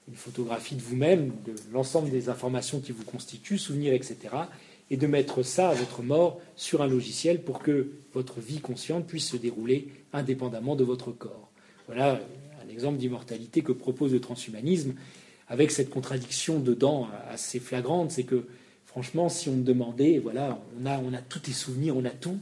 une 0.08 0.16
photographie 0.16 0.74
de 0.74 0.82
vous-même, 0.82 1.32
de 1.44 1.54
l'ensemble 1.72 2.10
des 2.10 2.28
informations 2.28 2.80
qui 2.80 2.92
vous 2.92 3.04
constituent, 3.04 3.58
souvenirs, 3.58 3.92
etc., 3.92 4.16
et 4.90 4.96
de 4.96 5.06
mettre 5.06 5.42
ça 5.42 5.68
à 5.68 5.74
votre 5.74 6.02
mort 6.02 6.40
sur 6.56 6.80
un 6.80 6.86
logiciel 6.86 7.42
pour 7.42 7.58
que 7.58 7.90
votre 8.14 8.40
vie 8.40 8.60
consciente 8.60 9.06
puisse 9.06 9.28
se 9.28 9.36
dérouler 9.36 9.88
indépendamment 10.14 10.76
de 10.76 10.84
votre 10.84 11.12
corps. 11.12 11.50
Voilà 11.86 12.20
un 12.64 12.68
exemple 12.70 12.98
d'immortalité 12.98 13.62
que 13.62 13.72
propose 13.72 14.12
le 14.12 14.20
transhumanisme, 14.20 14.94
avec 15.48 15.70
cette 15.70 15.90
contradiction 15.90 16.58
dedans 16.58 17.08
assez 17.30 17.60
flagrante, 17.60 18.10
c'est 18.10 18.24
que 18.24 18.46
franchement, 18.84 19.28
si 19.28 19.48
on 19.48 19.56
me 19.56 19.62
demandait, 19.62 20.18
voilà, 20.18 20.58
on 20.82 20.86
a, 21.14 21.22
tous 21.22 21.40
tes 21.40 21.52
souvenirs, 21.52 21.96
on 21.96 22.04
a 22.04 22.10
tout, 22.10 22.38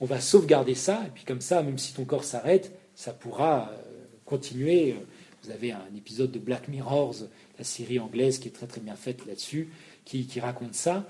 on 0.00 0.06
va 0.06 0.20
sauvegarder 0.20 0.74
ça, 0.74 1.02
et 1.06 1.10
puis 1.10 1.24
comme 1.24 1.40
ça, 1.40 1.62
même 1.62 1.78
si 1.78 1.94
ton 1.94 2.04
corps 2.04 2.24
s'arrête, 2.24 2.72
ça 2.94 3.12
pourra 3.12 3.70
euh, 3.70 4.04
continuer. 4.24 4.96
Vous 5.44 5.50
avez 5.50 5.72
un 5.72 5.96
épisode 5.96 6.30
de 6.30 6.38
Black 6.38 6.68
Mirrors, 6.68 7.16
la 7.58 7.64
série 7.64 7.98
anglaise 7.98 8.38
qui 8.38 8.46
est 8.46 8.52
très 8.52 8.68
très 8.68 8.80
bien 8.80 8.94
faite 8.94 9.26
là-dessus, 9.26 9.70
qui, 10.04 10.24
raconte 10.38 10.74
ça. 10.74 11.04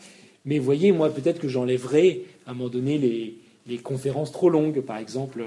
Mais 0.46 0.58
vous 0.58 0.64
voyez, 0.64 0.90
moi 0.90 1.10
peut-être 1.10 1.38
que 1.38 1.48
j'enlèverai 1.48 2.24
à 2.46 2.52
un 2.52 2.54
moment 2.54 2.70
donné 2.70 2.96
les, 2.96 3.78
conférences 3.78 4.32
trop 4.32 4.48
longues, 4.48 4.80
par 4.80 4.96
exemple 4.96 5.44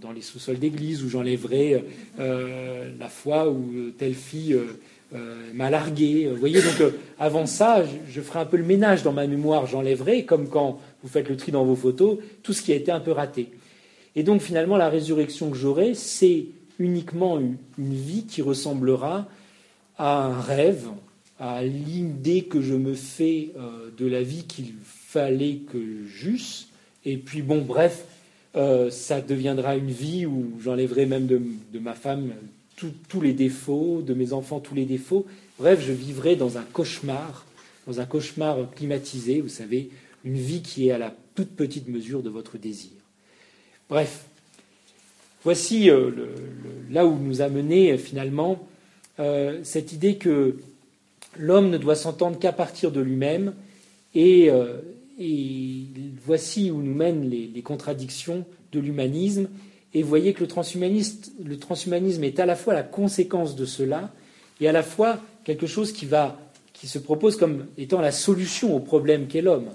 dans, 0.00 0.10
les 0.10 0.20
sous-sols 0.20 0.58
d'église, 0.58 1.04
où 1.04 1.08
j'enlèverai 1.08 1.84
euh, 2.18 2.90
la 2.98 3.08
fois 3.08 3.48
où 3.48 3.90
telle 3.96 4.14
fille 4.14 4.58
euh, 5.14 5.52
m'a 5.52 5.70
largué. 5.70 6.28
Vous 6.28 6.36
voyez, 6.36 6.60
donc 6.60 6.92
avant 7.20 7.46
ça, 7.46 7.84
je, 8.08 8.20
ferai 8.20 8.40
un 8.40 8.46
peu 8.46 8.56
le 8.56 8.64
ménage 8.64 9.04
dans 9.04 9.12
ma 9.12 9.28
mémoire, 9.28 9.68
j'enlèverai, 9.68 10.24
comme 10.24 10.48
quand 10.48 10.80
vous 11.04 11.08
faites 11.08 11.28
le 11.28 11.36
tri 11.36 11.52
dans 11.52 11.64
vos 11.64 11.76
photos, 11.76 12.18
tout 12.42 12.52
ce 12.52 12.62
qui 12.62 12.72
a 12.72 12.74
été 12.74 12.90
un 12.90 13.00
peu 13.00 13.12
raté. 13.12 13.50
Et 14.16 14.24
donc 14.24 14.40
finalement, 14.40 14.76
la 14.76 14.88
résurrection 14.88 15.50
que 15.50 15.56
j'aurai, 15.56 15.94
c'est 15.94 16.46
uniquement 16.78 17.38
une, 17.38 17.56
vie 17.78 18.24
qui 18.24 18.42
ressemblera 18.42 19.28
à 19.96 20.24
un 20.24 20.40
rêve, 20.40 20.88
à 21.38 21.62
l'idée 21.62 22.44
que 22.44 22.60
je 22.60 22.74
me 22.74 22.94
fais 22.94 23.50
euh, 23.56 23.90
de 23.96 24.06
la 24.06 24.22
vie 24.22 24.44
qu'il 24.44 24.72
fallait 24.84 25.58
que 25.70 26.04
j'eusse. 26.06 26.68
Et 27.04 27.16
puis 27.16 27.42
bon, 27.42 27.62
bref, 27.62 28.04
euh, 28.56 28.90
ça 28.90 29.20
deviendra 29.20 29.76
une 29.76 29.90
vie 29.90 30.26
où 30.26 30.52
j'enlèverai 30.60 31.06
même 31.06 31.26
de, 31.26 31.78
ma 31.78 31.94
femme 31.94 32.32
tous 33.08 33.20
les 33.20 33.32
défauts, 33.32 34.02
de 34.02 34.14
mes 34.14 34.32
enfants 34.32 34.60
tous 34.60 34.74
les 34.74 34.84
défauts. 34.84 35.26
Bref, 35.58 35.80
je 35.84 35.92
vivrai 35.92 36.36
dans 36.36 36.58
un 36.58 36.62
cauchemar, 36.62 37.46
dans 37.86 38.00
un 38.00 38.06
cauchemar 38.06 38.70
climatisé, 38.74 39.40
vous 39.40 39.48
savez, 39.48 39.90
une 40.24 40.36
vie 40.36 40.62
qui 40.62 40.88
est 40.88 40.90
à 40.90 40.98
la 40.98 41.14
toute 41.34 41.50
petite 41.50 41.88
mesure 41.88 42.22
de 42.22 42.30
votre 42.30 42.58
désir. 42.58 42.90
Bref, 43.88 44.24
voici 45.44 45.90
euh, 45.90 46.10
là 46.90 47.06
où 47.06 47.16
nous 47.16 47.42
a 47.42 47.48
mené 47.48 47.92
euh, 47.92 47.98
finalement 47.98 48.66
euh, 49.20 49.60
cette 49.62 49.92
idée 49.92 50.16
que 50.16 50.56
l'homme 51.38 51.70
ne 51.70 51.78
doit 51.78 51.94
s'entendre 51.94 52.38
qu'à 52.38 52.52
partir 52.52 52.90
de 52.90 53.00
lui-même 53.00 53.54
et, 54.14 54.50
voici 56.24 56.70
où 56.70 56.80
nous 56.80 56.94
mènent 56.94 57.28
les, 57.28 57.62
contradictions 57.62 58.44
de 58.72 58.80
l'humanisme. 58.80 59.48
Et 59.92 60.02
voyez 60.02 60.32
que 60.32 60.44
le 60.44 61.58
transhumanisme, 61.58 62.24
est 62.24 62.40
à 62.40 62.46
la 62.46 62.56
fois 62.56 62.74
la 62.74 62.82
conséquence 62.82 63.56
de 63.56 63.64
cela 63.64 64.12
et 64.60 64.68
à 64.68 64.72
la 64.72 64.84
fois 64.84 65.20
quelque 65.44 65.66
chose 65.66 65.92
qui, 65.92 66.06
va, 66.06 66.38
qui 66.72 66.86
se 66.86 66.98
propose 67.00 67.36
comme 67.36 67.66
étant 67.76 68.00
la 68.00 68.12
solution 68.12 68.74
au 68.74 68.80
problème 68.80 69.26
qu'est 69.26 69.42
l'homme. 69.42 69.70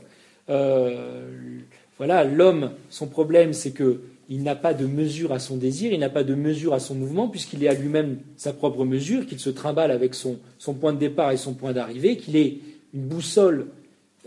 voilà, 1.97 2.23
l'homme, 2.23 2.71
son 2.89 3.07
problème, 3.07 3.51
c'est 3.51 3.71
que 3.71 4.01
il 4.29 4.43
n'a 4.43 4.55
pas 4.55 4.75
de 4.75 4.85
mesure 4.85 5.33
à 5.33 5.39
son 5.39 5.57
désir, 5.57 5.91
il 5.91 5.99
n'a 5.99 6.09
pas 6.09 6.23
de 6.23 6.35
mesure 6.35 6.75
à 6.75 6.79
son 6.79 6.93
mouvement, 6.93 7.27
puisqu'il 7.27 7.63
est 7.63 7.67
à 7.67 7.73
lui-même 7.73 8.19
sa 8.37 8.53
propre 8.53 8.85
mesure, 8.85 9.25
qu'il 9.25 9.39
se 9.39 9.49
trimballe 9.49 9.89
avec 9.89 10.13
son, 10.13 10.37
point 10.79 10.93
de 10.93 10.99
départ 10.99 11.31
et 11.31 11.37
son 11.37 11.53
point 11.53 11.73
d'arrivée, 11.73 12.15
qu'il 12.15 12.35
est 12.35 12.59
une 12.93 13.07
boussole 13.07 13.65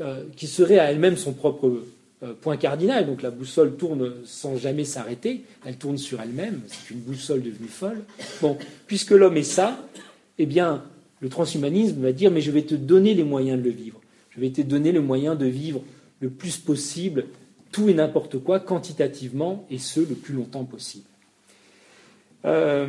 euh, 0.00 0.24
qui 0.36 0.48
serait 0.48 0.80
à 0.80 0.90
elle-même 0.90 1.16
son 1.16 1.32
propre 1.32 1.82
euh, 2.24 2.32
point 2.40 2.56
cardinal. 2.56 3.06
Donc 3.06 3.22
la 3.22 3.30
boussole 3.30 3.76
tourne 3.76 4.12
sans 4.24 4.56
jamais 4.56 4.84
s'arrêter, 4.84 5.44
elle 5.64 5.76
tourne 5.76 5.98
sur 5.98 6.20
elle-même, 6.20 6.60
c'est 6.66 6.92
une 6.92 7.00
boussole 7.00 7.42
devenue 7.42 7.68
folle. 7.68 8.02
Bon, 8.40 8.58
puisque 8.88 9.12
l'homme 9.12 9.36
est 9.36 9.44
ça, 9.44 9.78
eh 10.38 10.46
bien, 10.46 10.82
le 11.20 11.28
transhumanisme 11.28 12.00
va 12.00 12.10
dire, 12.10 12.32
mais 12.32 12.40
je 12.40 12.50
vais 12.50 12.62
te 12.62 12.74
donner 12.74 13.14
les 13.14 13.24
moyens 13.24 13.56
de 13.56 13.64
le 13.64 13.70
vivre. 13.70 14.00
Je 14.30 14.40
vais 14.40 14.50
te 14.50 14.62
donner 14.62 14.90
le 14.90 15.00
moyen 15.00 15.36
de 15.36 15.46
vivre 15.46 15.80
le 16.18 16.28
plus 16.28 16.56
possible 16.56 17.26
tout 17.72 17.88
et 17.88 17.94
n'importe 17.94 18.38
quoi 18.38 18.60
quantitativement, 18.60 19.66
et 19.70 19.78
ce, 19.78 20.00
le 20.00 20.14
plus 20.14 20.34
longtemps 20.34 20.64
possible. 20.64 21.06
Euh, 22.44 22.86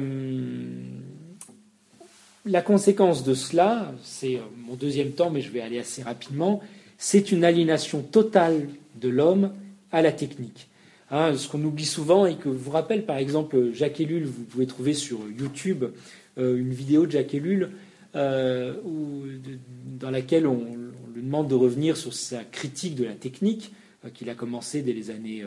la 2.45 2.61
conséquence 2.61 3.23
de 3.23 3.34
cela, 3.34 3.93
c'est 4.03 4.36
euh, 4.36 4.41
mon 4.67 4.75
deuxième 4.75 5.11
temps, 5.11 5.29
mais 5.29 5.41
je 5.41 5.49
vais 5.51 5.61
aller 5.61 5.79
assez 5.79 6.03
rapidement, 6.03 6.61
c'est 6.97 7.31
une 7.31 7.45
aliénation 7.45 8.01
totale 8.01 8.67
de 8.99 9.09
l'homme 9.09 9.53
à 9.91 10.01
la 10.01 10.11
technique. 10.11 10.67
Hein, 11.09 11.36
ce 11.36 11.47
qu'on 11.47 11.63
oublie 11.63 11.86
souvent 11.86 12.25
et 12.25 12.36
que 12.36 12.49
vous 12.49 12.71
rappelle 12.71 13.05
par 13.05 13.17
exemple 13.17 13.71
Jacques 13.73 14.01
Ellul, 14.01 14.25
vous 14.25 14.43
pouvez 14.43 14.65
trouver 14.65 14.93
sur 14.93 15.19
YouTube 15.38 15.86
euh, 16.38 16.57
une 16.57 16.73
vidéo 16.73 17.05
de 17.05 17.11
Jacques 17.11 17.34
Ellul 17.34 17.69
dans 18.13 20.11
laquelle 20.11 20.45
on, 20.45 20.59
lui 21.15 21.23
demande 21.23 21.47
de 21.47 21.55
revenir 21.55 21.97
sur 21.97 22.13
sa 22.13 22.43
critique 22.43 22.95
de 22.95 23.05
la 23.05 23.13
technique 23.13 23.71
qu'il 24.12 24.30
a 24.30 24.36
commencé 24.36 24.82
dès 24.82 24.93
les 24.93 25.10
années 25.10 25.43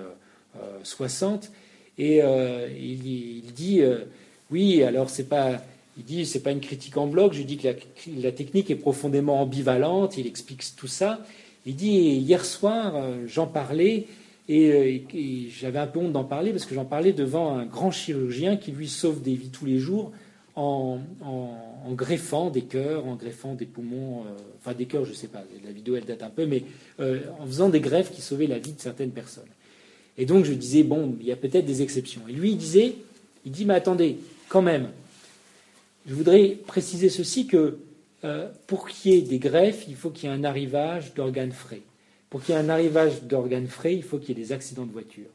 60. 0.83 1.51
Euh, 1.99 2.03
euh, 2.03 2.69
et 2.69 2.83
il, 2.83 3.53
dit 3.53 3.83
oui, 4.51 4.83
alors 4.83 5.11
c'est 5.11 5.29
pas. 5.29 5.63
Il 5.99 6.05
dit 6.05 6.27
c'est 6.27 6.43
pas 6.43 6.53
une 6.53 6.61
critique 6.61 6.97
en 6.97 7.07
bloc. 7.07 7.33
Je 7.33 7.43
dis 7.43 7.57
que 7.57 7.69
la, 8.19 8.33
technique 8.33 8.71
est 8.71 8.77
profondément 8.77 9.41
ambivalente. 9.41 10.19
Il 10.19 10.27
explique 10.27 10.63
tout 10.77 10.89
ça. 10.89 11.21
Il 11.65 11.75
dit 11.75 11.89
hier 11.89 12.45
soir 12.45 12.95
j'en 13.27 13.47
parlais 13.47 14.07
et, 14.49 15.49
j'avais 15.51 15.79
un 15.79 15.87
peu 15.87 15.99
honte 15.99 16.13
d'en 16.13 16.25
parler 16.25 16.53
parce 16.53 16.65
que 16.65 16.75
j'en 16.75 16.85
parlais 16.85 17.13
devant 17.13 17.57
un 17.57 17.67
grand 17.67 17.91
chirurgien 17.91 18.57
qui 18.57 18.73
lui 18.73 18.89
sauve 18.89 19.23
des 19.23 19.35
vies 19.35 19.51
tous 19.51 19.67
les 19.67 19.79
jours 19.79 20.13
en, 20.55 21.01
greffant 21.93 22.51
des 22.51 22.62
cœurs, 22.62 23.07
en 23.07 23.14
greffant 23.14 23.55
des 23.55 23.66
poumons, 23.66 24.24
euh, 24.24 24.30
enfin 24.59 24.74
des 24.74 24.87
cœurs, 24.87 25.05
je 25.05 25.11
ne 25.11 25.14
sais 25.14 25.28
pas, 25.28 25.45
la 25.64 25.72
vidéo 25.72 25.97
elle 25.97 26.05
date 26.05 26.22
un 26.22 26.30
peu, 26.30 26.47
mais 26.47 26.64
euh, 27.01 27.20
en 27.39 27.47
faisant 27.47 27.68
des 27.68 27.80
greffes 27.80 28.11
qui 28.11 28.22
sauvaient 28.22 28.47
la 28.47 28.59
vie 28.59 28.72
de 28.72 28.80
certaines 28.80 29.12
personnes. 29.12 29.45
Et 30.18 30.26
donc 30.26 30.45
je 30.45 30.53
disais, 30.53 30.82
bon, 30.82 31.16
il 31.20 31.26
y 31.26 31.32
a 31.32 31.37
peut-être 31.37 31.66
des 31.66 31.82
exceptions. 31.82 32.22
Et 32.28 32.32
lui, 32.32 32.53
il 32.53 32.57
disait, 32.57 32.95
il 33.45 33.53
dit, 33.53 33.64
mais 33.64 33.74
attendez, 33.74 34.18
quand 34.49 34.62
même, 34.62 34.89
je 36.07 36.14
voudrais 36.14 36.57
préciser 36.66 37.09
ceci 37.09 37.47
que 37.47 37.78
euh, 38.24 38.49
pour 38.66 38.89
qu'il 38.89 39.12
y 39.12 39.18
ait 39.18 39.22
des 39.22 39.39
greffes, 39.39 39.84
il 39.89 39.95
faut 39.95 40.11
qu'il 40.11 40.28
y 40.28 40.32
ait 40.32 40.34
un 40.34 40.45
arrivage 40.45 41.14
d'organes 41.14 41.53
frais. 41.53 41.82
Pour 42.30 42.43
qu'il 42.43 42.55
y 42.55 42.59
ait 42.59 42.61
un 42.61 42.68
arrivage 42.68 43.22
d'organes 43.22 43.68
frais, 43.68 43.95
il 43.95 44.03
faut 44.03 44.18
qu'il 44.18 44.30
y 44.37 44.41
ait 44.41 44.45
des 44.45 44.53
accidents 44.53 44.87
de 44.87 44.93
voiture. 44.93 45.28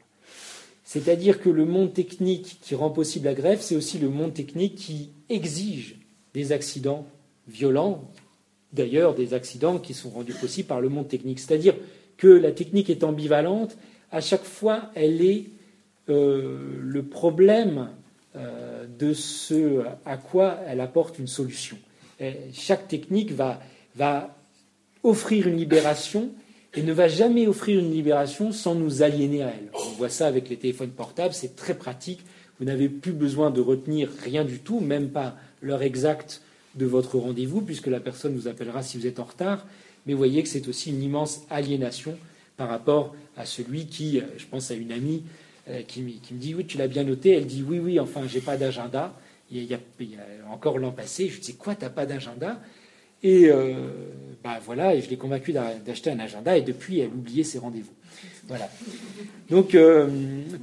C'est-à-dire 0.84 1.40
que 1.40 1.48
le 1.48 1.64
monde 1.64 1.94
technique 1.94 2.58
qui 2.60 2.74
rend 2.74 2.90
possible 2.90 3.24
la 3.24 3.34
greffe, 3.34 3.62
c'est 3.62 3.76
aussi 3.76 3.98
le 3.98 4.10
monde 4.10 4.34
technique 4.34 4.74
qui 4.74 5.08
exige 5.30 5.96
des 6.34 6.52
accidents 6.52 7.06
violents, 7.48 8.08
d'ailleurs 8.72 9.14
des 9.14 9.34
accidents 9.34 9.78
qui 9.78 9.94
sont 9.94 10.10
rendus 10.10 10.34
possibles 10.34 10.68
par 10.68 10.80
le 10.80 10.88
monde 10.88 11.08
technique. 11.08 11.40
C'est-à-dire 11.40 11.74
que 12.16 12.28
la 12.28 12.52
technique 12.52 12.90
est 12.90 13.04
ambivalente, 13.04 13.76
à 14.10 14.20
chaque 14.20 14.44
fois 14.44 14.90
elle 14.94 15.22
est 15.22 15.46
euh, 16.08 16.78
le 16.80 17.02
problème 17.02 17.90
euh, 18.36 18.86
de 18.98 19.12
ce 19.12 19.82
à 20.04 20.16
quoi 20.16 20.58
elle 20.66 20.80
apporte 20.80 21.18
une 21.18 21.26
solution. 21.26 21.76
chaque 22.52 22.88
technique 22.88 23.32
va, 23.32 23.60
va 23.96 24.36
offrir 25.02 25.48
une 25.48 25.56
libération 25.56 26.30
et 26.74 26.82
ne 26.82 26.92
va 26.92 27.08
jamais 27.08 27.46
offrir 27.46 27.78
une 27.80 27.90
libération 27.90 28.52
sans 28.52 28.74
nous 28.74 29.02
aliéner 29.02 29.42
à 29.42 29.48
elle. 29.48 29.70
On 29.74 29.92
voit 29.92 30.08
ça 30.08 30.26
avec 30.26 30.48
les 30.48 30.56
téléphones 30.56 30.90
portables, 30.90 31.34
c'est 31.34 31.56
très 31.56 31.74
pratique. 31.74 32.20
Vous 32.58 32.64
n'avez 32.64 32.88
plus 32.88 33.12
besoin 33.12 33.50
de 33.50 33.60
retenir 33.60 34.08
rien 34.22 34.44
du 34.44 34.60
tout, 34.60 34.80
même 34.80 35.10
pas 35.10 35.34
l'heure 35.62 35.82
exacte 35.82 36.42
de 36.74 36.86
votre 36.86 37.18
rendez-vous, 37.18 37.62
puisque 37.62 37.86
la 37.86 38.00
personne 38.00 38.34
vous 38.34 38.48
appellera 38.48 38.82
si 38.82 38.98
vous 38.98 39.06
êtes 39.06 39.20
en 39.20 39.24
retard. 39.24 39.66
Mais 40.06 40.12
vous 40.12 40.18
voyez 40.18 40.42
que 40.42 40.48
c'est 40.48 40.68
aussi 40.68 40.90
une 40.90 41.02
immense 41.02 41.42
aliénation 41.50 42.16
par 42.56 42.68
rapport 42.68 43.14
à 43.36 43.46
celui 43.46 43.86
qui, 43.86 44.18
euh, 44.18 44.22
je 44.36 44.46
pense 44.46 44.70
à 44.70 44.74
une 44.74 44.92
amie 44.92 45.22
euh, 45.68 45.82
qui, 45.86 46.02
me 46.02 46.10
dit 46.32 46.54
Oui, 46.54 46.64
tu 46.66 46.78
l'as 46.78 46.88
bien 46.88 47.04
noté. 47.04 47.30
Elle 47.32 47.46
dit 47.46 47.64
Oui, 47.66 47.78
oui, 47.78 48.00
enfin, 48.00 48.22
j'ai 48.26 48.40
pas 48.40 48.56
d'agenda. 48.56 49.14
Il, 49.50 49.64
y 49.64 49.74
a 49.74 49.78
encore 50.50 50.78
l'an 50.78 50.92
passé, 50.92 51.28
je 51.28 51.40
dis 51.40 51.54
Quoi, 51.54 51.74
t'as 51.74 51.90
pas 51.90 52.06
d'agenda? 52.06 52.60
Et 53.22 53.50
euh, 53.50 53.74
bah 54.42 54.58
voilà, 54.64 54.94
et 54.96 55.02
je 55.02 55.08
l'ai 55.08 55.16
convaincu 55.16 55.52
d'acheter 55.52 56.10
un 56.10 56.18
agenda, 56.18 56.58
et 56.58 56.62
depuis, 56.62 56.98
elle 56.98 57.10
oubliait 57.10 57.44
ses 57.44 57.58
rendez-vous. 57.58 57.92
Voilà. 58.48 58.68
Donc, 59.48 59.76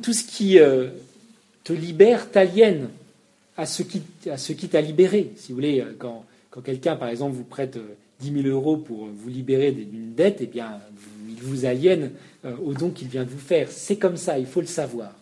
tout 0.02 0.14
ce 0.14 0.24
qui 0.26 0.58
te 1.64 1.72
libère 1.72 2.30
t'aliène 2.32 2.90
à 3.60 3.66
ce 3.66 3.84
qui, 3.84 4.02
à 4.30 4.38
ce 4.38 4.54
t'a 4.54 4.82
libéré. 4.82 5.32
Si 5.36 5.52
vous 5.52 5.56
voulez, 5.56 5.82
euh, 5.82 5.96
quand, 5.98 6.26
quelqu'un, 6.64 6.96
par 6.96 7.10
exemple, 7.10 7.36
vous 7.36 7.44
prête 7.44 7.78
10 8.22 8.44
000 8.44 8.48
euros 8.48 8.78
pour 8.78 9.08
vous 9.08 9.30
libérer 9.30 9.72
d'une 9.72 10.14
dette, 10.14 10.38
eh 10.42 10.48
bien, 10.48 10.80
il 11.28 11.42
vous 11.44 11.66
aliène 11.66 12.12
au 12.64 12.74
don 12.74 12.90
qu'il 12.90 13.08
vient 13.08 13.24
de 13.24 13.30
vous 13.30 13.38
faire. 13.38 13.70
C'est 13.72 13.98
comme 13.98 14.18
ça, 14.18 14.40
il 14.40 14.46
faut 14.46 14.62
le 14.62 14.68
savoir. 14.68 15.14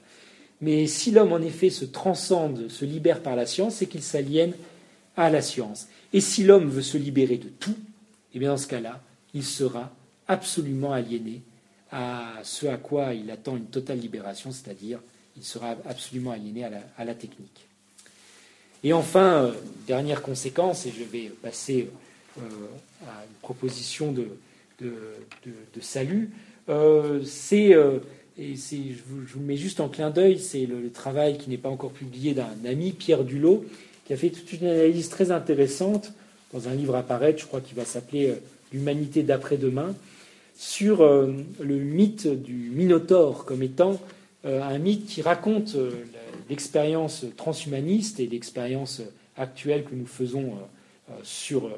Mais 0.62 0.88
si 0.88 1.12
l'homme, 1.12 1.34
en 1.34 1.42
effet, 1.42 1.70
se 1.70 1.86
transcende, 1.86 2.70
se 2.70 2.86
libère 2.86 3.22
par 3.22 3.36
la 3.36 3.46
science, 3.46 3.76
c'est 3.76 3.86
qu'il 3.86 4.02
s'aliène 4.02 4.54
à 5.16 5.30
la 5.30 5.42
science. 5.42 5.88
Et 6.14 6.22
si 6.22 6.44
l'homme 6.44 6.70
veut 6.70 6.82
se 6.82 6.98
libérer 6.98 7.38
de 7.38 7.50
tout, 7.50 7.76
eh 8.34 8.40
bien 8.40 8.50
dans 8.50 8.58
ce 8.58 8.68
cas-là, 8.68 9.02
il 9.34 9.44
sera 9.44 9.92
absolument 10.28 10.94
aliéné 10.94 11.42
à 11.92 12.34
ce 12.44 12.68
à 12.68 12.78
quoi 12.78 13.14
il 13.14 13.30
attend 13.32 13.56
une 13.56 13.66
totale 13.66 14.00
libération, 14.00 14.52
c'est-à-dire 14.52 15.00
il 15.36 15.44
sera 15.44 15.76
absolument 15.86 16.32
aliéné 16.32 16.66
à 16.66 17.06
la, 17.06 17.14
technique. 17.14 17.67
Et 18.84 18.94
enfin, 18.94 19.44
euh, 19.44 19.52
dernière 19.88 20.22
conséquence, 20.22 20.86
et 20.86 20.92
je 20.98 21.04
vais 21.04 21.32
passer 21.42 21.90
euh, 22.38 22.42
à 23.08 23.24
une 23.24 23.36
proposition 23.42 24.12
de, 24.12 24.28
salut, 25.82 26.30
euh, 26.70 27.22
c'est, 27.24 27.70
et 28.38 28.54
vous, 28.54 29.26
je, 29.26 29.34
vous, 29.34 29.40
mets 29.40 29.58
juste 29.58 29.80
en 29.80 29.90
clin 29.90 30.10
d'œil, 30.10 30.40
c'est 30.40 30.66
le, 30.66 30.90
travail 30.92 31.38
qui 31.38 31.50
n'est 31.50 31.58
pas 31.58 31.70
encore 31.70 31.92
publié 31.92 32.34
d'un 32.34 32.56
ami, 32.66 32.92
Pierre 32.92 33.24
Dulot, 33.24 33.66
qui 34.06 34.14
a 34.14 34.18
fait 34.18 34.30
toute 34.30 34.54
une 34.54 34.68
analyse 34.68 35.10
très 35.10 35.32
intéressante 35.32 36.14
dans 36.54 36.68
un 36.68 36.74
livre 36.74 36.96
à 36.96 37.04
paraître, 37.04 37.40
je 37.40 37.46
crois 37.46 37.62
qu'il 37.62 37.76
va 37.76 37.86
s'appeler 37.86 38.36
L'humanité 38.74 39.24
d'après-demain, 39.24 39.96
sur 40.58 41.02
le 41.06 41.76
mythe 41.76 42.28
du 42.28 42.70
Minotaure 42.74 43.46
comme 43.46 43.64
étant 43.64 43.98
un 44.48 44.78
mythe 44.78 45.06
qui 45.06 45.22
raconte 45.22 45.76
l'expérience 46.50 47.26
transhumaniste 47.36 48.20
et 48.20 48.28
l'expérience 48.28 49.02
actuelle 49.36 49.84
que 49.84 49.94
nous 49.94 50.06
faisons 50.06 50.54
sur, 51.24 51.70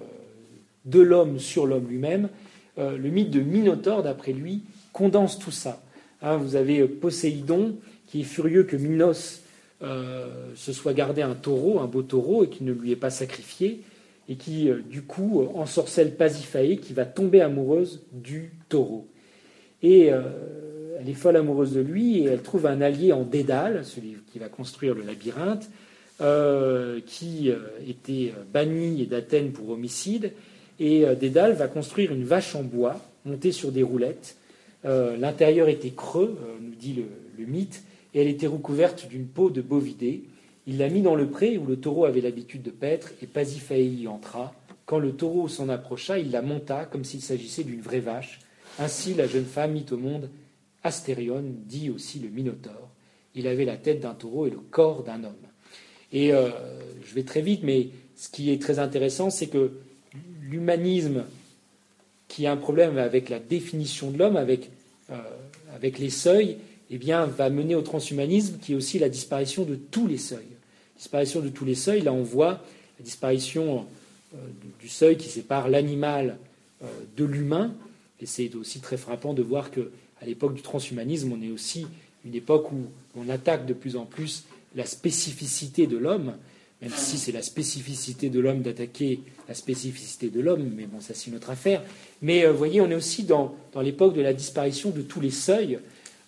de 0.86 1.00
l'homme 1.00 1.40
sur 1.40 1.66
l'homme 1.66 1.88
lui-même, 1.90 2.30
le 2.78 3.10
mythe 3.10 3.32
de 3.32 3.42
Minotaure, 3.42 4.04
d'après 4.04 4.34
lui, 4.34 4.62
condense 4.94 5.40
tout 5.40 5.52
ça. 5.52 5.82
Hein, 6.22 6.38
vous 6.38 6.56
avez 6.56 6.88
Poséidon 6.88 7.76
qui 8.08 8.22
est 8.22 8.26
furieux 8.26 8.64
que 8.64 8.76
Minos 8.76 9.42
euh, 9.82 10.28
se 10.56 10.74
soit 10.74 10.94
gardé 10.94 11.22
un 11.22 11.36
taureau, 11.36 11.80
un 11.80 11.86
beau 11.86 12.02
taureau, 12.02 12.44
et 12.44 12.50
qui 12.50 12.64
ne 12.66 12.74
lui 12.74 12.92
est 12.92 12.98
pas 12.98 13.10
sacrifié, 13.10 13.82
et 14.28 14.36
qui, 14.36 14.70
euh, 14.70 14.82
du 14.90 15.04
coup, 15.04 15.48
ensorcelle 15.54 16.16
Pasiphae, 16.16 16.78
qui 16.82 16.94
va 16.94 17.06
tomber 17.06 17.40
amoureuse 17.40 18.02
du 18.12 18.52
taureau. 18.68 19.08
Euh, 19.84 20.22
elle 21.00 21.10
est 21.10 21.14
folle 21.14 21.38
amoureuse 21.38 21.74
de 21.74 21.80
lui, 21.80 22.20
et 22.20 22.26
elle 22.26 22.42
trouve 22.42 22.66
un 22.66 22.82
allié 22.82 23.14
en 23.14 23.24
Dédale, 23.24 23.86
celui 23.86 24.18
qui 24.32 24.40
va 24.40 24.50
construire 24.50 24.94
le 24.94 25.04
labyrinthe, 25.04 25.70
qui 27.06 27.52
était 27.88 28.34
banni 28.52 29.08
d'Athènes 29.08 29.52
pour 29.52 29.70
homicide, 29.70 30.34
et 30.80 31.06
Dédale 31.20 31.54
va 31.54 31.68
construire 31.68 32.12
une 32.12 32.26
vache 32.26 32.56
en 32.56 32.64
bois, 32.64 33.00
montée 33.26 33.52
sur 33.52 33.72
des 33.72 33.84
roulettes. 33.84 34.36
L'intérieur 34.84 35.70
était 35.70 35.92
creux, 35.92 36.38
nous 36.62 36.76
dit 36.76 37.04
le 37.38 37.46
mythe, 37.46 37.84
et 38.14 38.22
elle 38.22 38.28
était 38.28 38.48
recouverte 38.48 39.08
d'une 39.08 39.28
peau 39.28 39.50
de 39.50 39.62
bovidé. 39.62 40.24
Il 40.68 40.78
l'a 40.78 40.90
mit 40.90 41.02
dans 41.02 41.16
le 41.16 41.28
pré 41.28 41.58
où 41.58 41.66
le 41.66 41.78
taureau 41.78 42.06
avait 42.06 42.22
l'habitude 42.22 42.64
de 42.64 42.72
paître, 42.72 43.12
et 43.22 43.28
Pasiphae 43.28 43.80
y 43.80 44.08
entra. 44.08 44.54
Quand 44.86 45.00
le 45.00 45.12
taureau 45.12 45.48
s'en 45.48 45.70
approcha, 45.70 46.20
il 46.20 46.32
la 46.32 46.42
monta 46.42 46.86
comme 46.86 47.06
s'il 47.06 47.22
s'agissait 47.22 47.64
d'une 47.64 47.82
vraie 47.82 48.00
vache. 48.00 48.40
Ainsi 48.80 49.14
la 49.14 49.28
jeune 49.28 49.46
femme 49.46 49.74
mit 49.74 49.86
au 49.92 49.98
monde 49.98 50.30
Astérion, 50.84 51.44
dit 51.66 51.90
aussi 51.90 52.20
le 52.20 52.30
Minotaure. 52.30 52.90
Il 53.36 53.48
avait 53.48 53.66
la 53.66 53.78
tête 53.78 54.00
d'un 54.00 54.14
taureau 54.14 54.48
et 54.48 54.50
le 54.50 54.58
corps 54.58 55.04
d'un 55.04 55.24
homme. 55.24 55.34
Et 56.12 56.34
euh, 56.34 56.50
je 57.06 57.14
vais 57.14 57.24
très 57.24 57.42
vite, 57.42 57.62
mais 57.64 57.90
ce 58.16 58.30
qui 58.30 58.52
est 58.52 58.62
très 58.62 58.80
intéressant, 58.80 59.30
c'est 59.30 59.48
que 59.48 59.72
l'humanisme, 60.42 61.26
qui 62.28 62.46
a 62.46 62.52
un 62.52 62.58
problème 62.58 62.98
avec 62.98 63.30
la 63.30 63.40
définition 63.40 64.12
de 64.12 64.18
l'homme, 64.18 64.36
avec, 64.36 64.70
euh, 65.12 65.16
avec 65.76 66.00
les 66.00 66.10
seuils, 66.10 66.58
eh 66.92 66.98
bien, 66.98 67.26
va 67.26 67.50
mener 67.50 67.76
au 67.76 67.82
transhumanisme, 67.82 68.58
qui 68.60 68.74
est 68.74 68.76
aussi 68.76 69.00
la 69.00 69.10
disparition 69.10 69.64
de 69.64 69.76
tous 69.76 70.08
les 70.08 70.18
seuils. 70.18 70.40
Disparition 70.98 71.42
de 71.42 71.50
tous 71.50 71.66
les 71.66 71.76
seuils, 71.76 72.02
là 72.02 72.12
on 72.12 72.24
voit 72.24 72.64
la 72.98 73.06
disparition 73.06 73.86
euh, 74.34 74.38
du 74.82 74.90
seuil 74.90 75.18
qui 75.18 75.30
sépare 75.30 75.70
l'animal 75.70 76.38
de 77.18 77.26
l'humain. 77.26 77.74
Et 78.22 78.26
c'est 78.26 78.56
aussi 78.56 78.80
très 78.80 78.96
frappant 78.96 79.34
de 79.34 79.42
voir 79.42 79.70
qu'à 80.20 80.26
l'époque 80.26 80.54
du 80.54 80.62
transhumanisme, 80.62 81.32
on 81.32 81.42
est 81.42 81.52
aussi 81.52 81.88
une 82.26 82.36
époque 82.36 82.72
où 82.72 82.86
on 83.16 83.30
attaque 83.30 83.66
de 83.66 83.74
plus 83.74 83.96
en 83.96 84.06
plus 84.06 84.44
la 84.76 84.86
spécificité 84.86 85.88
de 85.88 85.98
l'homme, 85.98 86.34
même 86.82 86.92
si 86.96 87.18
c'est 87.18 87.32
la 87.32 87.42
spécificité 87.42 88.30
de 88.30 88.40
l'homme 88.40 88.62
d'attaquer 88.62 89.20
la 89.48 89.54
spécificité 89.54 90.30
de 90.30 90.40
l'homme, 90.40 90.70
mais 90.76 90.86
bon, 90.86 91.02
ça 91.02 91.14
c'est 91.14 91.30
une 91.30 91.36
autre 91.36 91.50
affaire. 91.50 91.82
Mais 92.22 92.46
euh, 92.46 92.52
vous 92.52 92.58
voyez, 92.58 92.82
on 92.82 92.90
est 92.90 92.96
aussi 92.96 93.24
dans 93.24 93.56
l'époque 93.82 94.16
de 94.16 94.22
la 94.22 94.34
disparition 94.34 94.92
de 94.92 95.02
tous 95.02 95.20
les 95.20 95.32
seuils. 95.32 95.80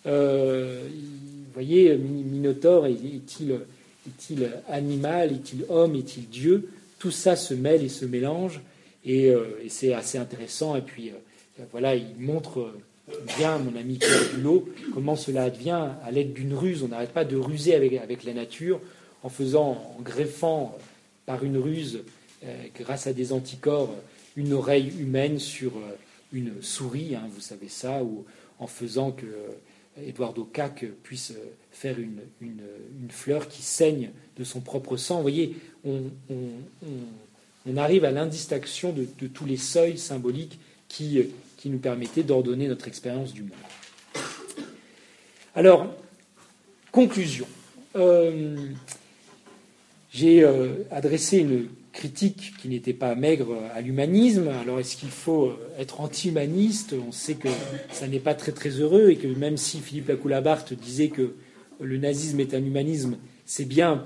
Euh, 0.06 0.82
vous 0.88 1.52
voyez, 1.54 1.96
Minotaure, 1.96 2.86
est-il 2.86 3.52
est 3.52 4.50
animal, 4.68 5.32
est-il 5.32 5.64
homme, 5.68 5.94
est-il 5.94 6.28
Dieu? 6.28 6.68
Tout 6.98 7.10
ça 7.10 7.36
se 7.36 7.54
mêle 7.54 7.82
et 7.82 7.88
se 7.88 8.04
mélange, 8.04 8.60
et, 9.04 9.30
euh, 9.30 9.44
c'est 9.68 9.92
assez 9.92 10.18
intéressant. 10.18 10.76
Et 10.76 10.82
puis, 10.82 11.12
voilà, 11.70 11.94
il 11.94 12.06
montre 12.18 12.72
bien, 13.36 13.58
mon 13.58 13.76
ami 13.76 13.98
Pierre 13.98 14.34
Bulot, 14.34 14.68
comment 14.94 15.16
cela 15.16 15.44
advient 15.44 15.88
à 16.04 16.10
l'aide 16.10 16.32
d'une 16.32 16.54
ruse? 16.54 16.82
On 16.82 16.88
n'arrête 16.88 17.12
pas 17.12 17.24
de 17.24 17.36
ruser 17.36 17.74
avec, 17.74 18.24
la 18.24 18.34
nature 18.34 18.80
en 19.22 19.28
faisant, 19.28 19.94
en 19.98 20.02
greffant 20.02 20.76
par 21.26 21.44
une 21.44 21.58
ruse, 21.58 22.02
grâce 22.78 23.06
à 23.06 23.12
des 23.12 23.32
anticorps, 23.32 23.94
une 24.36 24.52
oreille 24.52 24.92
humaine 24.98 25.38
sur 25.38 25.72
une 26.32 26.62
souris, 26.62 27.14
hein, 27.14 27.28
vous 27.32 27.40
savez 27.40 27.68
ça, 27.68 28.02
ou 28.02 28.24
en 28.58 28.66
faisant 28.66 29.12
que 29.12 29.26
Eduardo 30.00 30.44
Cac 30.44 30.86
puisse 31.02 31.34
faire 31.70 31.96
une, 31.98 32.20
fleur 33.10 33.48
qui 33.48 33.62
saigne 33.62 34.10
de 34.38 34.44
son 34.44 34.60
propre 34.60 34.96
sang. 34.96 35.16
Vous 35.16 35.22
voyez, 35.22 35.56
on, 35.84 36.10
arrive 37.76 38.04
à 38.04 38.10
l'indistinction 38.10 38.92
de, 38.92 39.26
tous 39.26 39.44
les 39.44 39.56
seuils 39.56 39.98
symboliques 39.98 40.58
qui, 40.88 41.22
nous 41.70 41.78
permettaient 41.78 42.22
d'ordonner 42.22 42.68
notre 42.68 42.88
expérience 42.88 43.32
du 43.32 43.42
monde. 43.42 43.50
Alors, 45.54 45.94
conclusion. 46.90 47.46
Euh, 47.96 48.56
j'ai 50.12 50.42
euh, 50.42 50.84
adressé 50.90 51.38
une 51.38 51.68
critique 51.92 52.54
qui 52.60 52.68
n'était 52.68 52.94
pas 52.94 53.14
maigre 53.14 53.56
à 53.74 53.80
l'humanisme. 53.80 54.48
Alors 54.48 54.80
est-ce 54.80 54.96
qu'il 54.96 55.10
faut 55.10 55.46
euh, 55.46 55.56
être 55.78 56.00
anti-humaniste? 56.00 56.94
On 57.06 57.12
sait 57.12 57.34
que 57.34 57.48
ça 57.90 58.08
n'est 58.08 58.18
pas 58.18 58.34
très 58.34 58.52
très 58.52 58.70
heureux 58.70 59.10
et 59.10 59.16
que 59.16 59.26
même 59.26 59.56
si 59.56 59.80
Philippe 59.80 60.08
Lacoulabart 60.08 60.64
disait 60.80 61.08
que 61.08 61.34
le 61.80 61.98
nazisme 61.98 62.40
est 62.40 62.54
un 62.54 62.64
humanisme, 62.64 63.16
c'est 63.44 63.64
bien 63.64 64.04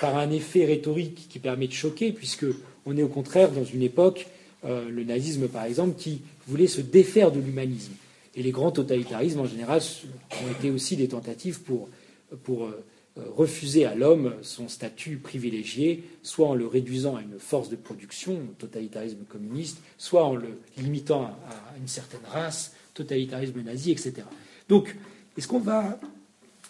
par 0.00 0.16
un 0.16 0.30
effet 0.30 0.64
rhétorique 0.64 1.26
qui 1.28 1.38
permet 1.38 1.68
de 1.68 1.72
choquer, 1.72 2.12
puisque 2.12 2.46
on 2.86 2.96
est 2.96 3.02
au 3.02 3.08
contraire 3.08 3.50
dans 3.50 3.64
une 3.64 3.82
époque, 3.82 4.26
euh, 4.64 4.88
le 4.88 5.04
nazisme 5.04 5.48
par 5.48 5.64
exemple, 5.64 5.96
qui 5.96 6.22
voulait 6.46 6.66
se 6.66 6.80
défaire 6.80 7.30
de 7.30 7.40
l'humanisme. 7.40 7.92
Et 8.34 8.42
les 8.42 8.50
grands 8.50 8.70
totalitarismes 8.70 9.40
en 9.40 9.46
général 9.46 9.80
ont 10.44 10.50
été 10.52 10.70
aussi 10.70 10.96
des 10.96 11.08
tentatives 11.08 11.60
pour, 11.60 11.88
pour 12.44 12.64
euh, 12.64 12.84
refuser 13.36 13.84
à 13.84 13.94
l'homme 13.94 14.34
son 14.42 14.68
statut 14.68 15.16
privilégié, 15.16 16.04
soit 16.22 16.48
en 16.48 16.54
le 16.54 16.66
réduisant 16.66 17.16
à 17.16 17.22
une 17.22 17.38
force 17.38 17.68
de 17.68 17.76
production, 17.76 18.38
totalitarisme 18.58 19.24
communiste, 19.28 19.78
soit 19.96 20.24
en 20.24 20.36
le 20.36 20.60
limitant 20.76 21.24
à 21.24 21.78
une 21.80 21.88
certaine 21.88 22.20
race, 22.30 22.74
totalitarisme 22.94 23.60
nazi, 23.62 23.90
etc. 23.90 24.14
Donc, 24.68 24.94
est-ce 25.36 25.48
qu'on 25.48 25.60
va 25.60 25.98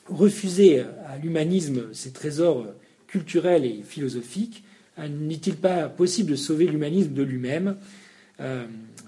refuser 0.07 0.81
à 0.81 1.19
l'humanisme 1.23 1.93
ses 1.93 2.13
trésors 2.13 2.67
culturels 3.07 3.65
et 3.65 3.83
philosophiques 3.83 4.63
N'est-il 4.99 5.57
pas 5.57 5.89
possible 5.89 6.33
de 6.33 6.37
sauver 6.37 6.67
l'humanisme 6.67 7.13
de 7.13 7.23
lui-même 7.23 7.77
euh, 8.41 8.65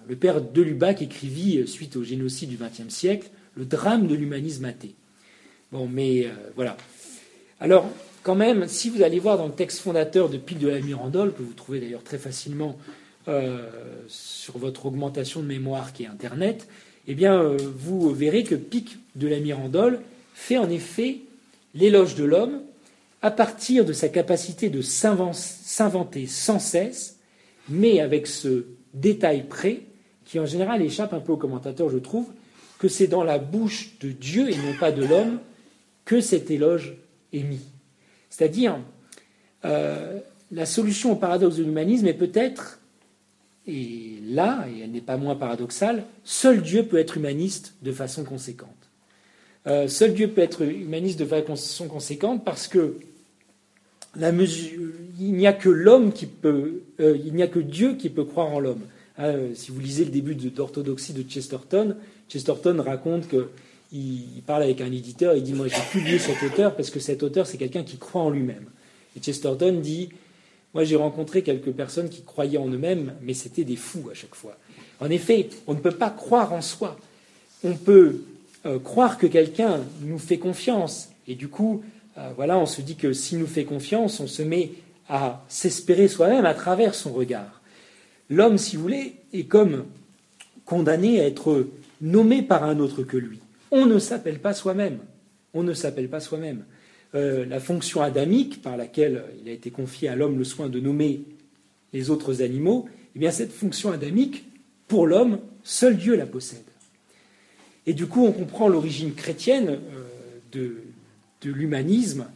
Le 0.09 0.17
père 0.17 0.41
de 0.41 0.63
Lubac 0.63 1.03
écrivit, 1.03 1.67
suite 1.67 1.97
au 1.97 2.05
génocide 2.05 2.51
du 2.51 2.57
XXe 2.57 2.93
siècle, 2.93 3.31
le 3.57 3.65
drame 3.65 4.07
de 4.07 4.15
l'humanisme 4.15 4.65
athée. 4.65 4.95
Bon, 5.73 5.89
mais 5.89 6.27
euh, 6.27 6.31
voilà, 6.57 6.77
alors, 7.63 7.91
quand 8.23 8.35
même, 8.35 8.67
si 8.69 8.89
vous 8.89 9.03
allez 9.03 9.19
voir 9.19 9.37
dans 9.37 9.47
le 9.47 9.53
texte 9.53 9.81
fondateur 9.81 10.31
de 10.31 10.39
Pic 10.39 10.59
de 10.59 10.69
la 10.69 10.81
Mirandole, 10.81 11.35
que 11.35 11.43
vous 11.43 11.53
trouvez 11.53 11.79
d'ailleurs 11.79 12.03
très 12.03 12.17
facilement 12.17 12.79
euh, 13.29 13.69
sur 14.09 14.57
votre 14.57 14.87
augmentation 14.87 15.41
de 15.41 15.47
mémoire 15.47 15.93
qui 15.93 16.05
est 16.05 16.07
Internet, 16.07 16.69
eh 17.07 17.15
bien, 17.15 17.39
euh, 17.39 17.59
vous 17.77 18.15
verrez 18.15 18.45
que 18.45 18.55
Pic 18.55 18.97
de 19.15 19.29
la 19.29 19.41
Mirandole 19.41 20.01
fait 20.35 20.57
en 20.57 20.71
effet 20.71 21.19
l'éloge 21.75 22.15
de 22.15 22.25
l'homme 22.25 22.63
à 23.23 23.31
partir 23.31 23.85
de 23.85 23.93
sa 23.93 24.09
capacité 24.09 24.71
de 24.71 24.81
s'inventer 24.83 26.27
sans 26.27 26.59
cesse, 26.59 27.19
mais 27.69 28.01
avec 28.01 28.27
ce 28.27 28.67
détail 28.95 29.47
près, 29.47 29.83
qui 30.25 30.39
en 30.39 30.47
général 30.47 30.83
échappe 30.83 31.13
un 31.13 31.21
peu 31.21 31.33
aux 31.33 31.37
commentateurs, 31.37 31.91
je 31.91 31.99
trouve, 31.99 32.29
que 32.79 32.89
c'est 32.89 33.09
dans 33.09 33.25
la 33.25 33.39
bouche 33.39 33.99
de 34.01 34.11
Dieu 34.11 34.49
et 34.49 34.57
non 34.57 34.75
pas 34.79 34.91
de 34.91 35.05
l'homme 35.05 35.39
que 36.05 36.21
cet 36.21 36.51
éloge 36.51 36.97
émis. 37.33 37.67
C'est-à-dire, 38.31 38.79
euh, 39.65 40.19
la 40.51 40.67
solution 40.67 41.13
au 41.13 41.17
paradoxe 41.17 41.57
de 41.57 41.65
l'humanisme 41.65 42.07
est 42.07 42.15
peut-être, 42.15 42.81
et 43.67 44.19
là, 44.25 44.67
et 44.75 44.81
elle 44.81 44.93
n'est 44.93 45.01
pas 45.03 45.19
moins 45.19 45.37
paradoxale, 45.37 46.05
seul 46.25 46.63
Dieu 46.63 46.85
peut 46.85 46.99
être 46.99 47.19
humaniste 47.19 47.75
de 47.83 47.93
façon 47.93 48.25
conséquente. 48.25 48.71
Euh, 49.67 49.89
seul 49.89 50.15
Dieu 50.15 50.29
peut 50.29 50.41
être 50.41 50.63
humaniste 50.63 51.19
de 51.19 51.27
façon 51.27 51.87
conséquente 51.87 52.45
parce 52.45 52.67
que 52.67 52.97
il 54.17 55.33
n'y 55.35 55.47
a 55.47 55.53
que 55.53 55.69
l'homme 55.69 56.13
qui 56.13 56.27
peut, 56.27 56.83
euh, 57.01 57.17
il 57.25 57.35
n'y 57.35 57.43
a 57.43 57.49
que 57.49 57.61
Dieu 57.61 57.95
qui 57.95 58.11
peut 58.11 58.25
croire 58.25 58.49
en 58.49 58.61
l'homme. 58.61 58.83
Hein, 59.19 59.35
si 59.55 59.71
vous 59.71 59.81
lisez 59.81 60.05
le 60.05 60.11
début 60.11 60.35
d'Orthodoxie 60.35 61.13
de 61.13 61.29
Chesterton, 61.29 61.97
Chesterton 62.29 62.83
raconte 62.85 63.29
que 63.29 63.49
il, 63.93 64.43
parle 64.47 64.63
avec 64.63 64.81
un 64.81 64.87
éditeur, 64.87 65.35
il 65.35 65.43
dit 65.43 65.53
Moi, 65.53 65.67
j'ai 65.69 65.83
publié 65.91 66.19
cet 66.19 66.43
auteur 66.43 66.77
parce 66.77 66.91
que 66.91 67.01
cet 67.01 67.23
auteur, 67.23 67.47
c'est 67.47 67.59
quelqu'un 67.59 67.83
qui 67.83 67.99
croit 67.99 68.23
en 68.23 68.31
lui-même. 68.31 68.67
Et 69.17 69.21
Chesterton 69.21 69.81
dit 69.81 70.11
Moi, 70.75 70.85
j'ai 70.85 70.97
rencontré 70.97 71.43
quelques 71.43 71.73
personnes 71.73 72.09
qui 72.09 72.23
croyaient 72.23 72.59
en 72.59 72.69
eux-mêmes, 72.69 73.15
mais 73.23 73.35
c'était 73.35 73.65
des 73.65 73.77
fous 73.77 74.09
à 74.11 74.15
chaque 74.15 74.35
fois. 74.35 74.57
En 75.01 75.11
effet, 75.11 75.49
on 75.67 75.75
ne 75.75 75.81
peut 75.81 75.91
pas 75.91 76.11
croire 76.11 76.53
en 76.53 76.63
soi. 76.63 76.99
On 77.65 77.75
peut 77.75 78.23
euh, 78.67 78.79
croire 78.79 79.19
que 79.19 79.27
quelqu'un 79.27 79.81
nous 80.03 80.19
fait 80.19 80.39
confiance. 80.39 81.11
Et 81.27 81.35
du 81.35 81.49
coup, 81.49 81.83
euh, 82.19 82.31
voilà, 82.37 82.59
on 82.59 82.67
se 82.67 82.81
dit 82.81 82.97
que 82.97 83.13
s'il 83.13 83.39
nous 83.39 83.47
fait 83.47 83.65
confiance, 83.65 84.21
on 84.21 84.27
se 84.27 84.43
met 84.43 84.73
à 85.09 85.45
s'espérer 85.49 86.09
soi-même 86.09 86.45
à 86.45 86.55
travers 86.55 86.95
son 86.95 87.13
regard. 87.13 87.61
L'homme, 88.29 88.59
si 88.59 88.77
vous 88.77 88.83
voulez, 88.83 89.17
est 89.33 89.45
comme 89.45 89.87
condamné 90.65 91.21
à 91.21 91.27
être 91.27 91.67
nommé 92.01 92.43
par 92.43 92.65
un 92.65 92.79
autre 92.79 93.03
que 93.03 93.17
lui. 93.17 93.41
On 93.71 93.87
ne 93.87 93.99
s'appelle 93.99 94.39
pas 94.39 94.55
soi-même. 94.55 94.99
On 95.53 95.63
ne 95.63 95.75
s'appelle 95.75 96.09
pas 96.09 96.21
soi-même. 96.21 96.65
Euh, 97.15 97.45
la 97.45 97.59
fonction 97.59 98.03
adamique 98.03 98.63
par 98.63 98.77
laquelle 98.77 99.25
il 99.43 99.49
a 99.49 99.53
été 99.53 99.71
confié 99.71 100.09
à 100.09 100.15
l'homme 100.15 100.39
le 100.39 100.45
soin 100.45 100.69
de 100.69 100.79
nommer 100.79 101.23
les 101.93 102.11
autres 102.11 102.41
animaux, 102.41 102.89
eh 103.17 103.19
bien 103.19 103.33
cette 103.33 103.53
fonction 103.53 103.91
adamique, 103.91 104.45
pour 104.87 105.07
l'homme, 105.09 105.41
seul 105.65 105.97
Dieu 105.97 106.15
la 106.15 106.27
possède. 106.27 106.59
Et 107.87 107.95
du 107.95 108.07
coup, 108.07 108.25
on 108.25 108.33
comprend 108.33 108.69
l'origine 108.69 109.15
chrétienne 109.15 109.71
euh, 109.71 110.05
de, 110.53 110.77
l'humanisme. 111.45 112.27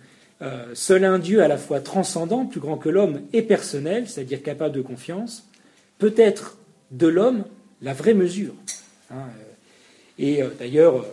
Euh, 0.43 0.75
seul 0.75 1.05
un 1.05 1.19
Dieu 1.19 1.43
à 1.43 1.49
la 1.49 1.59
fois 1.59 1.81
transcendant, 1.81 2.47
plus 2.47 2.61
grand 2.61 2.77
que 2.77 2.89
l'homme, 2.89 3.21
et 3.33 3.43
personnel, 3.43 4.09
c'est-à-dire 4.09 4.43
capable 4.43 4.75
de 4.75 4.83
confiance, 4.83 5.49
peut 5.99 6.15
être 6.17 6.59
de 6.91 7.07
l'homme 7.07 7.45
la 7.83 7.93
vraie 7.93 8.15
mesure. 8.15 8.55
Hein, 9.11 9.27
et 10.19 10.41
d'ailleurs, 10.59 11.05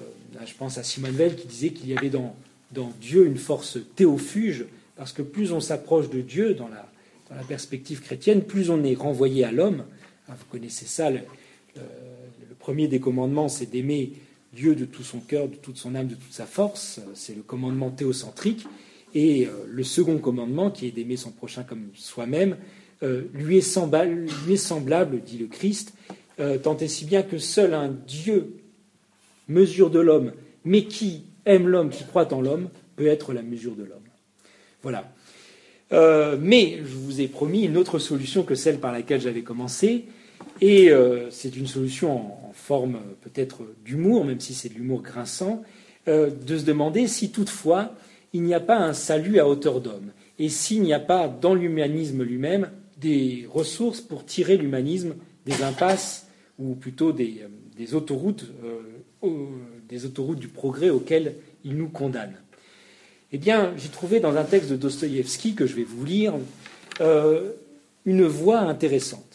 je 0.46 0.54
pense 0.54 0.78
à 0.78 0.84
Simone 0.84 1.12
Veil 1.12 1.36
qui 1.36 1.48
disait 1.48 1.70
qu'il 1.70 1.90
y 1.90 1.98
avait 1.98 2.10
dans 2.10 2.36
dans 2.72 2.92
Dieu 3.02 3.26
une 3.26 3.38
force 3.38 3.78
théofuge, 3.96 4.66
parce 4.96 5.12
que 5.12 5.22
plus 5.22 5.52
on 5.52 5.60
s'approche 5.60 6.10
de 6.10 6.22
Dieu 6.22 6.54
dans 6.54 6.68
la, 6.68 6.90
dans 7.30 7.36
la, 7.36 7.44
perspective 7.44 8.02
chrétienne, 8.02 8.44
plus 8.44 8.70
on 8.70 8.84
est 8.84 8.96
renvoyé 8.96 9.44
à 9.44 9.52
l'homme. 9.52 9.84
Ah, 10.30 10.34
vous 10.38 10.46
connaissez 10.50 10.86
ça, 10.86 11.10
le, 11.10 11.20
premier 12.60 12.88
des 12.88 13.00
commandements, 13.00 13.50
c'est 13.50 13.66
d'aimer 13.66 14.14
Dieu 14.54 14.76
de 14.76 14.86
tout 14.86 15.04
son 15.04 15.20
cœur, 15.20 15.48
de 15.48 15.56
toute 15.56 15.78
son 15.78 15.96
âme, 15.96 16.08
de 16.08 16.16
toute 16.16 16.34
sa 16.34 16.46
force. 16.46 17.00
C'est 17.14 17.36
le 17.36 17.42
commandement 17.42 17.90
théocentrique. 17.90 18.66
Et 19.14 19.46
euh, 19.46 19.52
le 19.68 19.84
second 19.84 20.18
commandement, 20.18 20.72
qui 20.72 20.88
est 20.88 20.92
d'aimer 20.92 21.18
son 21.18 21.32
prochain 21.32 21.64
comme 21.64 21.88
soi-même, 21.96 22.58
euh, 23.04 23.24
lui, 23.34 23.58
est 23.58 23.62
semblable, 23.62 25.22
dit 25.22 25.38
le 25.38 25.48
Christ, 25.48 25.94
euh, 26.40 26.58
tant 26.58 26.78
et 26.78 26.88
si 26.88 27.06
bien 27.06 27.24
que 27.24 27.38
seul 27.38 27.74
un 27.74 27.90
Dieu 27.90 28.58
mesure 29.48 29.90
de 29.90 30.00
l'homme, 30.00 30.34
mais 30.64 30.86
qui 30.86 31.24
aime 31.46 31.68
l'homme, 31.68 31.90
qui 31.90 32.06
croit 32.06 32.34
en 32.34 32.42
l'homme, 32.42 32.70
peut 32.96 33.08
être 33.08 33.34
la 33.34 33.42
mesure 33.42 33.76
de 33.76 33.84
l'homme. 33.84 33.98
Voilà. 34.82 35.12
Mais 36.40 36.78
je 36.78 36.96
vous 36.96 37.20
ai 37.20 37.28
promis 37.28 37.64
une 37.64 37.76
autre 37.76 38.00
solution 38.00 38.44
que 38.44 38.56
celle 38.56 38.80
par 38.80 38.94
laquelle 38.94 39.20
j'avais 39.20 39.42
commencé, 39.42 40.06
et 40.62 40.90
c'est 41.32 41.58
une 41.58 41.68
solution 41.68 42.16
en, 42.16 42.41
forme 42.54 43.00
peut-être 43.22 43.64
d'humour, 43.84 44.26
même 44.26 44.40
si 44.40 44.54
c'est 44.54 44.70
de 44.70 44.76
l'humour 44.76 45.02
grinçant, 45.02 45.64
euh, 46.08 46.30
de 46.30 46.58
se 46.58 46.66
demander 46.66 47.08
si 47.08 47.32
toutefois 47.32 47.94
il 48.34 48.44
n'y 48.44 48.54
a 48.54 48.60
pas 48.60 48.78
un 48.78 48.94
salut 48.94 49.40
à 49.40 49.48
hauteur 49.48 49.82
d'homme, 49.82 50.12
et 50.40 50.50
s'il 50.50 50.82
n'y 50.82 50.94
a 50.94 51.00
pas 51.00 51.28
dans 51.28 51.54
l'humanisme 51.54 52.24
lui-même 52.24 52.72
des 52.98 53.48
ressources 53.52 54.02
pour 54.02 54.26
tirer 54.26 54.58
l'humanisme 54.58 55.16
des 55.46 55.64
impasses, 55.64 56.28
ou 56.60 56.76
plutôt 56.76 57.12
des, 57.12 57.42
autoroutes 57.94 58.46
des 59.90 60.06
autoroutes 60.06 60.40
du 60.40 60.48
progrès 60.48 60.90
auxquelles 60.90 61.36
il 61.64 61.76
nous 61.76 61.90
condamne. 61.90 62.36
Eh 63.32 63.38
bien, 63.38 63.74
j'ai 63.78 63.90
trouvé 63.90 64.20
dans 64.20 64.36
un 64.36 64.44
texte 64.44 64.70
de 64.70 64.76
Dostoïevski 64.76 65.56
que 65.56 65.66
je 65.66 65.76
vais 65.76 65.84
vous 65.84 66.04
lire 66.04 66.34
euh, 67.00 67.52
une 68.06 68.26
voix 68.26 68.60
intéressante. 68.60 69.31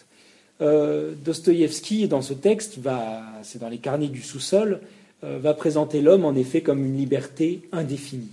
Euh, 0.60 1.12
Dostoïevski, 1.24 2.08
dans 2.08 2.22
ce 2.22 2.32
texte, 2.34 2.78
va, 2.78 3.22
c'est 3.42 3.58
dans 3.58 3.68
les 3.68 3.78
carnets 3.78 4.08
du 4.08 4.22
sous-sol, 4.22 4.80
euh, 5.24 5.38
va 5.38 5.54
présenter 5.54 6.00
l'homme 6.00 6.24
en 6.24 6.34
effet 6.34 6.62
comme 6.62 6.84
une 6.84 6.96
liberté 6.96 7.62
indéfinie. 7.72 8.30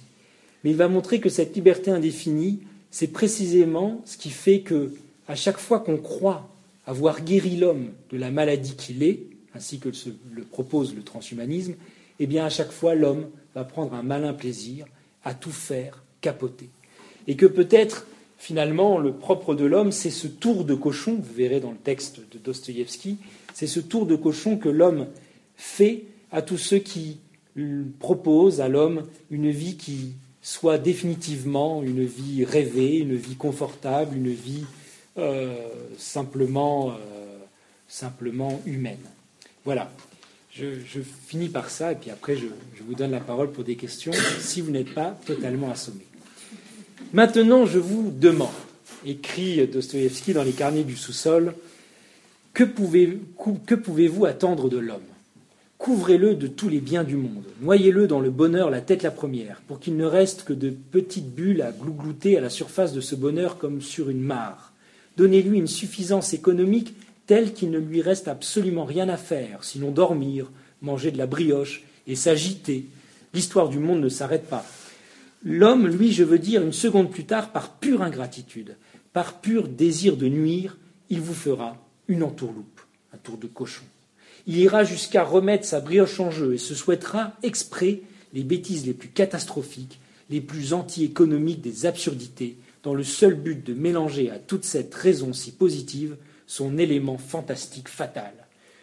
Mais 0.63 0.71
il 0.71 0.77
va 0.77 0.87
montrer 0.87 1.19
que 1.19 1.29
cette 1.29 1.55
liberté 1.55 1.91
indéfinie, 1.91 2.59
c'est 2.91 3.07
précisément 3.07 4.01
ce 4.05 4.17
qui 4.17 4.29
fait 4.29 4.61
que, 4.61 4.93
à 5.27 5.35
chaque 5.35 5.57
fois 5.57 5.79
qu'on 5.79 5.97
croit 5.97 6.47
avoir 6.85 7.21
guéri 7.21 7.57
l'homme 7.57 7.89
de 8.11 8.17
la 8.17 8.31
maladie 8.31 8.75
qu'il 8.75 9.03
est, 9.03 9.21
ainsi 9.55 9.79
que 9.79 9.89
le 10.33 10.43
propose 10.43 10.95
le 10.95 11.03
transhumanisme, 11.03 11.75
eh 12.19 12.27
bien 12.27 12.45
à 12.45 12.49
chaque 12.49 12.71
fois 12.71 12.95
l'homme 12.95 13.27
va 13.55 13.63
prendre 13.63 13.93
un 13.93 14.03
malin 14.03 14.33
plaisir 14.33 14.85
à 15.23 15.33
tout 15.33 15.51
faire 15.51 16.03
capoter. 16.21 16.69
Et 17.27 17.35
que 17.35 17.45
peut-être 17.45 18.05
finalement 18.43 18.97
le 18.97 19.13
propre 19.13 19.55
de 19.55 19.63
l'homme, 19.63 19.93
c'est 19.93 20.09
ce 20.09 20.27
tour 20.27 20.65
de 20.65 20.75
cochon, 20.75 21.15
vous 21.15 21.33
verrez 21.33 21.61
dans 21.61 21.71
le 21.71 21.77
texte 21.77 22.19
de 22.29 22.37
Dostoïevski, 22.37 23.17
c'est 23.53 23.67
ce 23.67 23.79
tour 23.79 24.05
de 24.05 24.17
cochon 24.17 24.57
que 24.57 24.67
l'homme 24.67 25.07
fait 25.55 26.03
à 26.29 26.41
tous 26.41 26.57
ceux 26.57 26.79
qui 26.79 27.19
proposent 27.99 28.59
à 28.59 28.67
l'homme 28.67 29.07
une 29.31 29.49
vie 29.49 29.77
qui 29.77 30.15
soit 30.41 30.77
définitivement 30.77 31.83
une 31.83 32.03
vie 32.03 32.43
rêvée, 32.43 32.97
une 32.97 33.15
vie 33.15 33.37
confortable, 33.37 34.17
une 34.17 34.33
vie 34.33 34.65
euh, 35.17 35.55
simplement, 35.97 36.89
euh, 36.91 37.37
simplement 37.87 38.61
humaine. 38.65 39.05
Voilà. 39.63 39.89
Je, 40.51 40.65
finis 41.27 41.47
par 41.47 41.69
ça 41.69 41.93
et 41.93 41.95
puis 41.95 42.11
après 42.11 42.35
je, 42.35 42.47
vous 42.85 42.93
donne 42.93 43.11
la 43.11 43.21
parole 43.21 43.51
pour 43.51 43.63
des 43.63 43.77
questions 43.77 44.11
si 44.39 44.59
vous 44.59 44.69
n'êtes 44.69 44.93
pas 44.93 45.17
totalement 45.25 45.71
assommé. 45.71 46.05
Maintenant, 47.11 47.65
je 47.65 47.79
vous 47.79 48.11
demande, 48.11 48.49
écrit 49.05 49.67
Dostoïevski 49.67 50.33
dans 50.33 50.43
les 50.43 50.51
carnets 50.51 50.83
du 50.83 50.95
sous-sol, 50.95 51.53
que, 52.53 52.63
pouvez, 52.63 53.19
que 53.65 53.75
pouvez-vous 53.75 54.25
attendre 54.25 54.69
de 54.69 54.77
l'homme? 54.77 55.01
Couvrez-le 55.77 56.35
de 56.35 56.47
tous 56.47 56.69
les 56.69 56.79
biens 56.79 57.03
du 57.03 57.17
monde, 57.17 57.43
noyez-le 57.61 58.07
dans 58.07 58.21
le 58.21 58.29
bonheur 58.29 58.69
la 58.69 58.79
tête 58.79 59.03
la 59.03 59.11
première, 59.11 59.61
pour 59.67 59.79
qu'il 59.79 59.97
ne 59.97 60.05
reste 60.05 60.43
que 60.43 60.53
de 60.53 60.69
petites 60.69 61.35
bulles 61.35 61.61
à 61.61 61.71
glouglouter 61.71 62.37
à 62.37 62.41
la 62.41 62.49
surface 62.49 62.93
de 62.93 63.01
ce 63.01 63.15
bonheur 63.15 63.57
comme 63.57 63.81
sur 63.81 64.09
une 64.09 64.21
mare. 64.21 64.71
Donnez-lui 65.17 65.57
une 65.57 65.67
suffisance 65.67 66.33
économique 66.33 66.95
tel 67.27 67.53
qu'il 67.53 67.69
ne 67.69 67.79
lui 67.79 68.01
reste 68.01 68.27
absolument 68.27 68.85
rien 68.85 69.09
à 69.09 69.17
faire, 69.17 69.63
sinon 69.63 69.91
dormir, 69.91 70.49
manger 70.81 71.11
de 71.11 71.17
la 71.17 71.27
brioche 71.27 71.83
et 72.07 72.15
s'agiter. 72.15 72.85
L'histoire 73.33 73.69
du 73.69 73.79
monde 73.79 74.01
ne 74.01 74.09
s'arrête 74.09 74.47
pas. 74.47 74.65
L'homme, 75.43 75.87
lui, 75.87 76.11
je 76.11 76.23
veux 76.23 76.39
dire, 76.39 76.61
une 76.61 76.73
seconde 76.73 77.11
plus 77.11 77.25
tard, 77.25 77.51
par 77.51 77.77
pure 77.77 78.01
ingratitude, 78.01 78.77
par 79.11 79.41
pur 79.41 79.67
désir 79.67 80.15
de 80.15 80.27
nuire, 80.27 80.77
il 81.09 81.19
vous 81.19 81.33
fera 81.33 81.77
une 82.07 82.23
entourloupe, 82.23 82.81
un 83.13 83.17
tour 83.17 83.37
de 83.37 83.47
cochon. 83.47 83.83
Il 84.47 84.57
ira 84.57 84.83
jusqu'à 84.83 85.23
remettre 85.23 85.65
sa 85.65 85.79
brioche 85.79 86.19
en 86.19 86.31
jeu 86.31 86.53
et 86.53 86.57
se 86.57 86.75
souhaitera 86.75 87.33
exprès 87.43 88.01
les 88.33 88.43
bêtises 88.43 88.85
les 88.85 88.93
plus 88.93 89.09
catastrophiques, 89.09 89.99
les 90.29 90.41
plus 90.41 90.73
anti-économiques 90.73 91.61
des 91.61 91.85
absurdités, 91.85 92.57
dans 92.81 92.93
le 92.93 93.03
seul 93.03 93.35
but 93.35 93.65
de 93.65 93.73
mélanger 93.73 94.29
à 94.29 94.39
toute 94.39 94.65
cette 94.65 94.93
raison 94.93 95.33
si 95.33 95.51
positive 95.51 96.17
son 96.47 96.77
élément 96.77 97.17
fantastique 97.17 97.87
fatal. 97.87 98.33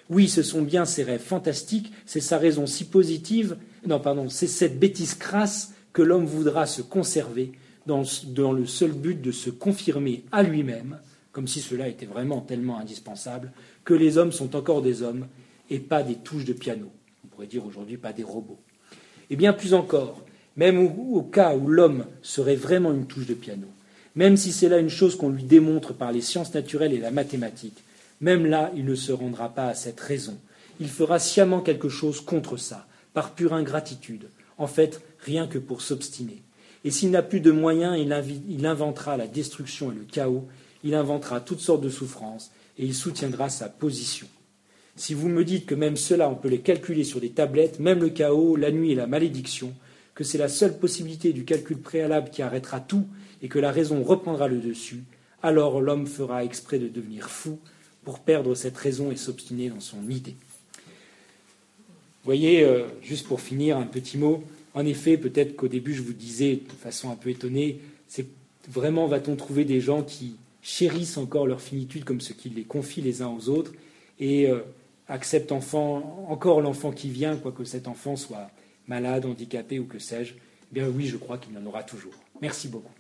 Oui, 0.09 0.29
ce 0.29 0.43
sont 0.43 0.63
bien 0.63 0.85
ses 0.85 1.05
rêves 1.05 1.23
fantastiques, 1.23 1.93
c'est 2.07 2.21
sa 2.21 2.39
raison 2.39 2.67
si 2.67 2.85
positive, 2.85 3.57
non, 3.87 4.01
pardon, 4.01 4.29
c'est 4.29 4.47
cette 4.47 4.79
bêtise 4.79 5.15
crasse 5.15 5.73
que 5.93 6.03
l'homme 6.03 6.27
voudra 6.27 6.67
se 6.67 6.83
conserver 6.83 7.53
dans, 7.87 8.53
le 8.53 8.67
seul 8.67 8.93
but 8.93 9.21
de 9.21 9.33
se 9.33 9.51
confirmer 9.51 10.25
à 10.31 10.43
lui-même, 10.43 10.99
comme 11.33 11.49
si 11.49 11.61
cela 11.61 11.89
était 11.89 12.07
vraiment 12.07 12.41
tellement 12.41 12.79
indispensable, 12.79 13.53
que 13.85 13.95
les 13.95 14.19
hommes 14.19 14.33
sont 14.33 14.55
encore 14.57 14.83
des 14.83 15.03
hommes 15.03 15.27
et 15.71 15.79
pas 15.81 16.03
des 16.03 16.17
touches 16.17 16.45
de 16.45 16.53
piano. 16.53 16.91
On 17.25 17.29
pourrait 17.29 17.47
dire 17.47 17.67
aujourd'hui 17.67 17.97
pas 17.97 18.13
des 18.13 18.23
robots. 18.23 18.61
Et 19.31 19.37
bien 19.37 19.53
plus 19.53 19.75
encore, 19.75 20.23
même 20.57 20.79
au 20.79 21.23
cas 21.23 21.55
où 21.55 21.69
l'homme 21.69 22.05
serait 22.23 22.57
vraiment 22.57 22.93
une 22.93 23.07
touche 23.07 23.27
de 23.27 23.35
piano, 23.35 23.67
même 24.15 24.37
si 24.37 24.53
c'est 24.53 24.69
là 24.69 24.79
une 24.79 24.89
chose 24.89 25.17
qu'on 25.17 25.31
lui 25.31 25.45
démontre 25.45 25.95
par 25.95 26.13
les 26.13 26.21
sciences 26.21 26.55
naturelles 26.55 26.93
et 26.93 26.99
la 26.99 27.11
mathématique, 27.11 27.83
même 28.21 28.47
là, 28.47 28.71
il 28.77 28.85
ne 28.85 28.95
se 28.95 29.13
rendra 29.13 29.49
pas 29.49 29.69
à 29.69 29.75
cette 29.75 30.01
raison. 30.01 30.37
Il 30.79 30.89
fera 30.89 31.19
sciemment 31.19 31.61
quelque 31.61 31.89
chose 31.89 32.21
contre 32.21 32.57
ça, 32.57 32.87
par 33.15 33.35
pure 33.35 33.55
ingratitude, 33.55 34.29
en 34.61 34.67
fait, 34.67 35.01
rien 35.21 35.49
que 35.49 35.59
pour 35.59 35.81
s'obstiner. 35.81 36.43
Et 36.85 36.91
s'il 36.91 37.11
n'a 37.11 37.23
plus 37.23 37.41
de 37.41 37.51
moyens, 37.51 37.99
il, 37.99 38.67
inventera 38.67 39.17
la 39.17 39.27
destruction 39.27 39.91
et 39.91 39.95
le 39.95 40.03
chaos, 40.03 40.47
il 40.85 40.95
inventera 40.95 41.41
toutes 41.41 41.61
sortes 41.61 41.83
de 41.83 41.89
souffrances, 41.89 42.53
et 42.79 42.85
il 42.85 42.95
soutiendra 42.95 43.49
sa 43.49 43.69
position. 43.69 44.27
Si 44.97 45.15
vous 45.15 45.29
me 45.29 45.45
dites 45.45 45.65
que 45.65 45.75
même 45.75 45.97
cela, 45.97 46.29
on 46.29 46.35
peut 46.35 46.49
les 46.49 46.61
calculer 46.61 47.05
sur 47.05 47.21
des 47.21 47.31
tablettes, 47.31 47.81
même 47.81 48.01
le 48.01 48.11
chaos, 48.11 48.55
la 48.57 48.71
nuit 48.71 48.93
et 48.93 48.95
la 48.95 49.07
malédiction, 49.07 49.75
que 50.15 50.25
c'est 50.25 50.39
la 50.39 50.49
seule 50.49 50.79
possibilité 50.79 51.33
du 51.33 51.47
calcul 51.47 51.79
préalable 51.79 52.31
qui 52.31 52.43
arrêtera 52.43 52.81
tout 52.81 53.07
et 53.41 53.49
que 53.49 53.59
la 53.59 53.73
raison 53.73 54.03
reprendra 54.03 54.47
le 54.47 54.59
dessus, 54.59 55.05
alors 55.43 55.81
l'homme 55.81 56.07
fera 56.07 56.45
exprès 56.45 56.79
de 56.79 56.89
devenir 56.89 57.31
fou 57.31 57.59
pour 58.05 58.19
perdre 58.19 58.55
cette 58.55 58.77
raison 58.77 59.11
et 59.11 59.17
s'obstiner 59.17 59.71
dans 59.71 59.81
son 59.81 60.09
idée. 60.11 60.37
Voyez, 62.25 62.63
euh, 62.63 62.85
juste 63.03 63.27
pour 63.27 63.41
finir, 63.41 63.79
un 63.79 63.87
petit 63.87 64.19
mot. 64.19 64.43
En 64.75 64.85
effet, 64.87 65.17
peut-être 65.17 65.57
qu'au 65.57 65.69
début, 65.69 65.95
je 65.95 66.03
vous 66.03 66.13
disais 66.13 66.57
de 66.57 66.73
façon 66.73 67.11
un 67.11 67.17
peu 67.17 67.31
étonnée, 67.31 67.81
c'est 68.09 68.27
vraiment 68.69 69.07
va-t-on 69.07 69.37
trouver 69.37 69.65
des 69.65 69.81
gens 69.81 70.03
qui 70.03 70.37
chérissent 70.63 71.17
encore 71.17 71.47
leur 71.47 71.61
finitude 71.61 72.05
comme 72.05 72.21
ce 72.21 72.33
qui 72.33 72.51
les 72.51 72.65
confient 72.65 73.01
les 73.01 73.23
uns 73.23 73.29
aux 73.29 73.49
autres 73.49 73.73
et 74.19 74.49
euh, 74.49 74.61
acceptent 75.09 75.53
encore 75.53 76.61
l'enfant 76.61 76.93
qui 76.93 77.11
vient, 77.11 77.37
quoique 77.37 77.65
cet 77.65 77.89
enfant 77.89 78.17
soit 78.17 78.51
malade, 78.87 79.25
handicapé 79.25 79.79
ou 79.79 79.85
que 79.85 79.99
sais-je. 79.99 80.35
Eh 80.35 80.75
bien 80.75 80.89
oui, 80.89 81.07
je 81.07 81.17
crois 81.17 81.39
qu'il 81.39 81.55
y 81.55 81.59
en 81.59 81.67
aura 81.67 81.83
toujours. 81.83 82.13
Merci 82.41 82.69
beaucoup. 82.69 82.93